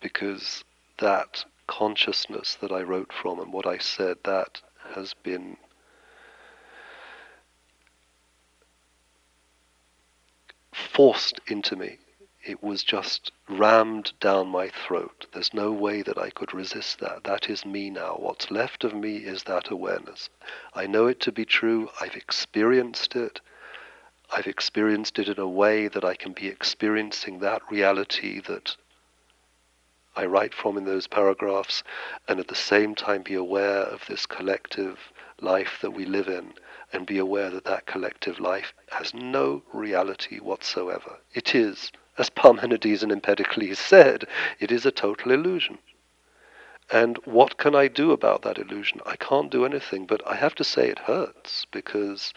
because 0.00 0.64
that 0.98 1.44
consciousness 1.66 2.56
that 2.60 2.72
I 2.72 2.82
wrote 2.82 3.12
from 3.12 3.40
and 3.40 3.52
what 3.52 3.66
I 3.66 3.78
said, 3.78 4.16
that 4.24 4.60
has 4.94 5.14
been 5.22 5.56
forced 10.72 11.40
into 11.46 11.76
me 11.76 11.98
it 12.44 12.62
was 12.62 12.82
just 12.82 13.30
rammed 13.48 14.12
down 14.18 14.48
my 14.48 14.68
throat. 14.68 15.26
There's 15.32 15.54
no 15.54 15.70
way 15.70 16.02
that 16.02 16.18
I 16.18 16.30
could 16.30 16.52
resist 16.52 16.98
that. 16.98 17.22
That 17.24 17.48
is 17.48 17.64
me 17.64 17.88
now. 17.88 18.16
What's 18.18 18.50
left 18.50 18.82
of 18.82 18.94
me 18.94 19.18
is 19.18 19.44
that 19.44 19.70
awareness. 19.70 20.28
I 20.74 20.86
know 20.86 21.06
it 21.06 21.20
to 21.20 21.32
be 21.32 21.44
true. 21.44 21.90
I've 22.00 22.16
experienced 22.16 23.14
it. 23.14 23.40
I've 24.34 24.46
experienced 24.46 25.18
it 25.18 25.28
in 25.28 25.38
a 25.38 25.48
way 25.48 25.86
that 25.88 26.04
I 26.04 26.14
can 26.14 26.32
be 26.32 26.48
experiencing 26.48 27.38
that 27.40 27.62
reality 27.70 28.40
that 28.40 28.76
I 30.16 30.26
write 30.26 30.52
from 30.52 30.76
in 30.76 30.84
those 30.84 31.06
paragraphs, 31.06 31.82
and 32.28 32.40
at 32.40 32.48
the 32.48 32.54
same 32.54 32.94
time 32.94 33.22
be 33.22 33.34
aware 33.34 33.82
of 33.82 34.04
this 34.06 34.26
collective 34.26 34.98
life 35.40 35.78
that 35.80 35.92
we 35.92 36.04
live 36.04 36.28
in, 36.28 36.54
and 36.92 37.06
be 37.06 37.18
aware 37.18 37.50
that 37.50 37.64
that 37.64 37.86
collective 37.86 38.40
life 38.40 38.74
has 38.90 39.14
no 39.14 39.62
reality 39.72 40.38
whatsoever. 40.38 41.18
It 41.34 41.54
is 41.54 41.92
as 42.18 42.30
Parmenides 42.30 43.02
and 43.02 43.12
Empedocles 43.12 43.78
said, 43.78 44.26
it 44.60 44.72
is 44.72 44.86
a 44.86 44.92
total 44.92 45.32
illusion. 45.32 45.78
And 46.90 47.18
what 47.24 47.58
can 47.58 47.74
I 47.74 47.88
do 47.88 48.12
about 48.12 48.42
that 48.42 48.58
illusion? 48.58 49.00
I 49.06 49.16
can't 49.16 49.50
do 49.50 49.64
anything, 49.64 50.06
but 50.06 50.26
I 50.26 50.36
have 50.36 50.54
to 50.56 50.64
say 50.64 50.88
it 50.88 51.00
hurts 51.00 51.66
because 51.72 52.34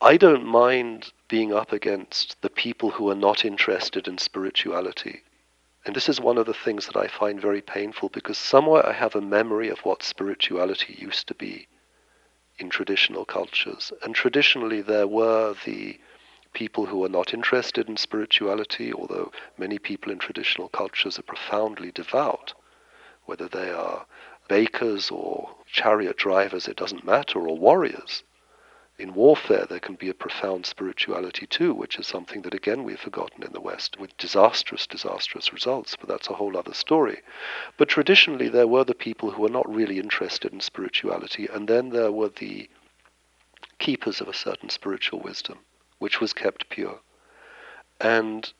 I 0.00 0.16
don't 0.16 0.46
mind 0.46 1.12
being 1.28 1.52
up 1.54 1.72
against 1.72 2.40
the 2.42 2.50
people 2.50 2.90
who 2.92 3.10
are 3.10 3.16
not 3.16 3.44
interested 3.44 4.08
in 4.08 4.18
spirituality 4.18 5.22
And 5.84 5.96
this 5.96 6.08
is 6.08 6.20
one 6.20 6.38
of 6.38 6.46
the 6.46 6.54
things 6.54 6.86
that 6.86 6.96
I 6.96 7.08
find 7.08 7.40
very 7.40 7.62
painful 7.62 8.10
because 8.10 8.38
somewhere 8.38 8.86
I 8.86 8.92
have 8.92 9.16
a 9.16 9.20
memory 9.22 9.68
of 9.70 9.80
what 9.80 10.02
spirituality 10.04 10.94
used 10.98 11.28
to 11.28 11.34
be 11.34 11.68
in 12.58 12.70
traditional 12.70 13.24
cultures. 13.24 13.92
And 14.02 14.14
traditionally, 14.14 14.82
there 14.82 15.08
were 15.08 15.56
the 15.64 15.98
people 16.52 16.86
who 16.86 17.04
are 17.04 17.08
not 17.08 17.32
interested 17.32 17.88
in 17.88 17.96
spirituality, 17.96 18.92
although 18.92 19.32
many 19.56 19.78
people 19.78 20.12
in 20.12 20.18
traditional 20.18 20.68
cultures 20.68 21.18
are 21.18 21.22
profoundly 21.22 21.90
devout, 21.90 22.52
whether 23.24 23.48
they 23.48 23.70
are 23.70 24.06
bakers 24.48 25.10
or 25.10 25.54
chariot 25.66 26.16
drivers, 26.16 26.68
it 26.68 26.76
doesn't 26.76 27.04
matter, 27.04 27.38
or 27.38 27.56
warriors. 27.56 28.22
In 28.98 29.14
warfare, 29.14 29.64
there 29.64 29.80
can 29.80 29.94
be 29.94 30.10
a 30.10 30.14
profound 30.14 30.66
spirituality 30.66 31.46
too, 31.46 31.72
which 31.72 31.98
is 31.98 32.06
something 32.06 32.42
that 32.42 32.54
again 32.54 32.84
we've 32.84 33.00
forgotten 33.00 33.42
in 33.42 33.52
the 33.52 33.60
West 33.60 33.98
with 33.98 34.16
disastrous, 34.18 34.86
disastrous 34.86 35.52
results, 35.52 35.96
but 35.96 36.08
that's 36.08 36.28
a 36.28 36.34
whole 36.34 36.56
other 36.56 36.74
story. 36.74 37.22
But 37.78 37.88
traditionally, 37.88 38.48
there 38.48 38.68
were 38.68 38.84
the 38.84 38.94
people 38.94 39.30
who 39.30 39.42
were 39.42 39.48
not 39.48 39.68
really 39.74 39.98
interested 39.98 40.52
in 40.52 40.60
spirituality, 40.60 41.46
and 41.46 41.66
then 41.66 41.88
there 41.88 42.12
were 42.12 42.28
the 42.28 42.68
keepers 43.78 44.20
of 44.20 44.28
a 44.28 44.34
certain 44.34 44.68
spiritual 44.68 45.20
wisdom 45.20 45.58
which 46.02 46.20
was 46.20 46.32
kept 46.32 46.68
pure. 46.68 46.98
And 48.00 48.52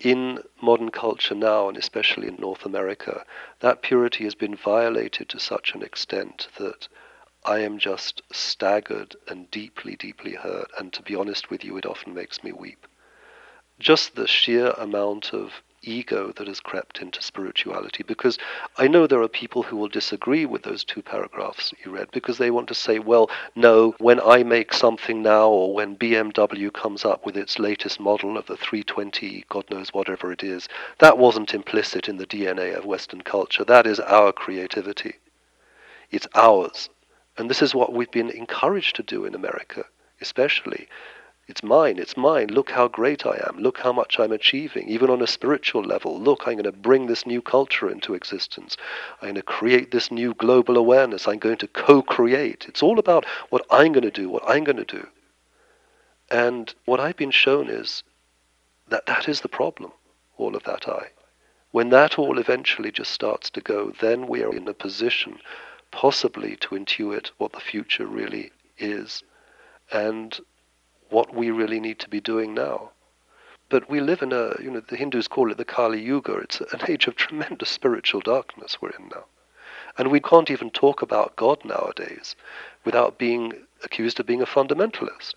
in 0.00 0.42
modern 0.62 0.90
culture 0.90 1.34
now, 1.34 1.68
and 1.68 1.76
especially 1.76 2.26
in 2.26 2.36
North 2.36 2.64
America, 2.64 3.26
that 3.60 3.82
purity 3.82 4.24
has 4.24 4.34
been 4.34 4.56
violated 4.56 5.28
to 5.28 5.38
such 5.38 5.74
an 5.74 5.82
extent 5.82 6.48
that 6.58 6.88
I 7.44 7.58
am 7.58 7.78
just 7.78 8.22
staggered 8.32 9.14
and 9.28 9.50
deeply, 9.50 9.94
deeply 9.94 10.36
hurt. 10.36 10.70
And 10.78 10.90
to 10.94 11.02
be 11.02 11.14
honest 11.14 11.50
with 11.50 11.62
you, 11.66 11.76
it 11.76 11.84
often 11.84 12.14
makes 12.14 12.42
me 12.42 12.50
weep. 12.50 12.86
Just 13.78 14.14
the 14.14 14.26
sheer 14.26 14.70
amount 14.70 15.34
of 15.34 15.62
ego 15.88 16.32
that 16.36 16.48
has 16.48 16.60
crept 16.60 17.00
into 17.00 17.22
spirituality. 17.22 18.02
Because 18.02 18.38
I 18.76 18.88
know 18.88 19.06
there 19.06 19.22
are 19.22 19.28
people 19.28 19.62
who 19.62 19.76
will 19.76 19.88
disagree 19.88 20.46
with 20.46 20.62
those 20.62 20.84
two 20.84 21.02
paragraphs 21.02 21.72
you 21.84 21.90
read 21.90 22.10
because 22.12 22.38
they 22.38 22.50
want 22.50 22.68
to 22.68 22.74
say, 22.74 22.98
well, 22.98 23.30
no, 23.54 23.94
when 23.98 24.20
I 24.20 24.42
make 24.42 24.72
something 24.72 25.22
now 25.22 25.48
or 25.48 25.74
when 25.74 25.96
BMW 25.96 26.72
comes 26.72 27.04
up 27.04 27.24
with 27.24 27.36
its 27.36 27.58
latest 27.58 28.00
model 28.00 28.36
of 28.36 28.46
the 28.46 28.56
320, 28.56 29.44
God 29.48 29.64
knows 29.70 29.92
whatever 29.92 30.32
it 30.32 30.42
is, 30.42 30.68
that 30.98 31.18
wasn't 31.18 31.54
implicit 31.54 32.08
in 32.08 32.16
the 32.16 32.26
DNA 32.26 32.76
of 32.76 32.84
Western 32.84 33.22
culture. 33.22 33.64
That 33.64 33.86
is 33.86 34.00
our 34.00 34.32
creativity. 34.32 35.14
It's 36.10 36.28
ours. 36.34 36.88
And 37.36 37.50
this 37.50 37.62
is 37.62 37.74
what 37.74 37.92
we've 37.92 38.10
been 38.10 38.30
encouraged 38.30 38.96
to 38.96 39.02
do 39.02 39.24
in 39.24 39.34
America, 39.34 39.84
especially. 40.20 40.88
It's 41.46 41.62
mine, 41.62 41.98
it's 41.98 42.16
mine. 42.16 42.48
Look 42.48 42.70
how 42.70 42.88
great 42.88 43.26
I 43.26 43.42
am. 43.46 43.58
Look 43.58 43.78
how 43.78 43.92
much 43.92 44.18
I'm 44.18 44.32
achieving, 44.32 44.88
even 44.88 45.10
on 45.10 45.20
a 45.20 45.26
spiritual 45.26 45.82
level. 45.82 46.18
Look, 46.18 46.46
I'm 46.46 46.54
going 46.54 46.64
to 46.64 46.72
bring 46.72 47.06
this 47.06 47.26
new 47.26 47.42
culture 47.42 47.90
into 47.90 48.14
existence. 48.14 48.78
I'm 49.20 49.26
going 49.26 49.34
to 49.34 49.42
create 49.42 49.90
this 49.90 50.10
new 50.10 50.32
global 50.32 50.78
awareness. 50.78 51.28
I'm 51.28 51.38
going 51.38 51.58
to 51.58 51.68
co 51.68 52.00
create. 52.00 52.64
It's 52.66 52.82
all 52.82 52.98
about 52.98 53.26
what 53.50 53.66
I'm 53.70 53.92
going 53.92 54.04
to 54.04 54.10
do, 54.10 54.30
what 54.30 54.48
I'm 54.48 54.64
going 54.64 54.78
to 54.78 54.84
do. 54.84 55.06
And 56.30 56.74
what 56.86 56.98
I've 56.98 57.16
been 57.16 57.30
shown 57.30 57.68
is 57.68 58.02
that 58.88 59.04
that 59.04 59.28
is 59.28 59.42
the 59.42 59.48
problem, 59.48 59.92
all 60.38 60.56
of 60.56 60.62
that 60.64 60.88
I. 60.88 61.08
When 61.72 61.90
that 61.90 62.18
all 62.18 62.38
eventually 62.38 62.90
just 62.90 63.10
starts 63.10 63.50
to 63.50 63.60
go, 63.60 63.92
then 64.00 64.28
we 64.28 64.42
are 64.42 64.54
in 64.54 64.66
a 64.66 64.72
position 64.72 65.40
possibly 65.90 66.56
to 66.56 66.70
intuit 66.70 67.32
what 67.36 67.52
the 67.52 67.60
future 67.60 68.06
really 68.06 68.50
is. 68.78 69.22
And 69.92 70.38
what 71.10 71.34
we 71.34 71.50
really 71.50 71.80
need 71.80 71.98
to 72.00 72.08
be 72.08 72.20
doing 72.20 72.54
now. 72.54 72.90
But 73.68 73.88
we 73.88 74.00
live 74.00 74.22
in 74.22 74.32
a, 74.32 74.60
you 74.62 74.70
know, 74.70 74.80
the 74.80 74.96
Hindus 74.96 75.28
call 75.28 75.50
it 75.50 75.56
the 75.56 75.64
Kali 75.64 76.00
Yuga. 76.00 76.34
It's 76.34 76.60
an 76.60 76.80
age 76.88 77.06
of 77.06 77.16
tremendous 77.16 77.70
spiritual 77.70 78.20
darkness 78.20 78.80
we're 78.80 78.90
in 78.90 79.08
now. 79.08 79.24
And 79.96 80.10
we 80.10 80.20
can't 80.20 80.50
even 80.50 80.70
talk 80.70 81.02
about 81.02 81.36
God 81.36 81.64
nowadays 81.64 82.36
without 82.84 83.18
being 83.18 83.52
accused 83.82 84.18
of 84.18 84.26
being 84.26 84.42
a 84.42 84.46
fundamentalist. 84.46 85.34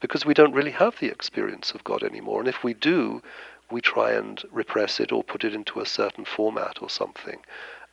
Because 0.00 0.24
we 0.24 0.34
don't 0.34 0.54
really 0.54 0.70
have 0.70 0.98
the 0.98 1.08
experience 1.08 1.72
of 1.72 1.82
God 1.82 2.02
anymore. 2.02 2.40
And 2.40 2.48
if 2.48 2.62
we 2.62 2.72
do, 2.72 3.20
we 3.70 3.80
try 3.80 4.12
and 4.12 4.42
repress 4.50 5.00
it 5.00 5.12
or 5.12 5.24
put 5.24 5.44
it 5.44 5.54
into 5.54 5.80
a 5.80 5.86
certain 5.86 6.24
format 6.24 6.80
or 6.80 6.88
something. 6.88 7.40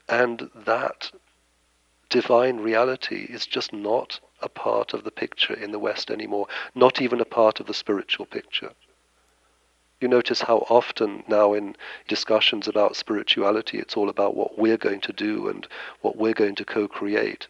And 0.08 0.50
that 0.56 1.12
divine 2.10 2.58
reality 2.58 3.26
is 3.30 3.46
just 3.46 3.74
not 3.74 4.20
a 4.46 4.50
part 4.50 4.94
of 4.94 5.04
the 5.04 5.12
picture 5.12 5.54
in 5.54 5.72
the 5.72 5.80
West 5.80 6.10
anymore, 6.10 6.48
not 6.74 7.02
even 7.02 7.20
a 7.20 7.26
part 7.26 7.60
of 7.60 7.66
the 7.66 7.74
spiritual 7.74 8.26
picture. 8.26 8.72
You 10.00 10.08
notice 10.08 10.42
how 10.42 10.60
often 10.70 11.24
now 11.28 11.54
in 11.54 11.76
discussions 12.08 12.68
about 12.68 12.96
spirituality, 12.96 13.80
it's 13.80 13.98
all 13.98 14.10
about 14.10 14.36
what 14.36 14.58
we're 14.58 14.78
going 14.78 15.02
to 15.02 15.14
do 15.14 15.48
and 15.48 15.68
what 16.02 16.18
we're 16.18 16.34
going 16.34 16.56
to 16.56 16.66
co 16.66 16.88
create. 16.88 17.48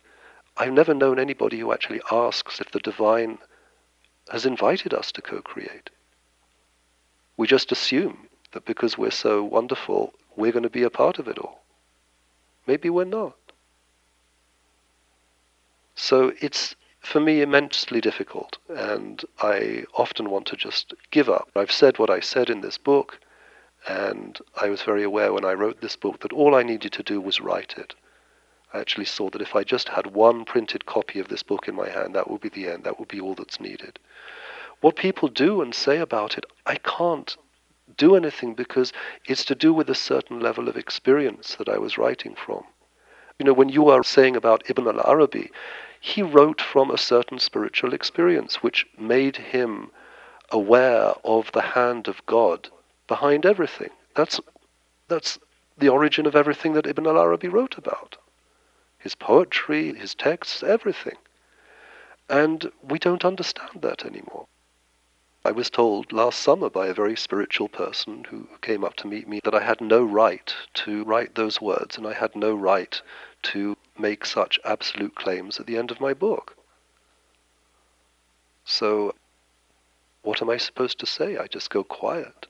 I've 0.57 0.71
never 0.71 0.93
known 0.93 1.19
anybody 1.19 1.59
who 1.59 1.73
actually 1.73 2.01
asks 2.11 2.61
if 2.61 2.71
the 2.71 2.79
divine 2.79 3.39
has 4.31 4.45
invited 4.45 4.93
us 4.93 5.11
to 5.13 5.21
co 5.21 5.41
create. 5.41 5.89
We 7.35 7.47
just 7.47 7.71
assume 7.71 8.27
that 8.53 8.65
because 8.65 8.97
we're 8.97 9.11
so 9.11 9.43
wonderful, 9.43 10.13
we're 10.35 10.53
going 10.53 10.63
to 10.63 10.69
be 10.69 10.83
a 10.83 10.89
part 10.89 11.19
of 11.19 11.27
it 11.27 11.37
all. 11.37 11.61
Maybe 12.67 12.89
we're 12.89 13.05
not. 13.05 13.35
So 15.95 16.33
it's 16.41 16.75
for 17.05 17.19
me 17.19 17.41
immensely 17.41 18.01
difficult, 18.01 18.57
and 18.69 19.23
I 19.39 19.85
often 19.93 20.29
want 20.29 20.47
to 20.47 20.55
just 20.55 20.93
give 21.11 21.29
up. 21.29 21.49
I've 21.55 21.71
said 21.71 21.99
what 21.99 22.09
I 22.09 22.19
said 22.19 22.49
in 22.49 22.61
this 22.61 22.77
book, 22.77 23.19
and 23.87 24.39
I 24.61 24.69
was 24.69 24.81
very 24.81 25.03
aware 25.03 25.31
when 25.31 25.45
I 25.45 25.53
wrote 25.53 25.81
this 25.81 25.95
book 25.95 26.21
that 26.21 26.33
all 26.33 26.55
I 26.55 26.63
needed 26.63 26.91
to 26.93 27.03
do 27.03 27.21
was 27.21 27.39
write 27.39 27.75
it. 27.77 27.95
I 28.73 28.79
actually 28.79 29.05
saw 29.05 29.29
that 29.29 29.41
if 29.41 29.55
I 29.55 29.63
just 29.63 29.89
had 29.89 30.07
one 30.07 30.43
printed 30.43 30.85
copy 30.85 31.19
of 31.19 31.27
this 31.27 31.43
book 31.43 31.67
in 31.67 31.75
my 31.75 31.89
hand, 31.89 32.15
that 32.15 32.29
would 32.29 32.41
be 32.41 32.49
the 32.49 32.67
end, 32.67 32.83
that 32.83 32.99
would 32.99 33.07
be 33.07 33.21
all 33.21 33.35
that's 33.35 33.59
needed. 33.59 33.99
What 34.81 34.95
people 34.95 35.29
do 35.29 35.61
and 35.61 35.73
say 35.73 35.97
about 35.99 36.37
it, 36.37 36.45
I 36.65 36.75
can't 36.75 37.37
do 37.97 38.15
anything 38.15 38.55
because 38.55 38.91
it's 39.25 39.45
to 39.45 39.55
do 39.55 39.73
with 39.73 39.89
a 39.89 39.95
certain 39.95 40.39
level 40.39 40.67
of 40.67 40.75
experience 40.75 41.55
that 41.55 41.69
I 41.69 41.77
was 41.77 41.97
writing 41.97 42.35
from. 42.35 42.63
You 43.39 43.45
know, 43.45 43.53
when 43.53 43.69
you 43.69 43.89
are 43.89 44.03
saying 44.03 44.35
about 44.35 44.69
Ibn 44.69 44.87
al 44.87 45.01
Arabi, 45.01 45.51
he 46.05 46.21
wrote 46.21 46.61
from 46.61 46.91
a 46.91 46.99
certain 46.99 47.39
spiritual 47.39 47.91
experience 47.91 48.61
which 48.61 48.85
made 48.95 49.37
him 49.37 49.89
aware 50.51 51.15
of 51.23 51.51
the 51.51 51.63
hand 51.73 52.07
of 52.07 52.23
God 52.27 52.69
behind 53.07 53.43
everything. 53.43 53.89
That's, 54.13 54.39
that's 55.07 55.39
the 55.75 55.89
origin 55.89 56.27
of 56.27 56.35
everything 56.35 56.73
that 56.73 56.85
Ibn 56.85 57.07
al 57.07 57.17
Arabi 57.17 57.47
wrote 57.47 57.75
about 57.75 58.17
his 58.99 59.15
poetry, 59.15 59.95
his 59.95 60.13
texts, 60.13 60.61
everything. 60.61 61.17
And 62.29 62.71
we 62.83 62.99
don't 62.99 63.25
understand 63.25 63.81
that 63.81 64.05
anymore. 64.05 64.45
I 65.45 65.51
was 65.51 65.69
told 65.69 66.11
last 66.11 66.39
summer 66.39 66.71
by 66.71 66.87
a 66.87 66.93
very 66.95 67.15
spiritual 67.15 67.69
person 67.69 68.23
who 68.23 68.47
came 68.61 68.83
up 68.83 68.95
to 68.95 69.07
meet 69.07 69.27
me 69.27 69.39
that 69.43 69.53
I 69.53 69.61
had 69.61 69.79
no 69.79 70.03
right 70.03 70.51
to 70.85 71.03
write 71.03 71.35
those 71.35 71.61
words 71.61 71.99
and 71.99 72.07
I 72.07 72.13
had 72.13 72.35
no 72.35 72.55
right 72.55 72.99
to 73.43 73.77
make 73.95 74.25
such 74.25 74.59
absolute 74.65 75.13
claims 75.13 75.59
at 75.59 75.67
the 75.67 75.77
end 75.77 75.91
of 75.91 76.01
my 76.01 76.15
book. 76.15 76.57
So, 78.65 79.13
what 80.23 80.41
am 80.41 80.49
I 80.49 80.57
supposed 80.57 80.97
to 81.01 81.05
say? 81.05 81.37
I 81.37 81.45
just 81.45 81.69
go 81.69 81.83
quiet. 81.83 82.47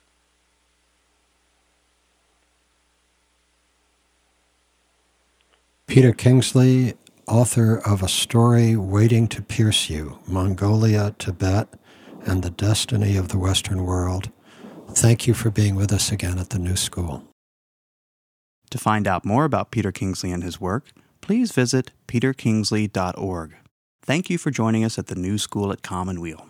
Peter 5.86 6.14
Kingsley, 6.14 6.94
author 7.28 7.82
of 7.86 8.02
A 8.02 8.08
Story 8.08 8.78
Waiting 8.78 9.28
to 9.28 9.42
Pierce 9.42 9.90
You 9.90 10.20
Mongolia, 10.26 11.14
Tibet, 11.20 11.68
and 12.26 12.44
the 12.44 12.50
Destiny 12.50 13.18
of 13.18 13.30
the 13.30 13.38
Western 13.38 13.86
World. 13.86 14.32
Thank 14.90 15.28
you 15.28 15.34
for 15.34 15.50
being 15.50 15.76
with 15.76 15.92
us 15.92 16.12
again 16.12 16.40
at 16.40 16.50
the 16.50 16.60
New 16.60 16.76
School. 16.76 17.24
To 18.72 18.78
find 18.78 19.08
out 19.08 19.26
more 19.26 19.46
about 19.46 19.72
Peter 19.72 19.92
Kingsley 19.92 20.32
and 20.32 20.44
his 20.44 20.60
work, 20.60 20.92
please 21.22 21.52
visit 21.52 21.92
peterkingsley.org. 22.08 23.56
Thank 24.02 24.30
you 24.30 24.38
for 24.38 24.52
joining 24.52 24.84
us 24.84 25.00
at 25.00 25.08
the 25.08 25.16
New 25.16 25.38
School 25.38 25.72
at 25.72 25.82
Commonweal. 25.82 26.48